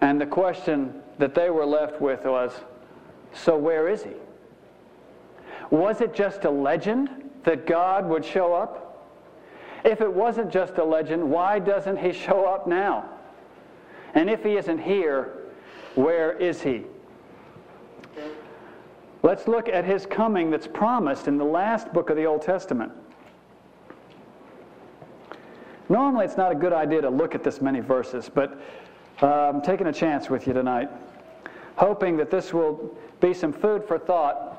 And 0.00 0.20
the 0.20 0.26
question 0.26 1.02
that 1.18 1.34
they 1.34 1.50
were 1.50 1.66
left 1.66 2.00
with 2.00 2.24
was 2.24 2.52
so 3.32 3.56
where 3.56 3.88
is 3.88 4.02
he? 4.02 4.12
Was 5.70 6.00
it 6.00 6.14
just 6.14 6.44
a 6.44 6.50
legend 6.50 7.30
that 7.44 7.66
God 7.66 8.09
would 8.09 8.24
show 8.24 8.52
up? 8.54 9.09
If 9.85 10.00
it 10.00 10.12
wasn't 10.12 10.52
just 10.52 10.76
a 10.78 10.85
legend, 10.85 11.30
why 11.30 11.59
doesn't 11.59 11.96
he 11.96 12.12
show 12.12 12.44
up 12.44 12.66
now? 12.66 13.09
And 14.14 14.28
if 14.28 14.42
he 14.42 14.56
isn't 14.56 14.78
here, 14.78 15.38
where 15.94 16.33
is 16.33 16.61
he? 16.61 16.85
Let's 19.22 19.46
look 19.46 19.68
at 19.68 19.85
his 19.85 20.06
coming 20.06 20.50
that's 20.50 20.66
promised 20.66 21.28
in 21.28 21.37
the 21.37 21.44
last 21.44 21.92
book 21.92 22.11
of 22.11 22.16
the 22.16 22.24
Old 22.24 22.42
Testament. 22.42 22.92
Normally, 25.88 26.24
it's 26.24 26.37
not 26.37 26.52
a 26.52 26.54
good 26.54 26.72
idea 26.72 27.00
to 27.02 27.11
look 27.11 27.35
at 27.35 27.44
this 27.44 27.61
many 27.61 27.80
verses, 27.80 28.30
but 28.33 28.61
uh, 29.22 29.26
I'm 29.26 29.61
taking 29.61 29.88
a 29.88 29.92
chance 29.92 30.30
with 30.30 30.46
you 30.46 30.52
tonight, 30.52 30.88
hoping 31.76 32.16
that 32.16 32.30
this 32.30 32.54
will 32.54 32.96
be 33.20 33.35
some 33.35 33.52
food 33.52 33.85
for 33.85 33.98
thought 33.98 34.49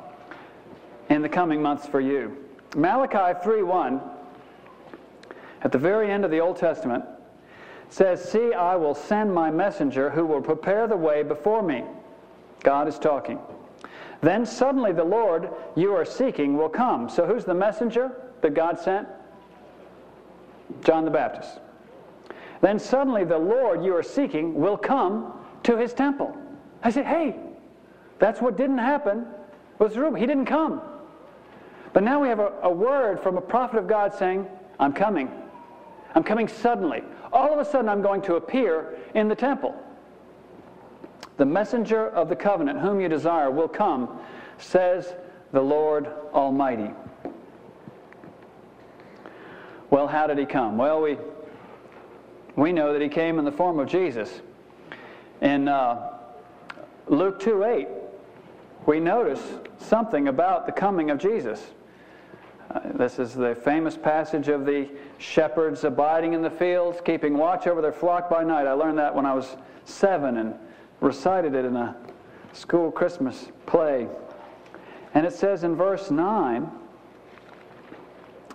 in 1.12 1.21
the 1.21 1.30
coming 1.30 1.62
months 1.62 1.86
for 1.86 2.00
you. 2.00 2.38
Malachi 2.76 3.38
3:1 3.43 4.02
at 5.62 5.71
the 5.71 5.78
very 5.78 6.10
end 6.10 6.24
of 6.24 6.32
the 6.32 6.39
Old 6.39 6.56
Testament 6.56 7.04
says, 7.89 8.24
"See, 8.24 8.54
I 8.54 8.78
will 8.78 8.95
send 8.95 9.34
my 9.34 9.52
messenger 9.52 10.10
who 10.10 10.26
will 10.26 10.41
prepare 10.41 10.88
the 10.88 10.95
way 10.95 11.21
before 11.21 11.62
me." 11.62 11.84
God 12.63 12.88
is 12.88 12.97
talking. 12.97 13.39
Then 14.21 14.45
suddenly 14.45 14.93
the 14.93 15.04
Lord 15.04 15.50
you 15.76 15.93
are 15.93 16.06
seeking 16.06 16.58
will 16.58 16.69
come. 16.69 17.10
So 17.10 17.26
who's 17.26 17.43
the 17.43 17.54
messenger 17.54 18.12
that 18.41 18.54
God 18.54 18.80
sent? 18.80 19.08
John 20.82 21.04
the 21.04 21.12
Baptist. 21.12 21.60
Then 22.62 22.80
suddenly 22.80 23.26
the 23.26 23.38
Lord 23.38 23.84
you 23.84 23.95
are 23.95 24.04
seeking 24.04 24.54
will 24.54 24.78
come 24.78 25.34
to 25.63 25.76
his 25.76 25.93
temple. 25.93 26.38
I 26.84 26.91
said, 26.91 27.06
hey, 27.06 27.36
that's 28.19 28.41
what 28.41 28.56
didn't 28.56 28.78
happen 28.78 29.26
with 29.80 29.93
Zerubbabel. 29.93 30.21
He 30.21 30.28
didn't 30.28 30.45
come. 30.45 30.82
But 31.93 32.04
now 32.04 32.21
we 32.21 32.30
have 32.30 32.39
a, 32.39 32.54
a 32.63 32.71
word 32.71 33.19
from 33.19 33.38
a 33.38 33.41
prophet 33.41 33.77
of 33.77 33.88
God 33.88 34.13
saying, 34.13 34.47
I'm 34.80 34.93
coming. 34.93 35.30
I'm 36.15 36.23
coming 36.23 36.47
suddenly. 36.47 37.04
All 37.32 37.54
of 37.54 37.60
a 37.60 37.69
sudden, 37.69 37.89
I'm 37.89 38.01
going 38.01 38.21
to 38.23 38.36
appear 38.36 38.97
in 39.13 39.27
the 39.27 39.36
temple. 39.36 39.75
The 41.38 41.45
messenger 41.45 42.10
of 42.10 42.30
the 42.30 42.36
covenant, 42.36 42.80
whom 42.80 42.99
you 42.99 43.08
desire, 43.08 43.49
will 43.49 43.67
come, 43.67 44.19
says 44.58 45.13
the 45.51 45.62
Lord 45.62 46.08
Almighty. 46.34 46.91
Well, 49.89 50.08
how 50.08 50.27
did 50.27 50.38
he 50.38 50.45
come? 50.45 50.77
Well, 50.77 51.01
we, 51.01 51.17
we 52.56 52.71
know 52.71 52.93
that 52.93 53.01
he 53.01 53.10
came 53.10 53.39
in 53.39 53.45
the 53.45 53.51
form 53.51 53.80
of 53.80 53.88
Jesus. 53.88 54.41
In 55.41 55.67
uh, 55.67 56.12
Luke 57.08 57.39
2 57.39 57.63
8, 57.63 57.88
we 58.86 58.99
notice 58.99 59.41
something 59.80 60.27
about 60.27 60.65
the 60.65 60.71
coming 60.71 61.10
of 61.10 61.17
Jesus. 61.17 61.62
Uh, 62.73 62.79
this 62.93 63.19
is 63.19 63.34
the 63.34 63.53
famous 63.53 63.97
passage 63.97 64.47
of 64.47 64.65
the 64.65 64.88
shepherds 65.17 65.84
abiding 65.84 66.34
in 66.34 66.41
the 66.41 66.49
fields, 66.49 67.01
keeping 67.03 67.38
watch 67.38 67.67
over 67.67 67.81
their 67.81 67.91
flock 67.91 68.29
by 68.29 68.43
night. 68.43 68.65
I 68.65 68.71
learned 68.71 68.97
that 68.97 69.13
when 69.13 69.25
I 69.25 69.34
was 69.34 69.57
seven 69.84 70.38
and 70.38 70.53
recited 71.01 71.53
it 71.53 71.65
in 71.65 71.75
a 71.75 71.95
school 72.53 72.89
Christmas 72.89 73.49
play. 73.65 74.07
And 75.13 75.25
it 75.25 75.34
says 75.34 75.65
in 75.65 75.75
verse 75.75 76.12
9, 76.12 76.71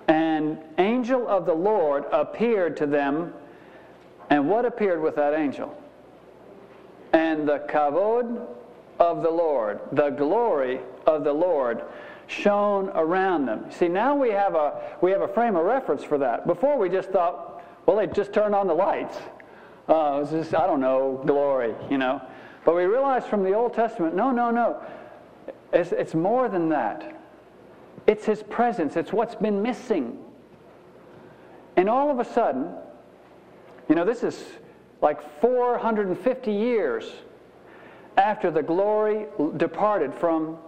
An 0.08 0.58
angel 0.78 1.28
of 1.28 1.44
the 1.44 1.54
Lord 1.54 2.04
appeared 2.10 2.76
to 2.78 2.86
them. 2.86 3.34
And 4.30 4.48
what 4.48 4.64
appeared 4.64 5.02
with 5.02 5.16
that 5.16 5.34
angel? 5.34 5.76
And 7.12 7.46
the 7.46 7.58
kavod 7.68 8.46
of 8.98 9.22
the 9.22 9.30
Lord, 9.30 9.80
the 9.92 10.08
glory 10.08 10.80
of 11.06 11.22
the 11.22 11.32
Lord 11.34 11.82
shone 12.26 12.90
around 12.90 13.46
them. 13.46 13.70
See, 13.70 13.88
now 13.88 14.14
we 14.14 14.30
have 14.30 14.54
a 14.54 14.96
we 15.00 15.10
have 15.12 15.22
a 15.22 15.28
frame 15.28 15.56
of 15.56 15.64
reference 15.64 16.02
for 16.02 16.18
that. 16.18 16.46
Before 16.46 16.78
we 16.78 16.88
just 16.88 17.10
thought, 17.10 17.62
well, 17.86 17.96
they 17.96 18.06
just 18.06 18.32
turned 18.32 18.54
on 18.54 18.66
the 18.66 18.74
lights. 18.74 19.16
Uh, 19.88 20.16
it 20.16 20.20
was 20.20 20.30
just 20.30 20.54
I 20.54 20.66
don't 20.66 20.80
know 20.80 21.22
glory, 21.24 21.74
you 21.90 21.98
know. 21.98 22.20
But 22.64 22.74
we 22.74 22.84
realized 22.84 23.26
from 23.28 23.44
the 23.44 23.52
Old 23.52 23.74
Testament, 23.74 24.16
no, 24.16 24.32
no, 24.32 24.50
no. 24.50 24.82
It's, 25.72 25.92
it's 25.92 26.14
more 26.14 26.48
than 26.48 26.68
that. 26.70 27.16
It's 28.08 28.24
His 28.24 28.42
presence. 28.42 28.96
It's 28.96 29.12
what's 29.12 29.36
been 29.36 29.62
missing. 29.62 30.18
And 31.76 31.88
all 31.88 32.10
of 32.10 32.18
a 32.18 32.24
sudden, 32.24 32.74
you 33.88 33.94
know, 33.94 34.04
this 34.04 34.24
is 34.24 34.42
like 35.00 35.40
450 35.40 36.50
years 36.50 37.12
after 38.16 38.50
the 38.50 38.62
glory 38.62 39.26
departed 39.56 40.12
from 40.12 40.58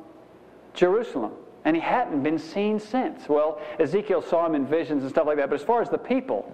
Jerusalem 0.75 1.33
and 1.64 1.77
he 1.77 1.83
hadn't 1.83 2.23
been 2.23 2.38
seen 2.38 2.79
since. 2.79 3.29
Well, 3.29 3.61
Ezekiel 3.79 4.23
saw 4.23 4.47
him 4.47 4.55
in 4.55 4.66
visions 4.66 5.03
and 5.03 5.11
stuff 5.11 5.27
like 5.27 5.37
that, 5.37 5.51
but 5.51 5.61
as 5.61 5.66
far 5.66 5.83
as 5.83 5.88
the 5.88 5.99
people, 5.99 6.53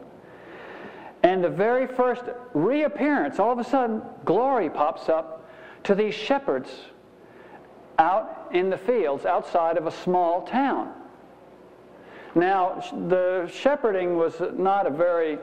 and 1.22 1.42
the 1.42 1.48
very 1.48 1.86
first 1.86 2.22
reappearance, 2.52 3.38
all 3.38 3.52
of 3.52 3.58
a 3.58 3.64
sudden, 3.64 4.02
glory 4.24 4.68
pops 4.68 5.08
up 5.08 5.48
to 5.84 5.94
these 5.94 6.14
shepherds 6.14 6.70
out 7.98 8.48
in 8.52 8.70
the 8.70 8.76
fields 8.76 9.24
outside 9.24 9.76
of 9.76 9.86
a 9.86 9.90
small 9.90 10.42
town. 10.42 10.92
Now, 12.34 12.82
the 13.08 13.48
shepherding 13.52 14.16
was 14.16 14.34
not 14.54 14.86
a 14.86 14.90
very 14.90 15.38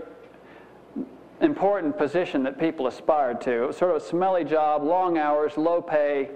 important 1.39 1.97
position 1.97 2.43
that 2.43 2.59
people 2.59 2.87
aspired 2.87 3.41
to. 3.41 3.63
It 3.63 3.67
was 3.67 3.77
sort 3.77 3.95
of 3.95 4.03
a 4.03 4.05
smelly 4.05 4.43
job, 4.43 4.83
long 4.83 5.17
hours, 5.17 5.57
low 5.57 5.81
pay. 5.81 6.29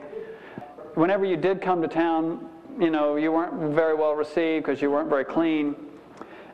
Whenever 0.95 1.25
you 1.25 1.37
did 1.37 1.61
come 1.61 1.81
to 1.81 1.87
town, 1.87 2.49
you 2.79 2.89
know, 2.89 3.15
you 3.15 3.31
weren't 3.31 3.73
very 3.73 3.95
well 3.95 4.13
received 4.13 4.65
because 4.65 4.81
you 4.81 4.91
weren't 4.91 5.09
very 5.09 5.25
clean. 5.25 5.75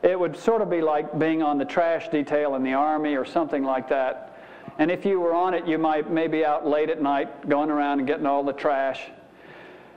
It 0.03 0.19
would 0.19 0.35
sort 0.35 0.61
of 0.61 0.69
be 0.69 0.81
like 0.81 1.17
being 1.19 1.41
on 1.43 1.57
the 1.57 1.65
trash 1.65 2.09
detail 2.09 2.55
in 2.55 2.63
the 2.63 2.73
army 2.73 3.15
or 3.15 3.25
something 3.25 3.63
like 3.63 3.89
that. 3.89 4.39
And 4.79 4.89
if 4.89 5.05
you 5.05 5.19
were 5.19 5.33
on 5.33 5.53
it, 5.53 5.67
you 5.67 5.77
might 5.77 6.09
maybe 6.09 6.43
out 6.43 6.65
late 6.65 6.89
at 6.89 7.01
night 7.01 7.47
going 7.47 7.69
around 7.69 7.99
and 7.99 8.07
getting 8.07 8.25
all 8.25 8.43
the 8.43 8.53
trash. 8.53 9.01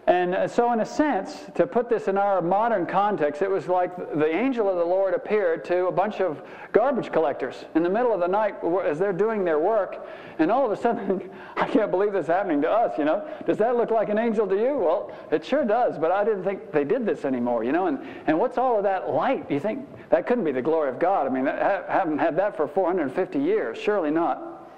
And 0.07 0.35
uh, 0.35 0.49
so, 0.49 0.71
in 0.73 0.81
a 0.81 0.87
sense, 0.87 1.47
to 1.55 1.67
put 1.67 1.89
this 1.89 2.09
in 2.09 2.19
our 2.19 2.43
modern 2.43 2.85
context, 2.85 3.41
it 3.41 3.51
was 3.51 3.69
like 3.69 3.97
the 3.97 4.27
angel 4.27 4.69
of 4.69 4.77
the 4.77 4.85
Lord 4.85 5.15
appeared 5.15 5.65
to 5.67 5.87
a 5.87 5.93
bunch 5.93 6.21
of 6.21 6.43
garbage 6.73 7.11
collectors 7.11 7.65
in 7.75 7.83
the 7.83 7.89
middle 7.89 8.13
of 8.13 8.21
the 8.21 8.29
night 8.29 8.57
as 8.85 8.99
they're 8.99 9.15
doing 9.15 9.47
their 9.47 9.59
work. 9.59 10.07
And 10.39 10.51
all 10.51 10.67
of 10.67 10.73
a 10.73 10.77
sudden, 10.77 11.31
I 11.57 11.67
can't 11.67 11.91
believe 11.91 12.13
this 12.13 12.27
happening 12.27 12.61
to 12.63 12.71
us, 12.71 12.99
you 12.99 13.07
know. 13.07 13.27
Does 13.47 13.57
that 13.59 13.77
look 13.77 13.91
like 13.91 14.11
an 14.11 14.19
angel 14.19 14.47
to 14.47 14.57
you? 14.57 14.77
Well, 14.77 15.11
it 15.31 15.43
sure 15.43 15.65
does, 15.65 15.97
but 15.97 16.11
I 16.11 16.23
didn't 16.23 16.45
think 16.45 16.71
they 16.71 16.85
did 16.85 17.07
this 17.07 17.25
anymore, 17.25 17.65
you 17.65 17.73
know. 17.73 17.87
And, 17.87 17.99
and 18.27 18.39
what's 18.39 18.59
all 18.59 18.77
of 18.77 18.83
that 18.83 19.09
light? 19.09 19.51
You 19.51 19.61
think 19.61 19.89
that 20.11 20.27
couldn't 20.27 20.45
be 20.45 20.53
the 20.53 20.63
glory 20.63 20.91
of 20.91 20.99
God? 20.99 21.27
I 21.27 21.31
mean, 21.31 21.49
I 21.49 21.83
haven't 21.89 22.19
had 22.19 22.37
that 22.37 22.59
for 22.59 22.69
450 22.69 23.39
years. 23.39 23.79
Surely 23.79 24.11
not. 24.11 24.69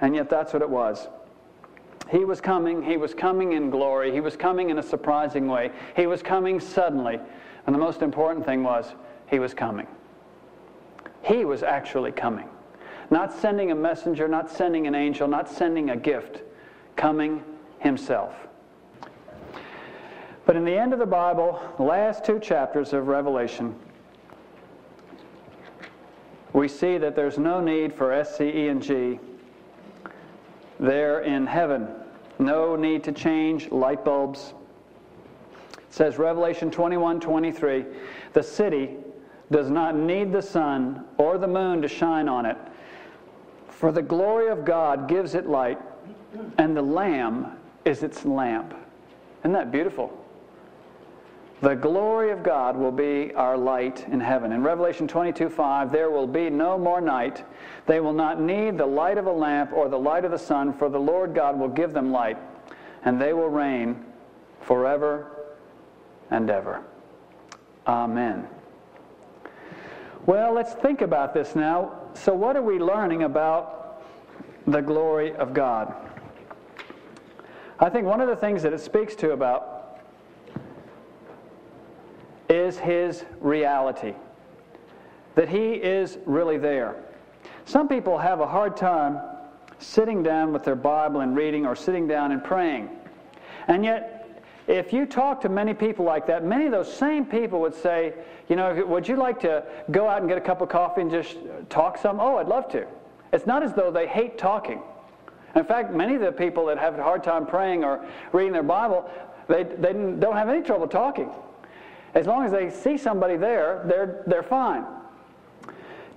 And 0.00 0.16
yet, 0.16 0.28
that's 0.28 0.52
what 0.52 0.62
it 0.62 0.70
was. 0.70 1.06
He 2.10 2.24
was 2.24 2.40
coming. 2.40 2.82
He 2.82 2.96
was 2.96 3.12
coming 3.12 3.52
in 3.52 3.70
glory. 3.70 4.12
He 4.12 4.20
was 4.20 4.36
coming 4.36 4.70
in 4.70 4.78
a 4.78 4.82
surprising 4.82 5.46
way. 5.46 5.70
He 5.94 6.06
was 6.06 6.22
coming 6.22 6.58
suddenly. 6.58 7.20
And 7.66 7.74
the 7.74 7.78
most 7.78 8.00
important 8.00 8.46
thing 8.46 8.62
was, 8.62 8.94
he 9.26 9.38
was 9.38 9.52
coming. 9.52 9.86
He 11.22 11.44
was 11.44 11.62
actually 11.62 12.12
coming. 12.12 12.48
Not 13.10 13.32
sending 13.32 13.70
a 13.70 13.74
messenger, 13.74 14.26
not 14.26 14.50
sending 14.50 14.86
an 14.86 14.94
angel, 14.94 15.28
not 15.28 15.48
sending 15.50 15.90
a 15.90 15.96
gift, 15.96 16.42
coming 16.96 17.42
himself. 17.78 18.34
But 20.46 20.56
in 20.56 20.64
the 20.64 20.76
end 20.76 20.94
of 20.94 20.98
the 20.98 21.06
Bible, 21.06 21.60
the 21.76 21.82
last 21.82 22.24
two 22.24 22.40
chapters 22.40 22.94
of 22.94 23.08
Revelation, 23.08 23.74
we 26.54 26.68
see 26.68 26.96
that 26.96 27.14
there's 27.14 27.36
no 27.36 27.60
need 27.60 27.92
for 27.92 28.12
S, 28.12 28.38
C, 28.38 28.44
E, 28.44 28.68
and 28.68 28.82
G 28.82 29.20
there 30.80 31.20
in 31.20 31.46
heaven. 31.46 31.88
No 32.38 32.76
need 32.76 33.04
to 33.04 33.12
change 33.12 33.70
light 33.70 34.04
bulbs. 34.04 34.54
It 35.76 35.94
says 35.94 36.18
Revelation 36.18 36.70
21 36.70 37.20
23, 37.20 37.84
the 38.32 38.42
city 38.42 38.96
does 39.50 39.70
not 39.70 39.96
need 39.96 40.32
the 40.32 40.42
sun 40.42 41.04
or 41.16 41.38
the 41.38 41.48
moon 41.48 41.82
to 41.82 41.88
shine 41.88 42.28
on 42.28 42.44
it, 42.46 42.56
for 43.68 43.90
the 43.90 44.02
glory 44.02 44.48
of 44.48 44.64
God 44.64 45.08
gives 45.08 45.34
it 45.34 45.46
light, 45.46 45.80
and 46.58 46.76
the 46.76 46.82
Lamb 46.82 47.56
is 47.84 48.02
its 48.02 48.24
lamp. 48.24 48.74
Isn't 49.40 49.52
that 49.52 49.72
beautiful? 49.72 50.12
The 51.60 51.74
glory 51.74 52.30
of 52.30 52.44
God 52.44 52.76
will 52.76 52.92
be 52.92 53.34
our 53.34 53.56
light 53.56 54.06
in 54.08 54.20
heaven. 54.20 54.52
In 54.52 54.62
Revelation 54.62 55.08
22 55.08 55.48
5, 55.48 55.90
there 55.90 56.10
will 56.10 56.26
be 56.26 56.50
no 56.50 56.78
more 56.78 57.00
night. 57.00 57.44
They 57.86 57.98
will 57.98 58.12
not 58.12 58.40
need 58.40 58.78
the 58.78 58.86
light 58.86 59.18
of 59.18 59.26
a 59.26 59.32
lamp 59.32 59.72
or 59.72 59.88
the 59.88 59.98
light 59.98 60.24
of 60.24 60.30
the 60.30 60.38
sun, 60.38 60.72
for 60.72 60.88
the 60.88 61.00
Lord 61.00 61.34
God 61.34 61.58
will 61.58 61.68
give 61.68 61.92
them 61.92 62.12
light, 62.12 62.38
and 63.04 63.20
they 63.20 63.32
will 63.32 63.48
reign 63.48 64.04
forever 64.60 65.56
and 66.30 66.48
ever. 66.48 66.84
Amen. 67.88 68.46
Well, 70.26 70.52
let's 70.52 70.74
think 70.74 71.00
about 71.00 71.34
this 71.34 71.56
now. 71.56 72.02
So, 72.14 72.34
what 72.34 72.56
are 72.56 72.62
we 72.62 72.78
learning 72.78 73.24
about 73.24 74.04
the 74.66 74.80
glory 74.80 75.34
of 75.34 75.54
God? 75.54 75.92
I 77.80 77.88
think 77.88 78.06
one 78.06 78.20
of 78.20 78.28
the 78.28 78.36
things 78.36 78.62
that 78.62 78.72
it 78.72 78.80
speaks 78.80 79.16
to 79.16 79.32
about 79.32 79.77
is 82.48 82.78
his 82.78 83.24
reality, 83.40 84.14
that 85.34 85.48
he 85.48 85.72
is 85.74 86.18
really 86.26 86.58
there. 86.58 86.96
Some 87.64 87.88
people 87.88 88.18
have 88.18 88.40
a 88.40 88.46
hard 88.46 88.76
time 88.76 89.20
sitting 89.78 90.22
down 90.22 90.52
with 90.52 90.64
their 90.64 90.74
Bible 90.74 91.20
and 91.20 91.36
reading 91.36 91.66
or 91.66 91.76
sitting 91.76 92.08
down 92.08 92.32
and 92.32 92.42
praying. 92.42 92.88
And 93.68 93.84
yet, 93.84 94.42
if 94.66 94.92
you 94.92 95.06
talk 95.06 95.40
to 95.42 95.48
many 95.48 95.74
people 95.74 96.04
like 96.04 96.26
that, 96.26 96.44
many 96.44 96.66
of 96.66 96.72
those 96.72 96.92
same 96.92 97.24
people 97.24 97.60
would 97.60 97.74
say, 97.74 98.14
you 98.48 98.56
know, 98.56 98.84
would 98.86 99.06
you 99.06 99.16
like 99.16 99.40
to 99.40 99.64
go 99.90 100.08
out 100.08 100.20
and 100.20 100.28
get 100.28 100.38
a 100.38 100.42
cup 100.42 100.60
of 100.60 100.68
coffee 100.68 101.02
and 101.02 101.10
just 101.10 101.36
talk 101.68 101.98
some? 101.98 102.20
Oh, 102.20 102.36
I'd 102.36 102.48
love 102.48 102.68
to. 102.72 102.86
It's 103.32 103.46
not 103.46 103.62
as 103.62 103.72
though 103.74 103.90
they 103.90 104.06
hate 104.06 104.38
talking. 104.38 104.80
In 105.54 105.64
fact, 105.64 105.92
many 105.92 106.14
of 106.14 106.20
the 106.20 106.32
people 106.32 106.66
that 106.66 106.78
have 106.78 106.98
a 106.98 107.02
hard 107.02 107.22
time 107.24 107.46
praying 107.46 107.84
or 107.84 108.04
reading 108.32 108.52
their 108.52 108.62
Bible, 108.62 109.10
they, 109.48 109.64
they 109.64 109.92
don't 109.92 110.36
have 110.36 110.48
any 110.48 110.62
trouble 110.62 110.86
talking. 110.86 111.30
As 112.18 112.26
long 112.26 112.44
as 112.44 112.50
they 112.50 112.68
see 112.68 112.98
somebody 112.98 113.36
there, 113.36 113.84
they're, 113.86 114.24
they're 114.26 114.42
fine. 114.42 114.84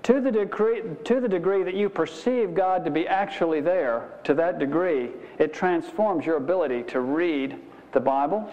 To 0.02 0.20
the, 0.20 0.32
degree, 0.32 0.82
to 1.04 1.20
the 1.20 1.30
degree 1.30 1.62
that 1.62 1.76
you 1.76 1.90
perceive 1.90 2.56
God 2.56 2.84
to 2.86 2.90
be 2.90 3.08
actually 3.08 3.62
there, 3.62 4.10
to 4.24 4.34
that 4.34 4.58
degree, 4.58 5.12
it 5.38 5.54
transforms 5.54 6.26
your 6.26 6.38
ability 6.38 6.82
to 6.86 7.02
read 7.02 7.60
the 7.92 8.00
Bible 8.00 8.52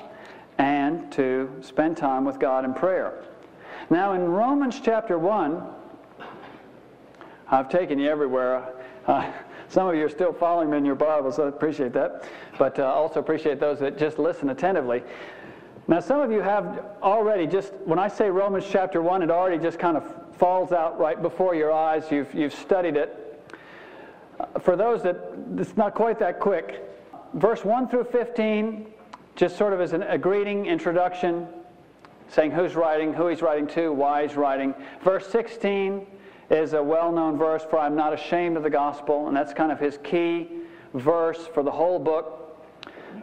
and 0.59 1.11
to 1.13 1.51
spend 1.63 1.97
time 1.97 2.27
with 2.27 2.39
God 2.39 2.67
in 2.67 2.75
prayer. 2.75 3.25
Now, 3.89 4.13
in 4.13 4.29
Romans 4.29 4.79
chapter 4.85 5.19
1, 5.19 5.63
I've 7.51 7.71
taken 7.71 7.99
you 7.99 8.11
everywhere. 8.11 8.75
Uh, 9.07 9.33
some 9.71 9.89
of 9.89 9.95
you 9.95 10.05
are 10.05 10.11
still 10.11 10.35
following 10.35 10.69
me 10.69 10.77
in 10.77 10.85
your 10.85 10.97
Bibles, 10.97 11.37
so 11.37 11.47
I 11.47 11.49
appreciate 11.49 11.95
that. 11.95 12.29
But 12.59 12.79
uh, 12.79 12.85
also 12.85 13.21
appreciate 13.21 13.59
those 13.59 13.79
that 13.79 13.97
just 13.97 14.19
listen 14.19 14.51
attentively. 14.51 15.03
Now, 15.89 16.01
some 16.01 16.21
of 16.21 16.31
you 16.31 16.43
have 16.43 16.85
already 17.03 17.47
just, 17.47 17.73
when 17.87 17.99
I 17.99 18.09
say 18.09 18.29
Romans 18.29 18.67
chapter 18.71 19.01
1, 19.01 19.23
it 19.23 19.31
already 19.31 19.57
just 19.57 19.79
kind 19.79 19.97
of 19.97 20.05
falls 20.37 20.71
out 20.71 21.01
right 21.01 21.21
before 21.21 21.55
your 21.55 21.73
eyes. 21.73 22.05
You've, 22.11 22.33
you've 22.35 22.53
studied 22.53 22.95
it. 22.95 23.43
Uh, 24.39 24.59
for 24.59 24.77
those 24.77 25.03
that 25.03 25.17
it's 25.57 25.79
not 25.79 25.95
quite 25.95 26.19
that 26.19 26.41
quick, 26.41 26.85
verse 27.33 27.65
1 27.65 27.89
through 27.89 28.05
15 28.05 28.87
just 29.35 29.57
sort 29.57 29.73
of 29.73 29.81
as 29.81 29.93
an, 29.93 30.03
a 30.03 30.19
greeting 30.19 30.67
introduction, 30.67 31.47
saying 32.29 32.51
who's 32.51 32.75
writing, 32.75 33.15
who 33.15 33.29
he's 33.29 33.41
writing 33.41 33.67
to, 33.69 33.91
why 33.91 34.27
he's 34.27 34.37
writing. 34.37 34.75
Verse 35.03 35.27
16 35.29 36.07
is 36.51 36.75
a 36.75 36.83
well 36.83 37.11
known 37.13 37.39
verse, 37.39 37.65
for 37.71 37.79
I'm 37.79 37.97
not 37.97 38.13
ashamed 38.13 38.57
of 38.57 38.63
the 38.63 38.71
gospel, 38.71 39.29
and 39.29 39.37
that's 39.37 39.55
kind 39.55 39.73
of 39.73 39.79
his 39.79 39.99
key 40.03 40.49
verse 40.93 41.47
for 41.55 41.63
the 41.63 41.71
whole 41.71 41.99
book, 41.99 42.48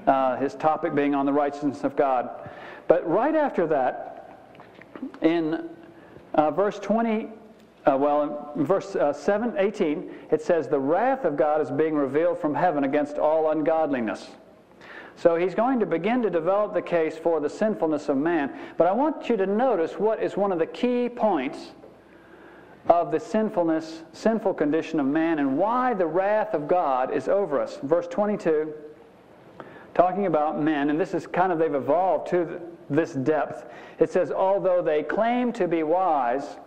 uh, 0.08 0.38
his 0.38 0.56
topic 0.56 0.96
being 0.96 1.16
on 1.16 1.26
the 1.26 1.34
righteousness 1.34 1.84
of 1.84 1.96
God. 1.96 2.50
But 2.88 3.08
right 3.10 3.36
after 3.36 3.68
that, 3.68 4.40
in 5.22 5.70
uh, 6.34 6.52
verse 6.52 6.80
20, 6.80 7.30
uh, 7.86 7.98
well, 7.98 8.52
in 8.56 8.66
verse 8.66 8.96
uh, 8.96 9.14
7, 9.14 9.56
18, 9.58 10.12
it 10.32 10.42
says, 10.42 10.68
The 10.68 10.80
wrath 10.80 11.26
of 11.26 11.38
God 11.38 11.62
is 11.62 11.70
being 11.70 11.96
revealed 11.96 12.40
from 12.40 12.56
heaven 12.56 12.84
against 12.84 13.18
all 13.18 13.52
ungodliness. 13.52 14.28
So 15.18 15.36
he's 15.36 15.56
going 15.56 15.80
to 15.80 15.86
begin 15.86 16.22
to 16.24 16.30
develop 16.30 16.74
the 16.74 16.82
case 16.82 17.18
for 17.18 17.40
the 17.40 17.50
sinfulness 17.50 18.10
of 18.10 18.18
man. 18.18 18.54
But 18.78 18.88
I 18.88 18.92
want 18.92 19.30
you 19.30 19.38
to 19.38 19.46
notice 19.46 19.94
what 19.94 20.22
is 20.22 20.36
one 20.36 20.52
of 20.52 20.60
the 20.60 20.66
key 20.66 21.10
points 21.10 21.72
of 22.88 23.12
the 23.12 23.20
sinfulness, 23.20 24.04
sinful 24.14 24.54
condition 24.56 25.00
of 25.00 25.06
man 25.06 25.40
and 25.40 25.58
why 25.58 25.94
the 25.94 26.06
wrath 26.06 26.54
of 26.54 26.68
God 26.68 27.14
is 27.14 27.28
over 27.28 27.60
us. 27.60 27.80
Verse 27.82 28.08
22, 28.08 28.74
talking 29.96 30.28
about 30.28 30.62
men, 30.62 30.90
and 30.92 31.00
this 31.00 31.14
is 31.14 31.26
kind 31.26 31.52
of, 31.52 31.58
they've 31.58 31.74
evolved 31.74 32.28
to 32.28 32.62
this 32.90 33.14
depth. 33.14 33.66
It 33.98 34.12
says, 34.12 34.30
Although 34.30 34.84
they 34.84 35.02
claim 35.02 35.52
to 35.54 35.68
be 35.68 35.82
wise, 35.82 36.58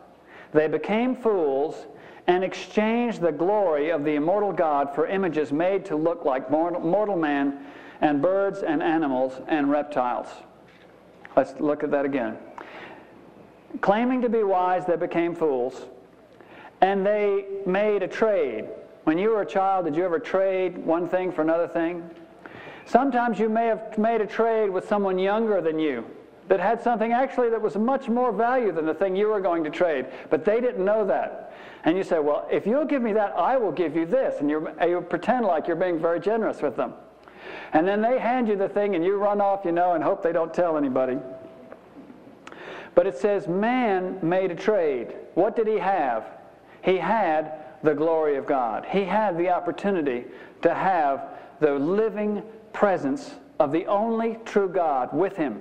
they 0.53 0.67
became 0.67 1.15
fools 1.15 1.87
and 2.27 2.43
exchanged 2.43 3.21
the 3.21 3.31
glory 3.31 3.91
of 3.91 4.05
the 4.05 4.15
immortal 4.15 4.53
God 4.53 4.95
for 4.95 5.07
images 5.07 5.53
made 5.53 5.85
to 5.87 5.97
look 5.97 6.25
like 6.25 6.51
mortal, 6.51 6.81
mortal 6.81 7.17
man 7.17 7.65
and 8.01 8.21
birds 8.21 8.61
and 8.61 8.83
animals 8.83 9.41
and 9.47 9.71
reptiles. 9.71 10.29
Let's 11.37 11.59
look 11.61 11.85
at 11.85 11.91
that 11.91 12.05
again. 12.05 12.37
Claiming 13.81 14.23
to 14.23 14.29
be 14.29 14.43
wise, 14.43 14.87
they 14.87 14.97
became 14.97 15.35
fools, 15.35 15.83
and 16.81 17.05
they 17.05 17.45
made 17.67 18.03
a 18.03 18.09
trade. 18.09 18.67
When 19.05 19.19
you 19.19 19.31
were 19.31 19.43
a 19.43 19.47
child, 19.47 19.85
did 19.85 19.97
you 19.97 20.05
ever 20.05 20.19
trade 20.19 20.79
one 20.79 21.09
thing 21.09 21.31
for 21.31 21.43
another 21.43 21.69
thing? 21.69 22.09
Sometimes 22.89 23.39
you 23.39 23.51
may 23.51 23.67
have 23.67 23.99
made 23.99 24.23
a 24.23 24.27
trade 24.27 24.71
with 24.71 24.89
someone 24.89 25.19
younger 25.19 25.61
than 25.61 25.79
you 25.79 26.07
that 26.49 26.59
had 26.59 26.83
something 26.83 27.13
actually 27.13 27.51
that 27.51 27.61
was 27.61 27.77
much 27.77 28.09
more 28.09 28.33
value 28.33 28.73
than 28.73 28.87
the 28.87 28.95
thing 28.95 29.15
you 29.15 29.29
were 29.29 29.43
going 29.43 29.63
to 29.65 29.71
trade, 29.71 30.07
but 30.31 30.43
they 30.43 30.59
didn't 30.59 30.83
know 30.83 31.07
that. 31.07 31.53
And 31.85 31.99
you 31.99 32.03
say, 32.03 32.19
Well, 32.19 32.49
if 32.51 32.67
you'll 32.67 32.87
give 32.87 33.03
me 33.03 33.13
that, 33.13 33.35
I 33.37 33.59
will 33.59 33.73
give 33.73 33.95
you 33.95 34.07
this. 34.07 34.41
And 34.41 34.49
you 34.49 35.07
pretend 35.11 35.45
like 35.45 35.67
you're 35.67 35.77
being 35.77 36.01
very 36.01 36.19
generous 36.19 36.63
with 36.63 36.77
them. 36.77 36.95
And 37.75 37.87
then 37.87 38.01
they 38.01 38.19
hand 38.19 38.49
you 38.49 38.57
the 38.57 38.71
thing 38.71 38.95
and 38.95 39.05
you 39.05 39.17
run 39.17 39.43
off, 39.43 39.67
you 39.67 39.73
know, 39.73 39.93
and 39.93 40.03
hope 40.03 40.23
they 40.23 40.33
don't 40.33 40.53
tell 40.53 40.79
anybody. 40.79 41.19
But 42.95 43.07
it 43.07 43.19
says, 43.19 43.47
man 43.47 44.19
made 44.23 44.51
a 44.51 44.57
trade. 44.57 45.15
What 45.35 45.55
did 45.55 45.67
he 45.67 45.77
have? 45.77 46.25
He 46.83 46.97
had 46.97 47.53
the 47.83 47.95
glory 47.95 48.37
of 48.37 48.47
God. 48.47 48.87
He 48.87 49.05
had 49.05 49.37
the 49.37 49.51
opportunity 49.51 50.25
to 50.63 50.75
have 50.75 51.29
the 51.61 51.75
living 51.75 52.43
presence 52.73 53.35
of 53.59 53.73
the 53.73 53.87
only 53.87 54.39
true 54.45 54.69
God 54.69 55.13
with 55.13 55.37
him. 55.37 55.61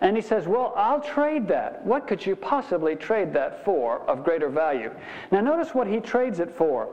And 0.00 0.14
he 0.14 0.22
says, 0.22 0.46
Well, 0.46 0.72
I'll 0.76 1.00
trade 1.00 1.48
that. 1.48 1.84
What 1.84 2.06
could 2.06 2.24
you 2.24 2.36
possibly 2.36 2.94
trade 2.94 3.32
that 3.32 3.64
for 3.64 4.00
of 4.08 4.24
greater 4.24 4.48
value? 4.48 4.92
Now, 5.32 5.40
notice 5.40 5.74
what 5.74 5.86
he 5.86 5.98
trades 6.00 6.38
it 6.38 6.50
for. 6.50 6.88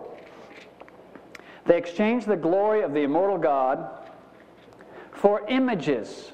They 1.66 1.78
exchange 1.78 2.26
the 2.26 2.36
glory 2.36 2.82
of 2.82 2.94
the 2.94 3.02
immortal 3.02 3.38
God 3.38 3.88
for 5.12 5.48
images. 5.48 6.32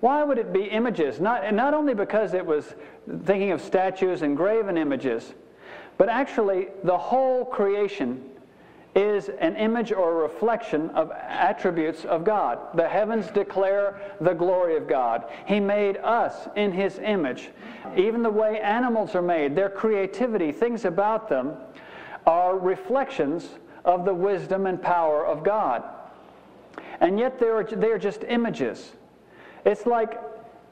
Why 0.00 0.22
would 0.22 0.38
it 0.38 0.52
be 0.52 0.64
images? 0.64 1.20
Not, 1.20 1.52
not 1.54 1.74
only 1.74 1.94
because 1.94 2.34
it 2.34 2.44
was 2.44 2.74
thinking 3.24 3.52
of 3.52 3.62
statues 3.62 4.22
and 4.22 4.36
graven 4.36 4.76
images, 4.76 5.34
but 5.98 6.08
actually 6.08 6.68
the 6.84 6.96
whole 6.96 7.44
creation 7.44 8.22
is 8.96 9.28
an 9.40 9.54
image 9.56 9.92
or 9.92 10.10
a 10.10 10.22
reflection 10.22 10.88
of 10.90 11.12
attributes 11.12 12.06
of 12.06 12.24
God. 12.24 12.58
The 12.74 12.88
heavens 12.88 13.26
declare 13.26 14.00
the 14.22 14.32
glory 14.32 14.76
of 14.76 14.88
God. 14.88 15.26
He 15.46 15.60
made 15.60 15.98
us 15.98 16.48
in 16.56 16.72
His 16.72 16.98
image. 16.98 17.50
Even 17.94 18.22
the 18.22 18.30
way 18.30 18.58
animals 18.58 19.14
are 19.14 19.22
made, 19.22 19.54
their 19.54 19.68
creativity, 19.68 20.50
things 20.50 20.86
about 20.86 21.28
them, 21.28 21.52
are 22.26 22.58
reflections 22.58 23.50
of 23.84 24.06
the 24.06 24.14
wisdom 24.14 24.66
and 24.66 24.82
power 24.82 25.26
of 25.26 25.44
God. 25.44 25.84
And 27.00 27.18
yet 27.18 27.38
they're, 27.38 27.64
they're 27.64 27.98
just 27.98 28.24
images. 28.26 28.92
It's 29.66 29.84
like 29.84 30.18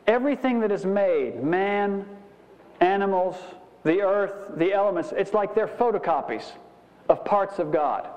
everything 0.07 0.61
that 0.61 0.73
is 0.73 0.87
made 0.87 1.43
man, 1.43 2.07
animals, 2.81 3.37
the 3.85 4.01
earth, 4.01 4.57
the 4.57 4.73
elements 4.73 5.13
it's 5.15 5.35
like 5.35 5.55
they're 5.55 5.69
photocopies 5.69 6.53
of 7.11 7.23
parts 7.25 7.59
of 7.59 7.71
God. 7.71 8.09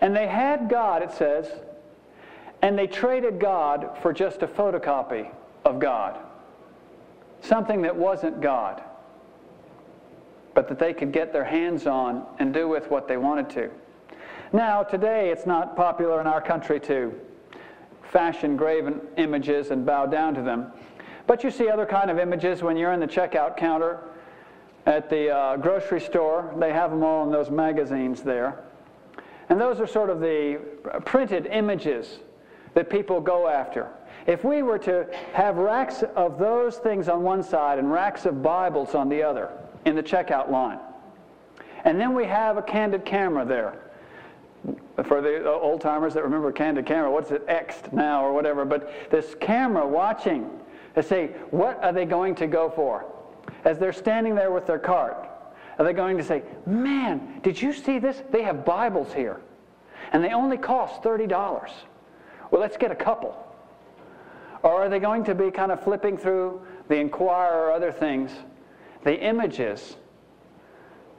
And 0.00 0.14
they 0.14 0.26
had 0.26 0.68
God, 0.68 1.02
it 1.02 1.12
says, 1.12 1.50
and 2.62 2.78
they 2.78 2.86
traded 2.86 3.38
God 3.38 3.98
for 4.02 4.12
just 4.12 4.42
a 4.42 4.46
photocopy 4.46 5.30
of 5.64 5.78
God. 5.78 6.18
Something 7.40 7.82
that 7.82 7.94
wasn't 7.94 8.40
God 8.40 8.82
but 10.54 10.68
that 10.68 10.78
they 10.78 10.94
could 10.94 11.12
get 11.12 11.32
their 11.32 11.44
hands 11.44 11.86
on 11.86 12.24
and 12.38 12.54
do 12.54 12.68
with 12.68 12.90
what 12.90 13.08
they 13.08 13.16
wanted 13.16 13.50
to. 13.50 13.70
Now, 14.52 14.82
today, 14.82 15.30
it's 15.30 15.46
not 15.46 15.76
popular 15.76 16.20
in 16.20 16.26
our 16.26 16.40
country 16.40 16.78
to 16.80 17.12
fashion 18.02 18.56
graven 18.56 19.00
images 19.16 19.70
and 19.70 19.84
bow 19.84 20.06
down 20.06 20.34
to 20.34 20.42
them. 20.42 20.72
But 21.26 21.42
you 21.42 21.50
see 21.50 21.68
other 21.68 21.86
kind 21.86 22.10
of 22.10 22.18
images 22.18 22.62
when 22.62 22.76
you're 22.76 22.92
in 22.92 23.00
the 23.00 23.06
checkout 23.08 23.56
counter 23.56 23.98
at 24.86 25.10
the 25.10 25.30
uh, 25.30 25.56
grocery 25.56 26.00
store. 26.00 26.54
They 26.58 26.72
have 26.72 26.90
them 26.90 27.02
all 27.02 27.24
in 27.24 27.32
those 27.32 27.50
magazines 27.50 28.22
there. 28.22 28.62
And 29.48 29.60
those 29.60 29.80
are 29.80 29.86
sort 29.86 30.10
of 30.10 30.20
the 30.20 30.60
printed 31.04 31.46
images 31.46 32.18
that 32.74 32.90
people 32.90 33.20
go 33.20 33.48
after. 33.48 33.88
If 34.26 34.42
we 34.42 34.62
were 34.62 34.78
to 34.80 35.06
have 35.32 35.56
racks 35.56 36.02
of 36.16 36.38
those 36.38 36.78
things 36.78 37.08
on 37.08 37.22
one 37.22 37.42
side 37.42 37.78
and 37.78 37.92
racks 37.92 38.24
of 38.26 38.42
Bibles 38.42 38.94
on 38.94 39.08
the 39.08 39.22
other 39.22 39.50
in 39.84 39.94
the 39.94 40.02
checkout 40.02 40.50
line, 40.50 40.78
and 41.84 42.00
then 42.00 42.14
we 42.14 42.24
have 42.24 42.56
a 42.56 42.62
candid 42.62 43.04
camera 43.04 43.44
there. 43.44 43.80
For 45.04 45.20
the 45.20 45.46
old 45.50 45.82
timers 45.82 46.14
that 46.14 46.22
remember 46.22 46.50
candid 46.50 46.86
camera, 46.86 47.10
what's 47.10 47.30
it 47.30 47.46
Xed 47.46 47.92
now 47.92 48.24
or 48.24 48.32
whatever? 48.32 48.64
But 48.64 49.10
this 49.10 49.34
camera 49.38 49.86
watching 49.86 50.48
to 50.94 51.02
say, 51.02 51.28
what 51.50 51.82
are 51.84 51.92
they 51.92 52.06
going 52.06 52.34
to 52.36 52.46
go 52.46 52.70
for? 52.70 53.04
As 53.64 53.78
they're 53.78 53.92
standing 53.92 54.34
there 54.34 54.52
with 54.52 54.66
their 54.66 54.78
cart, 54.78 55.28
are 55.78 55.84
they 55.84 55.92
going 55.92 56.16
to 56.18 56.24
say, 56.24 56.42
man, 56.66 57.40
did 57.42 57.60
you 57.60 57.72
see 57.72 57.98
this? 57.98 58.22
They 58.30 58.42
have 58.42 58.64
Bibles 58.64 59.12
here, 59.12 59.40
and 60.12 60.22
they 60.22 60.30
only 60.30 60.56
cost 60.56 61.02
$30. 61.02 61.28
Well, 62.50 62.60
let's 62.60 62.76
get 62.76 62.92
a 62.92 62.96
couple. 62.96 63.36
Or 64.62 64.84
are 64.84 64.88
they 64.88 64.98
going 64.98 65.24
to 65.24 65.34
be 65.34 65.50
kind 65.50 65.72
of 65.72 65.82
flipping 65.82 66.16
through 66.16 66.62
the 66.88 66.96
Enquirer 66.96 67.66
or 67.66 67.72
other 67.72 67.92
things, 67.92 68.30
the 69.02 69.18
images 69.18 69.96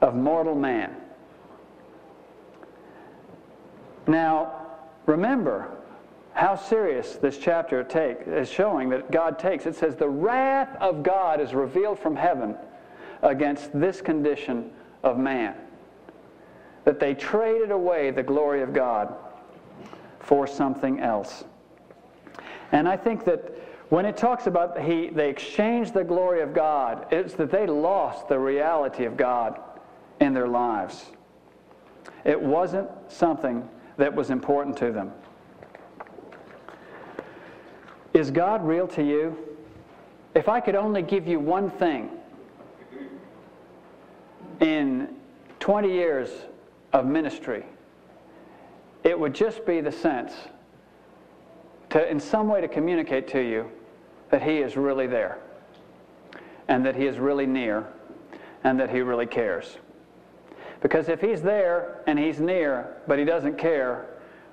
of 0.00 0.14
mortal 0.14 0.54
man? 0.54 0.96
Now, 4.06 4.66
remember 5.04 5.76
how 6.32 6.54
serious 6.54 7.16
this 7.16 7.38
chapter 7.38 7.82
take, 7.82 8.18
is 8.26 8.50
showing 8.50 8.90
that 8.90 9.10
God 9.10 9.38
takes. 9.38 9.66
It 9.66 9.74
says, 9.74 9.96
The 9.96 10.08
wrath 10.08 10.76
of 10.80 11.02
God 11.02 11.40
is 11.40 11.54
revealed 11.54 11.98
from 11.98 12.14
heaven 12.14 12.56
against 13.22 13.78
this 13.78 14.00
condition 14.00 14.70
of 15.02 15.18
man. 15.18 15.54
That 16.84 17.00
they 17.00 17.14
traded 17.14 17.70
away 17.70 18.10
the 18.10 18.22
glory 18.22 18.62
of 18.62 18.72
God 18.72 19.14
for 20.20 20.46
something 20.46 21.00
else. 21.00 21.44
And 22.72 22.88
I 22.88 22.96
think 22.96 23.24
that 23.24 23.52
when 23.88 24.04
it 24.04 24.16
talks 24.16 24.46
about 24.46 24.80
he, 24.80 25.08
they 25.08 25.30
exchanged 25.30 25.94
the 25.94 26.02
glory 26.02 26.42
of 26.42 26.52
God, 26.52 27.06
it's 27.12 27.34
that 27.34 27.50
they 27.50 27.66
lost 27.66 28.28
the 28.28 28.38
reality 28.38 29.04
of 29.04 29.16
God 29.16 29.60
in 30.20 30.34
their 30.34 30.48
lives. 30.48 31.06
It 32.24 32.40
wasn't 32.40 32.88
something 33.08 33.68
that 33.96 34.12
was 34.14 34.30
important 34.30 34.76
to 34.78 34.90
them. 34.90 35.12
Is 38.12 38.30
God 38.30 38.66
real 38.66 38.88
to 38.88 39.02
you? 39.04 39.36
If 40.34 40.48
I 40.48 40.60
could 40.60 40.74
only 40.74 41.02
give 41.02 41.28
you 41.28 41.38
one 41.38 41.70
thing 41.70 42.10
in 44.60 45.14
20 45.60 45.90
years 45.90 46.30
of 46.92 47.06
ministry, 47.06 47.64
it 49.04 49.18
would 49.18 49.34
just 49.34 49.64
be 49.66 49.80
the 49.80 49.92
sense 49.92 50.32
to, 51.90 52.10
in 52.10 52.18
some 52.18 52.48
way, 52.48 52.60
to 52.60 52.68
communicate 52.68 53.28
to 53.28 53.40
you 53.40 53.70
that 54.30 54.42
He 54.42 54.58
is 54.58 54.76
really 54.76 55.06
there 55.06 55.38
and 56.68 56.84
that 56.84 56.96
He 56.96 57.06
is 57.06 57.18
really 57.18 57.46
near 57.46 57.86
and 58.64 58.78
that 58.80 58.90
He 58.90 59.00
really 59.00 59.26
cares. 59.26 59.76
Because 60.80 61.08
if 61.08 61.20
He's 61.20 61.42
there 61.42 62.02
and 62.06 62.18
He's 62.18 62.40
near, 62.40 62.96
but 63.06 63.18
He 63.18 63.24
doesn't 63.24 63.56
care, 63.56 64.06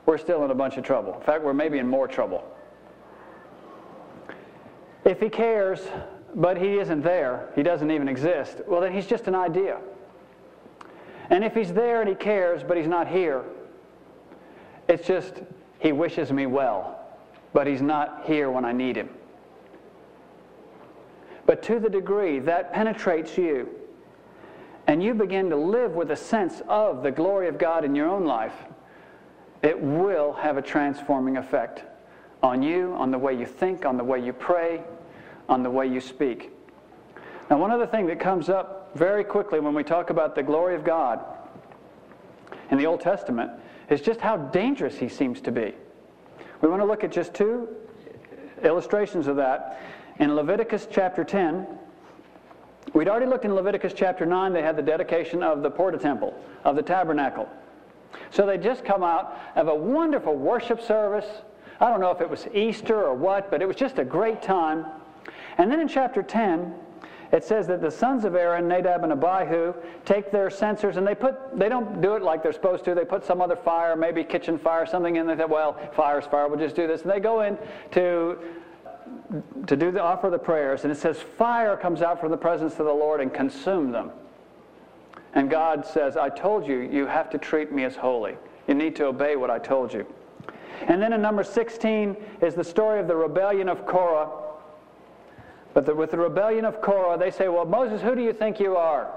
we're 0.05 0.17
still 0.17 0.43
in 0.45 0.51
a 0.51 0.55
bunch 0.55 0.77
of 0.77 0.83
trouble. 0.83 1.15
In 1.15 1.21
fact, 1.21 1.43
we're 1.43 1.53
maybe 1.53 1.79
in 1.79 1.87
more 1.87 2.07
trouble. 2.07 2.43
If 5.05 5.19
He 5.19 5.29
cares, 5.29 5.81
but 6.35 6.57
He 6.57 6.77
isn't 6.77 7.01
there, 7.01 7.49
He 7.55 7.63
doesn't 7.63 7.89
even 7.89 8.07
exist, 8.07 8.61
well, 8.67 8.81
then 8.81 8.93
He's 8.93 9.07
just 9.07 9.27
an 9.27 9.35
idea. 9.35 9.79
And 11.33 11.43
if 11.43 11.53
He's 11.53 11.73
there 11.73 11.99
and 11.99 12.07
He 12.07 12.15
cares, 12.15 12.63
but 12.63 12.77
He's 12.77 12.87
not 12.87 13.09
here, 13.09 13.43
it's 14.87 15.05
just 15.05 15.41
He 15.79 15.91
wishes 15.91 16.31
me 16.31 16.45
well 16.45 17.03
but 17.53 17.67
he's 17.67 17.81
not 17.81 18.23
here 18.25 18.49
when 18.49 18.65
I 18.65 18.73
need 18.73 18.97
him. 18.97 19.09
But 21.45 21.61
to 21.63 21.79
the 21.79 21.89
degree 21.89 22.39
that 22.39 22.73
penetrates 22.73 23.37
you, 23.37 23.69
and 24.87 25.01
you 25.01 25.13
begin 25.13 25.49
to 25.51 25.55
live 25.55 25.93
with 25.93 26.11
a 26.11 26.15
sense 26.15 26.61
of 26.67 27.03
the 27.03 27.11
glory 27.11 27.47
of 27.47 27.57
God 27.57 27.85
in 27.85 27.95
your 27.95 28.09
own 28.09 28.25
life, 28.25 28.55
it 29.61 29.79
will 29.79 30.33
have 30.33 30.57
a 30.57 30.61
transforming 30.61 31.37
effect 31.37 31.83
on 32.41 32.61
you, 32.61 32.93
on 32.95 33.11
the 33.11 33.17
way 33.17 33.37
you 33.37 33.45
think, 33.45 33.85
on 33.85 33.95
the 33.95 34.03
way 34.03 34.19
you 34.19 34.33
pray, 34.33 34.81
on 35.47 35.63
the 35.63 35.69
way 35.69 35.87
you 35.87 36.01
speak. 36.01 36.51
Now, 37.49 37.57
one 37.59 37.71
other 37.71 37.87
thing 37.87 38.07
that 38.07 38.19
comes 38.19 38.49
up 38.49 38.82
very 38.95 39.23
quickly 39.23 39.59
when 39.59 39.73
we 39.73 39.83
talk 39.83 40.09
about 40.09 40.35
the 40.35 40.43
glory 40.43 40.75
of 40.75 40.83
God 40.83 41.19
in 42.71 42.77
the 42.77 42.85
Old 42.85 43.01
Testament 43.01 43.51
is 43.89 44.01
just 44.01 44.19
how 44.19 44.37
dangerous 44.37 44.97
he 44.97 45.09
seems 45.09 45.41
to 45.41 45.51
be. 45.51 45.73
We 46.61 46.69
want 46.69 46.81
to 46.81 46.85
look 46.85 47.03
at 47.03 47.11
just 47.11 47.33
two 47.33 47.67
illustrations 48.63 49.27
of 49.27 49.35
that. 49.37 49.81
In 50.19 50.35
Leviticus 50.35 50.87
chapter 50.89 51.23
10, 51.23 51.67
we'd 52.93 53.07
already 53.07 53.25
looked 53.25 53.45
in 53.45 53.53
Leviticus 53.53 53.93
chapter 53.95 54.25
9, 54.25 54.53
they 54.53 54.61
had 54.61 54.77
the 54.77 54.81
dedication 54.81 55.43
of 55.43 55.61
the 55.61 55.69
Porta 55.69 55.97
Temple, 55.97 56.33
of 56.63 56.75
the 56.75 56.81
tabernacle. 56.81 57.49
So 58.31 58.45
they 58.45 58.57
just 58.57 58.85
come 58.85 59.03
out 59.03 59.37
of 59.55 59.67
a 59.67 59.75
wonderful 59.75 60.35
worship 60.35 60.81
service. 60.81 61.25
I 61.79 61.89
don't 61.89 61.99
know 61.99 62.11
if 62.11 62.21
it 62.21 62.29
was 62.29 62.47
Easter 62.53 63.03
or 63.03 63.13
what, 63.13 63.49
but 63.49 63.61
it 63.61 63.67
was 63.67 63.75
just 63.75 63.97
a 63.97 64.05
great 64.05 64.41
time. 64.41 64.85
And 65.57 65.71
then 65.71 65.79
in 65.79 65.87
chapter 65.87 66.23
10, 66.23 66.73
it 67.33 67.43
says 67.43 67.65
that 67.65 67.81
the 67.81 67.89
sons 67.89 68.25
of 68.25 68.35
Aaron, 68.35 68.67
Nadab 68.67 69.03
and 69.03 69.11
Abihu, 69.11 69.73
take 70.05 70.31
their 70.31 70.51
censers 70.51 70.97
and 70.97 71.05
they 71.05 71.15
put 71.15 71.57
they 71.57 71.67
don't 71.67 71.99
do 71.99 72.15
it 72.15 72.21
like 72.21 72.43
they're 72.43 72.53
supposed 72.53 72.85
to. 72.85 72.93
They 72.93 73.05
put 73.05 73.25
some 73.25 73.41
other 73.41 73.55
fire, 73.55 73.95
maybe 73.95 74.23
kitchen 74.23 74.59
fire, 74.59 74.85
something 74.85 75.15
in 75.15 75.25
there. 75.25 75.35
They 75.35 75.45
well, 75.45 75.79
fire's 75.93 76.25
fire. 76.25 76.47
We'll 76.47 76.59
just 76.59 76.75
do 76.75 76.85
this. 76.85 77.01
And 77.01 77.11
they 77.11 77.19
go 77.19 77.41
in 77.41 77.57
to 77.91 78.37
to 79.65 79.75
do 79.75 79.91
the 79.91 79.99
offer 79.99 80.29
the 80.29 80.37
prayers, 80.37 80.83
and 80.83 80.91
it 80.91 80.95
says 80.95 81.19
fire 81.19 81.75
comes 81.75 82.03
out 82.03 82.19
from 82.19 82.29
the 82.29 82.37
presence 82.37 82.73
of 82.73 82.85
the 82.85 82.93
Lord 82.93 83.19
and 83.19 83.33
consume 83.33 83.91
them. 83.91 84.11
And 85.33 85.49
God 85.49 85.85
says, 85.87 86.15
I 86.15 86.29
told 86.29 86.67
you, 86.67 86.81
you 86.81 87.07
have 87.07 87.31
to 87.31 87.39
treat 87.39 87.71
me 87.71 87.83
as 87.83 87.95
holy. 87.95 88.37
You 88.67 88.75
need 88.75 88.95
to 88.97 89.05
obey 89.05 89.35
what 89.35 89.49
I 89.49 89.57
told 89.57 89.91
you. 89.91 90.05
And 90.81 91.01
then 91.01 91.13
in 91.13 91.21
number 91.21 91.43
16 91.43 92.15
is 92.41 92.53
the 92.53 92.63
story 92.63 92.99
of 92.99 93.07
the 93.07 93.15
rebellion 93.15 93.69
of 93.69 93.87
Korah 93.87 94.29
but 95.73 95.85
the, 95.85 95.95
with 95.95 96.11
the 96.11 96.17
rebellion 96.17 96.65
of 96.65 96.81
Korah, 96.81 97.17
they 97.17 97.31
say, 97.31 97.47
Well, 97.47 97.65
Moses, 97.65 98.01
who 98.01 98.15
do 98.15 98.21
you 98.21 98.33
think 98.33 98.59
you 98.59 98.75
are 98.75 99.11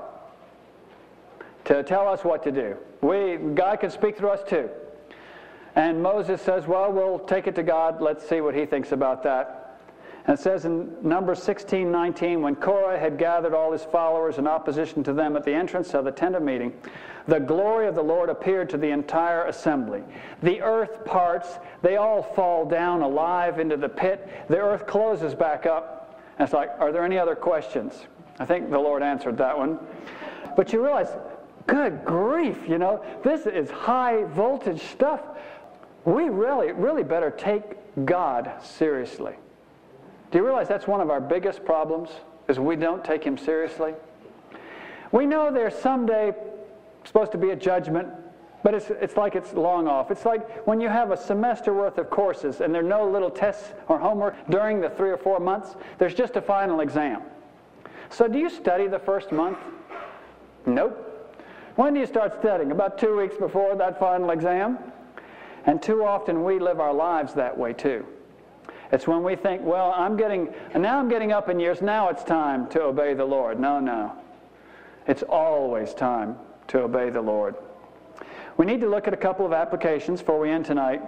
to 1.67 1.83
tell 1.83 2.09
us 2.09 2.25
what 2.25 2.43
to 2.45 2.53
do? 2.53 2.77
We, 3.03 3.37
God 3.37 3.81
can 3.81 3.91
speak 3.91 4.17
through 4.17 4.31
us 4.31 4.49
too. 4.49 4.71
And 5.75 6.03
Moses 6.03 6.41
says, 6.41 6.67
Well, 6.67 6.91
we'll 6.93 7.19
take 7.19 7.47
it 7.47 7.55
to 7.57 7.63
God. 7.63 8.01
Let's 8.01 8.27
see 8.27 8.41
what 8.41 8.55
he 8.55 8.65
thinks 8.65 8.93
about 8.93 9.23
that. 9.25 9.67
And 10.27 10.37
it 10.37 10.43
says 10.43 10.65
in 10.65 10.97
Numbers 11.03 11.41
16, 11.43 11.93
19, 11.93 12.43
when 12.43 12.57
Korah 12.57 12.99
had 12.99 13.17
gathered 13.17 13.55
all 13.55 13.71
his 13.71 13.85
followers 13.85 14.39
in 14.39 14.47
opposition 14.49 15.05
to 15.05 15.13
them 15.13 15.37
at 15.37 15.45
the 15.45 15.53
entrance 15.53 15.95
of 15.95 16.05
the 16.05 16.11
tent 16.11 16.35
of 16.35 16.43
meeting, 16.43 16.73
the 17.29 17.39
glory 17.39 17.87
of 17.87 17.95
the 17.95 18.03
Lord 18.03 18.29
appeared 18.29 18.69
to 18.71 18.77
the 18.77 18.91
entire 18.91 19.45
assembly. 19.45 20.03
The 20.43 20.63
earth 20.63 21.05
parts, 21.05 21.59
they 21.83 21.97
all 21.97 22.23
fall 22.23 22.65
down 22.65 23.03
alive 23.03 23.61
into 23.61 23.77
the 23.77 23.89
pit. 23.89 24.29
The 24.49 24.59
earth 24.59 24.87
closes 24.87 25.35
back 25.35 25.65
up. 25.65 25.96
And 26.39 26.47
it's 26.47 26.53
like, 26.53 26.71
are 26.79 26.93
there 26.93 27.05
any 27.05 27.19
other 27.19 27.35
questions? 27.35 28.07
I 28.39 28.45
think 28.45 28.71
the 28.71 28.79
Lord 28.79 29.03
answered 29.03 29.39
that 29.39 29.57
one. 29.57 29.79
But 30.57 30.73
you 30.73 30.83
realize, 30.83 31.09
good 31.67 32.05
grief, 32.05 32.59
you 32.69 32.79
know, 32.79 33.03
this 33.25 33.47
is 33.47 33.71
high 33.71 34.25
voltage 34.25 34.83
stuff. 34.83 35.23
We 36.05 36.25
really, 36.25 36.73
really 36.73 37.03
better 37.03 37.31
take 37.31 37.63
God 38.05 38.53
seriously. 38.63 39.35
Do 40.31 40.39
you 40.39 40.45
realize 40.45 40.69
that's 40.69 40.87
one 40.87 41.01
of 41.01 41.11
our 41.11 41.21
biggest 41.21 41.65
problems? 41.65 42.11
Is 42.49 42.59
we 42.59 42.77
don't 42.77 43.05
take 43.05 43.25
him 43.25 43.39
seriously? 43.39 43.95
We 45.13 45.27
know 45.27 45.51
there's 45.53 45.75
someday 45.75 46.35
supposed 47.05 47.33
to 47.33 47.39
be 47.39 47.51
a 47.51 47.57
judgment 47.57 48.09
but 48.67 48.75
it's, 48.75 48.91
it's 48.91 49.17
like 49.17 49.37
it's 49.37 49.53
long 49.53 49.87
off. 49.87 50.11
It's 50.11 50.25
like 50.25 50.67
when 50.67 50.81
you 50.81 50.89
have 50.89 51.13
a 51.13 51.17
semester 51.17 51.73
worth 51.73 51.99
of 51.99 52.11
courses 52.11 52.61
and 52.61 52.75
there 52.75 52.81
are 52.83 52.89
no 52.89 53.09
little 53.09 53.31
tests 53.31 53.73
or 53.87 53.97
homework 53.97 54.35
during 54.51 54.81
the 54.81 54.91
three 54.91 55.11
or 55.11 55.17
four 55.17 55.39
months, 55.39 55.77
there's 55.99 56.15
just 56.15 56.35
a 56.35 56.43
final 56.43 56.81
exam. 56.81 57.23
So 58.11 58.27
do 58.27 58.41
you 58.41 58.51
study 58.51 58.89
the 58.89 58.99
first 58.99 59.31
month? 59.31 59.59
Nope. 60.67 61.39
When 61.77 61.95
do 61.95 62.01
you 62.01 62.07
start 62.07 62.41
studying? 62.41 62.73
About 62.73 62.99
two 62.99 63.17
weeks 63.17 63.37
before 63.37 63.77
that 63.77 64.01
final 64.01 64.31
exam? 64.31 64.79
And 65.67 65.81
too 65.81 66.05
often 66.05 66.43
we 66.43 66.59
live 66.59 66.81
our 66.81 66.93
lives 66.93 67.35
that 67.35 67.57
way 67.57 67.73
too. 67.73 68.05
It's 68.91 69.07
when 69.07 69.23
we 69.23 69.37
think, 69.37 69.63
well, 69.63 69.95
I'm 69.95 70.17
getting, 70.17 70.53
now 70.75 70.99
I'm 70.99 71.09
getting 71.09 71.31
up 71.31 71.49
in 71.49 71.61
years, 71.61 71.83
now 71.83 72.09
it's 72.09 72.25
time 72.25 72.67
to 72.71 72.83
obey 72.83 73.15
the 73.15 73.27
Lord. 73.27 73.61
No, 73.61 73.79
no. 73.79 74.11
It's 75.07 75.23
always 75.23 75.95
time 75.95 76.35
to 76.67 76.81
obey 76.81 77.11
the 77.11 77.23
Lord. 77.23 77.55
We 78.57 78.65
need 78.65 78.81
to 78.81 78.89
look 78.89 79.07
at 79.07 79.13
a 79.13 79.19
couple 79.19 79.45
of 79.45 79.53
applications 79.53 80.21
before 80.21 80.41
we 80.41 80.51
end 80.51 80.65
tonight. 80.65 81.03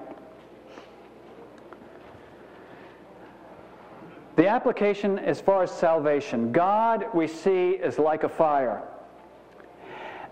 The 4.37 4.47
application 4.47 5.19
as 5.19 5.41
far 5.41 5.63
as 5.63 5.71
salvation 5.71 6.53
God 6.53 7.07
we 7.13 7.27
see 7.27 7.71
is 7.71 7.99
like 7.99 8.23
a 8.23 8.29
fire. 8.29 8.83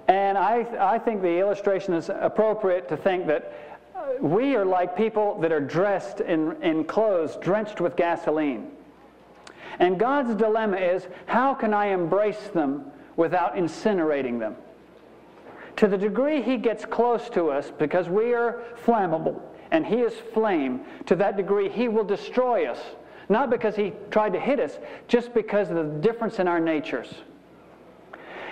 And 0.08 0.38
I, 0.38 0.66
I 0.78 0.98
think 0.98 1.22
the 1.22 1.38
illustration 1.38 1.94
is 1.94 2.08
appropriate 2.08 2.88
to 2.90 2.96
think 2.96 3.26
that 3.26 3.52
uh, 3.96 4.04
we 4.20 4.54
are 4.54 4.64
like 4.64 4.96
people 4.96 5.40
that 5.40 5.50
are 5.50 5.60
dressed 5.60 6.20
in, 6.20 6.62
in 6.62 6.84
clothes 6.84 7.36
drenched 7.40 7.80
with 7.80 7.96
gasoline. 7.96 8.70
And 9.80 9.98
God's 9.98 10.36
dilemma 10.36 10.76
is 10.76 11.08
how 11.26 11.54
can 11.54 11.74
I 11.74 11.86
embrace 11.86 12.48
them 12.54 12.92
without 13.16 13.56
incinerating 13.56 14.38
them? 14.38 14.56
To 15.76 15.86
the 15.86 15.98
degree 15.98 16.42
He 16.42 16.56
gets 16.56 16.84
close 16.84 17.28
to 17.30 17.50
us, 17.50 17.70
because 17.78 18.08
we 18.08 18.34
are 18.34 18.62
flammable 18.84 19.40
and 19.70 19.84
He 19.84 19.96
is 19.96 20.14
flame, 20.32 20.80
to 21.06 21.16
that 21.16 21.36
degree 21.36 21.68
He 21.68 21.88
will 21.88 22.04
destroy 22.04 22.66
us. 22.66 22.78
Not 23.28 23.50
because 23.50 23.76
He 23.76 23.92
tried 24.10 24.32
to 24.32 24.40
hit 24.40 24.60
us, 24.60 24.78
just 25.08 25.34
because 25.34 25.70
of 25.70 25.76
the 25.76 25.84
difference 26.00 26.38
in 26.38 26.48
our 26.48 26.60
natures. 26.60 27.12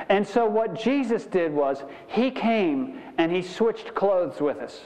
And 0.08 0.26
so, 0.26 0.44
what 0.44 0.74
Jesus 0.74 1.24
did 1.24 1.52
was, 1.52 1.82
He 2.08 2.30
came 2.30 3.00
and 3.16 3.32
He 3.32 3.42
switched 3.42 3.94
clothes 3.94 4.40
with 4.40 4.58
us. 4.58 4.80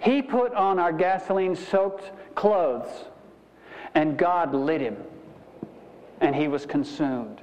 He 0.00 0.20
put 0.20 0.52
on 0.52 0.78
our 0.78 0.92
gasoline 0.92 1.54
soaked 1.54 2.10
clothes, 2.34 3.04
and 3.94 4.18
God 4.18 4.52
lit 4.52 4.80
Him, 4.80 4.96
and 6.20 6.34
He 6.34 6.48
was 6.48 6.66
consumed. 6.66 7.40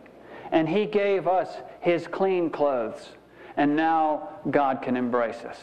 And 0.51 0.67
He 0.67 0.85
gave 0.85 1.27
us 1.27 1.49
His 1.79 2.05
clean 2.05 2.49
clothes, 2.49 3.09
and 3.59 3.75
now 3.75 4.29
God 4.49 4.81
can 4.81 4.95
embrace 4.95 5.43
us. 5.43 5.61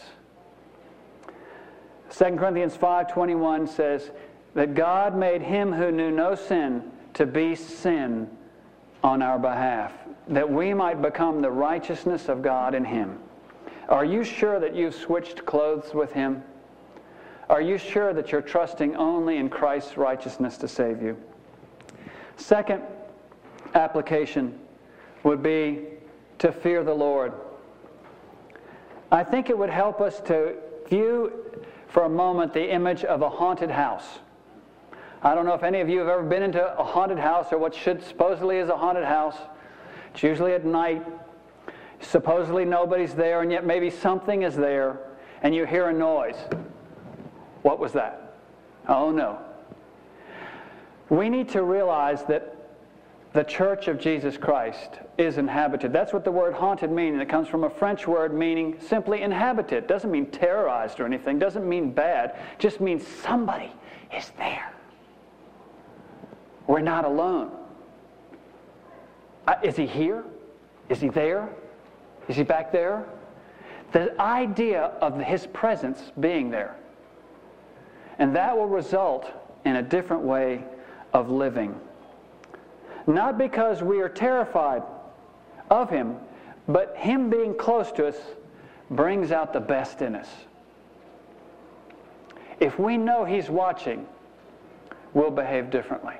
2 2.11 2.37
Corinthians 2.37 2.77
5:21 2.77 3.67
says 3.67 4.11
that 4.55 4.75
God 4.75 5.17
made 5.17 5.41
him 5.41 5.73
who 5.73 5.91
knew 5.91 6.11
no 6.11 6.35
sin 6.35 6.93
to 7.15 7.25
be 7.25 7.55
sin 7.55 8.29
on 9.03 9.23
our 9.23 9.39
behalf 9.39 9.95
that 10.29 10.49
we 10.49 10.75
might 10.75 11.01
become 11.01 11.41
the 11.41 11.51
righteousness 11.51 12.29
of 12.29 12.43
God 12.43 12.75
in 12.75 12.85
him. 12.85 13.19
Are 13.89 14.05
you 14.05 14.25
sure 14.25 14.61
that 14.61 14.75
you've 14.75 14.95
switched 14.95 15.47
clothes 15.47 15.95
with 15.95 16.13
him? 16.13 16.43
Are 17.49 17.63
you 17.63 17.79
sure 17.79 18.13
that 18.13 18.31
you're 18.31 18.43
trusting 18.43 18.95
only 18.97 19.39
in 19.39 19.49
Christ's 19.49 19.97
righteousness 19.97 20.59
to 20.59 20.69
save 20.69 21.01
you? 21.01 21.17
Second 22.37 22.83
application 23.75 24.59
would 25.23 25.43
be 25.43 25.85
to 26.39 26.53
fear 26.53 26.85
the 26.85 26.93
Lord. 26.93 27.33
I 29.11 29.23
think 29.23 29.51
it 29.51 29.57
would 29.57 29.71
help 29.71 30.01
us 30.01 30.21
to 30.23 30.55
view 30.89 31.33
for 31.89 32.05
a 32.05 32.09
moment 32.09 32.53
the 32.53 32.73
image 32.73 33.05
of 33.05 33.23
a 33.23 33.29
haunted 33.29 33.71
house. 33.71 34.19
I 35.23 35.35
don't 35.35 35.47
know 35.47 35.55
if 35.55 35.63
any 35.63 35.81
of 35.81 35.89
you 35.89 35.99
have 36.01 36.09
ever 36.09 36.23
been 36.23 36.43
into 36.43 36.79
a 36.79 36.85
haunted 36.85 37.19
house 37.19 37.53
or 37.53 37.59
what 37.59 37.75
should 37.75 38.03
supposedly 38.03 38.59
is 38.59 38.69
a 38.69 38.77
haunted 38.77 39.05
house. 39.05 39.37
It's 40.13 40.23
usually 40.23 40.53
at 40.53 40.65
night. 40.65 41.05
Supposedly 42.01 42.65
nobody's 42.65 43.15
there, 43.15 43.41
and 43.41 43.51
yet 43.51 43.65
maybe 43.65 43.89
something 43.89 44.43
is 44.43 44.55
there, 44.55 44.99
and 45.43 45.55
you 45.55 45.65
hear 45.65 45.89
a 45.89 45.93
noise. 45.93 46.37
What 47.63 47.79
was 47.79 47.93
that? 47.93 48.35
Oh 48.89 49.11
no. 49.11 49.39
We 51.09 51.29
need 51.29 51.49
to 51.51 51.63
realize 51.63 52.25
that 52.25 52.56
the 53.37 53.45
church 53.45 53.87
of 53.87 54.01
Jesus 54.01 54.39
Christ 54.39 54.99
is 55.19 55.37
inhabited. 55.37 55.93
That's 55.93 56.15
what 56.15 56.25
the 56.25 56.33
word 56.33 56.55
haunted 56.55 56.91
means. 56.91 57.21
It 57.21 57.29
comes 57.29 57.49
from 57.49 57.65
a 57.65 57.71
French 57.71 58.07
word 58.07 58.33
meaning 58.33 58.79
simply 58.81 59.21
inhabited. 59.21 59.87
Doesn't 59.87 60.11
mean 60.11 60.31
terrorized 60.31 61.01
or 61.01 61.05
anything. 61.05 61.39
Doesn't 61.39 61.69
mean 61.69 61.93
bad. 61.93 62.35
Just 62.59 62.81
means 62.81 63.07
somebody 63.07 63.71
is 64.17 64.33
there. 64.39 64.73
We're 66.67 66.81
not 66.81 67.05
alone. 67.05 67.53
Uh, 69.47 69.57
is 69.63 69.77
he 69.77 69.87
here? 69.87 70.25
Is 70.89 71.03
he 71.03 71.11
there? 71.11 71.51
Is 72.29 72.37
he 72.37 72.43
back 72.43 72.73
there? 72.73 73.05
The 73.93 74.19
idea 74.19 74.93
of 75.03 75.21
his 75.21 75.47
presence 75.49 76.01
being 76.19 76.51
there. 76.51 76.75
And 78.19 78.35
that 78.35 78.57
will 78.57 78.67
result 78.67 79.31
in 79.67 79.77
a 79.77 79.83
different 79.83 80.23
way 80.23 80.65
of 81.13 81.29
living. 81.29 81.79
Not 83.07 83.39
because 83.39 83.83
we 83.83 84.01
are 84.01 84.09
terrified 84.09 84.83
of 85.71 85.91
him, 85.91 86.17
but 86.69 86.97
him 86.97 87.31
being 87.31 87.55
close 87.55 87.93
to 87.93 88.07
us 88.07 88.17
brings 88.91 89.31
out 89.31 89.53
the 89.53 89.61
best 89.61 90.03
in 90.03 90.15
us. 90.15 90.29
If 92.59 92.79
we 92.79 92.97
know 92.97 93.25
he's 93.25 93.49
watching, 93.49 94.07
we'll 95.13 95.31
behave 95.31 95.71
differently. 95.71 96.15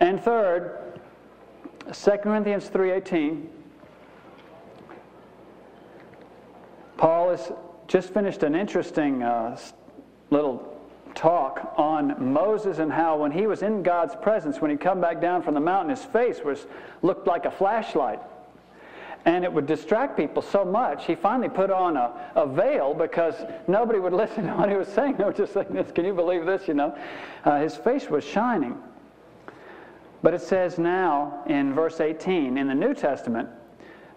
And 0.00 0.22
third, 0.22 1.00
2 1.92 2.10
Corinthians 2.22 2.68
3.18, 2.68 3.46
Paul 6.96 7.30
has 7.30 7.52
just 7.86 8.14
finished 8.14 8.42
an 8.42 8.54
interesting 8.54 9.22
uh, 9.22 9.58
little 10.30 10.69
talk 11.14 11.74
on 11.76 12.32
Moses 12.32 12.78
and 12.78 12.92
how 12.92 13.18
when 13.18 13.30
he 13.30 13.46
was 13.46 13.62
in 13.62 13.82
God's 13.82 14.14
presence, 14.16 14.60
when 14.60 14.70
he 14.70 14.76
come 14.76 15.00
back 15.00 15.20
down 15.20 15.42
from 15.42 15.54
the 15.54 15.60
mountain, 15.60 15.90
his 15.90 16.04
face 16.04 16.40
was 16.44 16.66
looked 17.02 17.26
like 17.26 17.44
a 17.44 17.50
flashlight. 17.50 18.20
And 19.24 19.44
it 19.44 19.52
would 19.52 19.66
distract 19.66 20.16
people 20.16 20.42
so 20.42 20.64
much, 20.64 21.04
he 21.04 21.14
finally 21.14 21.50
put 21.50 21.70
on 21.70 21.96
a, 21.96 22.32
a 22.36 22.46
veil 22.46 22.94
because 22.94 23.34
nobody 23.68 23.98
would 23.98 24.12
listen 24.24 24.46
to 24.46 24.52
what 24.54 24.68
he 24.68 24.76
was 24.76 24.88
saying. 24.88 25.16
They 25.16 25.24
were 25.24 25.32
just 25.32 25.52
saying 25.52 25.68
this, 25.70 25.92
can 25.92 26.04
you 26.04 26.14
believe 26.14 26.46
this, 26.46 26.66
you 26.66 26.74
know? 26.74 26.96
Uh, 27.44 27.60
his 27.60 27.76
face 27.76 28.08
was 28.08 28.24
shining. 28.24 28.78
But 30.22 30.34
it 30.34 30.42
says 30.42 30.78
now 30.78 31.42
in 31.46 31.74
verse 31.74 32.00
18 32.00 32.58
in 32.58 32.66
the 32.66 32.74
New 32.74 32.94
Testament 32.94 33.48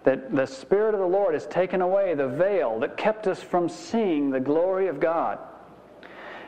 that 0.04 0.34
the 0.34 0.46
Spirit 0.46 0.94
of 0.94 1.00
the 1.00 1.06
Lord 1.06 1.34
has 1.34 1.46
taken 1.46 1.80
away 1.80 2.14
the 2.14 2.28
veil 2.28 2.78
that 2.80 2.96
kept 2.96 3.26
us 3.26 3.42
from 3.42 3.68
seeing 3.68 4.30
the 4.30 4.40
glory 4.40 4.88
of 4.88 5.00
God. 5.00 5.38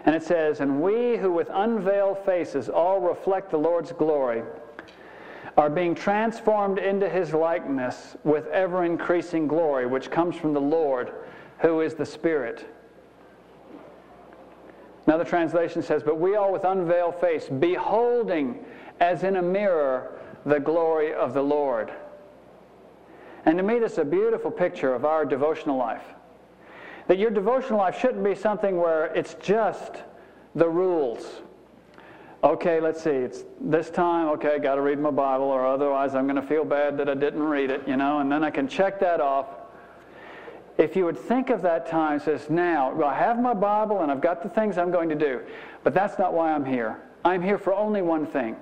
And 0.06 0.14
it 0.14 0.22
says, 0.22 0.60
And 0.60 0.80
we 0.80 1.16
who 1.16 1.32
with 1.32 1.50
unveiled 1.52 2.24
faces 2.24 2.68
all 2.68 3.00
reflect 3.00 3.50
the 3.50 3.58
Lord's 3.58 3.92
glory 3.92 4.42
are 5.56 5.68
being 5.68 5.94
transformed 5.94 6.78
into 6.78 7.08
his 7.08 7.32
likeness 7.34 8.16
with 8.24 8.46
ever 8.48 8.84
increasing 8.84 9.48
glory, 9.48 9.86
which 9.86 10.10
comes 10.10 10.36
from 10.36 10.52
the 10.52 10.60
Lord, 10.60 11.12
who 11.58 11.80
is 11.80 11.94
the 11.94 12.06
Spirit. 12.06 12.72
Another 15.06 15.24
translation 15.24 15.82
says, 15.82 16.02
But 16.02 16.18
we 16.18 16.36
all 16.36 16.52
with 16.52 16.64
unveiled 16.64 17.20
face, 17.20 17.48
beholding 17.48 18.64
as 19.00 19.24
in 19.24 19.36
a 19.36 19.42
mirror 19.42 20.18
the 20.44 20.60
glory 20.60 21.14
of 21.14 21.34
the 21.34 21.42
Lord. 21.42 21.92
And 23.44 23.56
to 23.58 23.64
me, 23.64 23.78
this 23.78 23.92
is 23.92 23.98
a 23.98 24.04
beautiful 24.04 24.50
picture 24.50 24.94
of 24.94 25.04
our 25.04 25.24
devotional 25.24 25.76
life. 25.76 26.04
That 27.08 27.18
your 27.18 27.30
devotional 27.30 27.78
life 27.78 27.98
shouldn't 27.98 28.24
be 28.24 28.34
something 28.34 28.76
where 28.76 29.06
it's 29.06 29.34
just 29.34 30.02
the 30.54 30.68
rules. 30.68 31.24
Okay, 32.44 32.80
let's 32.80 33.02
see, 33.02 33.10
it's 33.10 33.44
this 33.60 33.90
time, 33.90 34.28
okay, 34.28 34.58
got 34.58 34.74
to 34.76 34.80
read 34.80 34.98
my 34.98 35.10
Bible, 35.10 35.46
or 35.46 35.66
otherwise 35.66 36.14
I'm 36.14 36.26
going 36.26 36.40
to 36.40 36.46
feel 36.46 36.64
bad 36.64 36.96
that 36.98 37.08
I 37.08 37.14
didn't 37.14 37.42
read 37.42 37.70
it, 37.70 37.88
you 37.88 37.96
know, 37.96 38.20
and 38.20 38.30
then 38.30 38.44
I 38.44 38.50
can 38.50 38.68
check 38.68 39.00
that 39.00 39.20
off. 39.20 39.46
If 40.78 40.94
you 40.94 41.06
would 41.06 41.18
think 41.18 41.50
of 41.50 41.62
that 41.62 41.88
time, 41.88 42.20
says, 42.20 42.50
now, 42.50 43.02
I 43.02 43.14
have 43.14 43.40
my 43.40 43.54
Bible 43.54 44.02
and 44.02 44.12
I've 44.12 44.20
got 44.20 44.42
the 44.42 44.48
things 44.48 44.76
I'm 44.76 44.90
going 44.90 45.08
to 45.08 45.14
do, 45.14 45.40
but 45.82 45.94
that's 45.94 46.18
not 46.18 46.34
why 46.34 46.52
I'm 46.52 46.64
here. 46.64 46.98
I'm 47.24 47.42
here 47.42 47.58
for 47.58 47.72
only 47.72 48.02
one 48.02 48.26
thing 48.26 48.56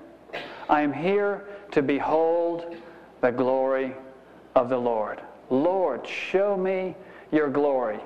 I 0.68 0.80
am 0.80 0.92
here 0.92 1.44
to 1.72 1.82
behold 1.82 2.76
the 3.20 3.32
glory 3.32 3.92
of 4.54 4.68
the 4.68 4.78
Lord. 4.78 5.20
Lord, 5.50 6.06
show 6.06 6.56
me 6.56 6.94
your 7.32 7.50
glory. 7.50 7.98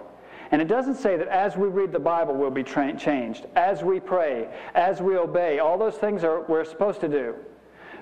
And 0.50 0.62
it 0.62 0.68
doesn't 0.68 0.96
say 0.96 1.16
that 1.16 1.28
as 1.28 1.56
we 1.56 1.68
read 1.68 1.92
the 1.92 1.98
Bible 1.98 2.34
we'll 2.34 2.50
be 2.50 2.62
tra- 2.62 2.96
changed, 2.96 3.46
as 3.54 3.82
we 3.82 4.00
pray, 4.00 4.48
as 4.74 5.00
we 5.02 5.16
obey. 5.16 5.58
All 5.58 5.76
those 5.76 5.96
things 5.96 6.24
are 6.24 6.42
we're 6.42 6.64
supposed 6.64 7.00
to 7.00 7.08
do. 7.08 7.34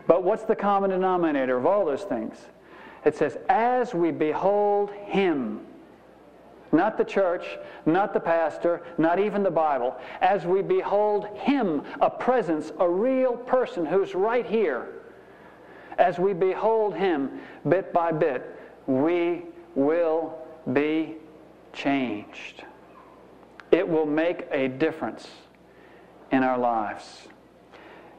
But 0.07 0.23
what's 0.23 0.45
the 0.45 0.55
common 0.55 0.91
denominator 0.91 1.57
of 1.57 1.67
all 1.67 1.85
those 1.85 2.05
things? 2.05 2.37
It 3.05 3.17
says, 3.17 3.37
as 3.49 3.95
we 3.95 4.13
behold 4.13 4.91
him, 4.91 5.61
not 6.73 6.99
the 6.99 7.05
church, 7.05 7.59
not 7.85 8.13
the 8.13 8.21
pastor, 8.21 8.83
not 8.99 9.19
even 9.19 9.43
the 9.43 9.51
Bible, 9.51 9.97
as 10.21 10.45
we 10.45 10.63
behold 10.63 11.27
Him, 11.39 11.83
a 12.01 12.11
presence, 12.11 12.73
a 12.79 12.89
real 12.89 13.37
person 13.37 13.87
who's 13.87 14.15
right 14.15 14.47
here, 14.47 14.89
as 15.99 16.19
we 16.19 16.33
behold 16.33 16.95
Him 16.95 17.41
bit 17.69 17.93
by 17.93 18.13
bit, 18.13 18.59
we 18.87 19.45
will 19.75 20.39
be 20.73 21.17
changed. 21.77 22.65
It 23.71 23.87
will 23.87 24.07
make 24.07 24.47
a 24.51 24.67
difference 24.67 25.29
in 26.33 26.43
our 26.43 26.59
lives. 26.59 27.29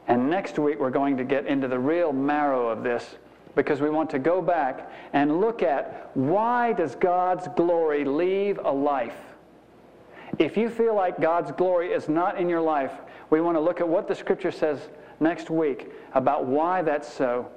And 0.06 0.30
next 0.30 0.58
week, 0.58 0.78
we're 0.80 0.90
going 0.90 1.18
to 1.18 1.24
get 1.24 1.46
into 1.46 1.68
the 1.68 1.78
real 1.78 2.12
marrow 2.12 2.68
of 2.68 2.82
this 2.82 3.16
because 3.54 3.80
we 3.80 3.90
want 3.90 4.08
to 4.10 4.18
go 4.18 4.40
back 4.40 4.90
and 5.12 5.40
look 5.40 5.62
at 5.62 6.10
why 6.14 6.72
does 6.72 6.94
God's 6.94 7.48
glory 7.56 8.04
leave 8.04 8.58
a 8.64 8.70
life? 8.70 9.18
If 10.38 10.56
you 10.56 10.70
feel 10.70 10.94
like 10.94 11.20
God's 11.20 11.50
glory 11.52 11.92
is 11.92 12.08
not 12.08 12.38
in 12.38 12.48
your 12.48 12.60
life, 12.60 12.92
We 13.30 13.40
want 13.40 13.56
to 13.56 13.60
look 13.60 13.80
at 13.80 13.88
what 13.88 14.08
the 14.08 14.14
Scripture 14.14 14.50
says 14.50 14.88
next 15.20 15.50
week 15.50 15.92
about 16.14 16.46
why 16.46 16.82
that's 16.82 17.12
so. 17.12 17.48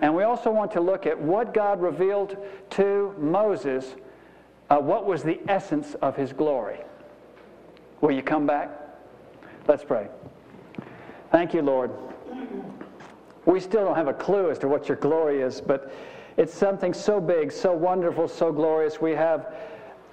And 0.00 0.14
we 0.14 0.22
also 0.22 0.50
want 0.50 0.72
to 0.72 0.80
look 0.80 1.06
at 1.06 1.20
what 1.20 1.52
God 1.52 1.80
revealed 1.82 2.36
to 2.70 3.14
Moses, 3.18 3.94
uh, 4.72 4.78
what 4.78 5.04
was 5.04 5.22
the 5.22 5.38
essence 5.48 5.94
of 6.00 6.16
his 6.16 6.32
glory. 6.32 6.78
Will 8.00 8.12
you 8.12 8.22
come 8.22 8.46
back? 8.46 8.70
Let's 9.68 9.84
pray. 9.84 10.08
Thank 11.30 11.52
you, 11.52 11.60
Lord. 11.60 11.90
We 13.44 13.60
still 13.60 13.84
don't 13.84 13.96
have 13.96 14.08
a 14.08 14.14
clue 14.14 14.50
as 14.50 14.58
to 14.60 14.68
what 14.68 14.88
your 14.88 14.96
glory 14.96 15.42
is, 15.42 15.60
but 15.60 15.92
it's 16.38 16.54
something 16.54 16.94
so 16.94 17.20
big, 17.20 17.52
so 17.52 17.70
wonderful, 17.74 18.26
so 18.28 18.50
glorious. 18.50 18.98
We 18.98 19.10
have 19.10 19.54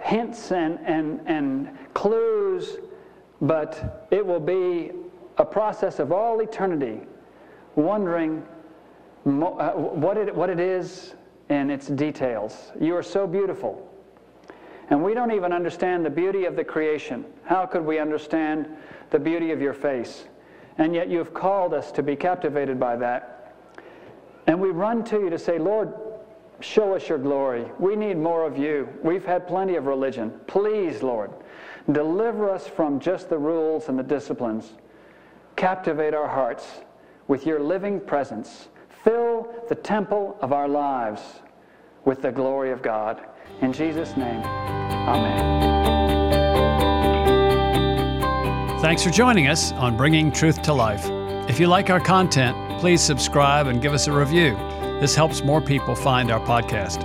hints 0.01 0.51
and, 0.51 0.77
and, 0.85 1.21
and 1.25 1.77
clues, 1.93 2.79
but 3.39 4.07
it 4.11 4.25
will 4.25 4.41
be 4.41 4.91
a 5.37 5.45
process 5.45 5.99
of 5.99 6.11
all 6.11 6.41
eternity 6.41 6.99
wondering 7.75 8.45
mo- 9.23 9.57
uh, 9.57 9.71
what, 9.71 10.17
it, 10.17 10.35
what 10.35 10.49
it 10.49 10.59
is 10.59 11.13
in 11.47 11.69
its 11.69 11.87
details. 11.87 12.73
You 12.77 12.97
are 12.97 13.03
so 13.03 13.25
beautiful. 13.25 13.88
And 14.89 15.03
we 15.03 15.13
don't 15.13 15.31
even 15.31 15.53
understand 15.53 16.05
the 16.05 16.09
beauty 16.09 16.45
of 16.45 16.55
the 16.55 16.63
creation. 16.63 17.25
How 17.43 17.65
could 17.65 17.85
we 17.85 17.99
understand 17.99 18.67
the 19.11 19.19
beauty 19.19 19.51
of 19.51 19.61
your 19.61 19.73
face? 19.73 20.25
And 20.77 20.95
yet 20.95 21.09
you 21.09 21.17
have 21.19 21.33
called 21.33 21.73
us 21.73 21.91
to 21.91 22.03
be 22.03 22.15
captivated 22.15 22.79
by 22.79 22.95
that. 22.97 23.53
And 24.47 24.59
we 24.59 24.69
run 24.69 25.03
to 25.05 25.19
you 25.19 25.29
to 25.29 25.37
say, 25.37 25.59
Lord, 25.59 25.93
show 26.59 26.95
us 26.95 27.07
your 27.07 27.19
glory. 27.19 27.65
We 27.77 27.95
need 27.95 28.17
more 28.17 28.45
of 28.45 28.57
you. 28.57 28.89
We've 29.03 29.25
had 29.25 29.47
plenty 29.47 29.75
of 29.75 29.85
religion. 29.85 30.33
Please, 30.47 31.03
Lord, 31.03 31.31
deliver 31.91 32.49
us 32.49 32.67
from 32.67 32.99
just 32.99 33.29
the 33.29 33.37
rules 33.37 33.89
and 33.89 33.99
the 33.99 34.03
disciplines. 34.03 34.73
Captivate 35.55 36.13
our 36.13 36.27
hearts 36.27 36.65
with 37.27 37.45
your 37.45 37.59
living 37.59 37.99
presence. 37.99 38.69
Fill 39.03 39.47
the 39.67 39.75
temple 39.75 40.37
of 40.41 40.51
our 40.51 40.67
lives 40.67 41.21
with 42.05 42.21
the 42.21 42.31
glory 42.31 42.71
of 42.71 42.81
God. 42.81 43.21
In 43.61 43.73
Jesus' 43.73 44.15
name, 44.15 44.41
amen. 44.41 45.59
Thanks 48.81 49.03
for 49.03 49.09
joining 49.09 49.47
us 49.47 49.73
on 49.73 49.97
Bringing 49.97 50.31
Truth 50.31 50.61
to 50.61 50.73
Life. 50.73 51.05
If 51.49 51.59
you 51.59 51.67
like 51.67 51.89
our 51.89 51.99
content, 51.99 52.79
please 52.79 53.01
subscribe 53.01 53.67
and 53.67 53.81
give 53.81 53.93
us 53.93 54.07
a 54.07 54.13
review. 54.13 54.55
This 55.01 55.15
helps 55.15 55.43
more 55.43 55.59
people 55.59 55.95
find 55.95 56.31
our 56.31 56.39
podcast. 56.39 57.03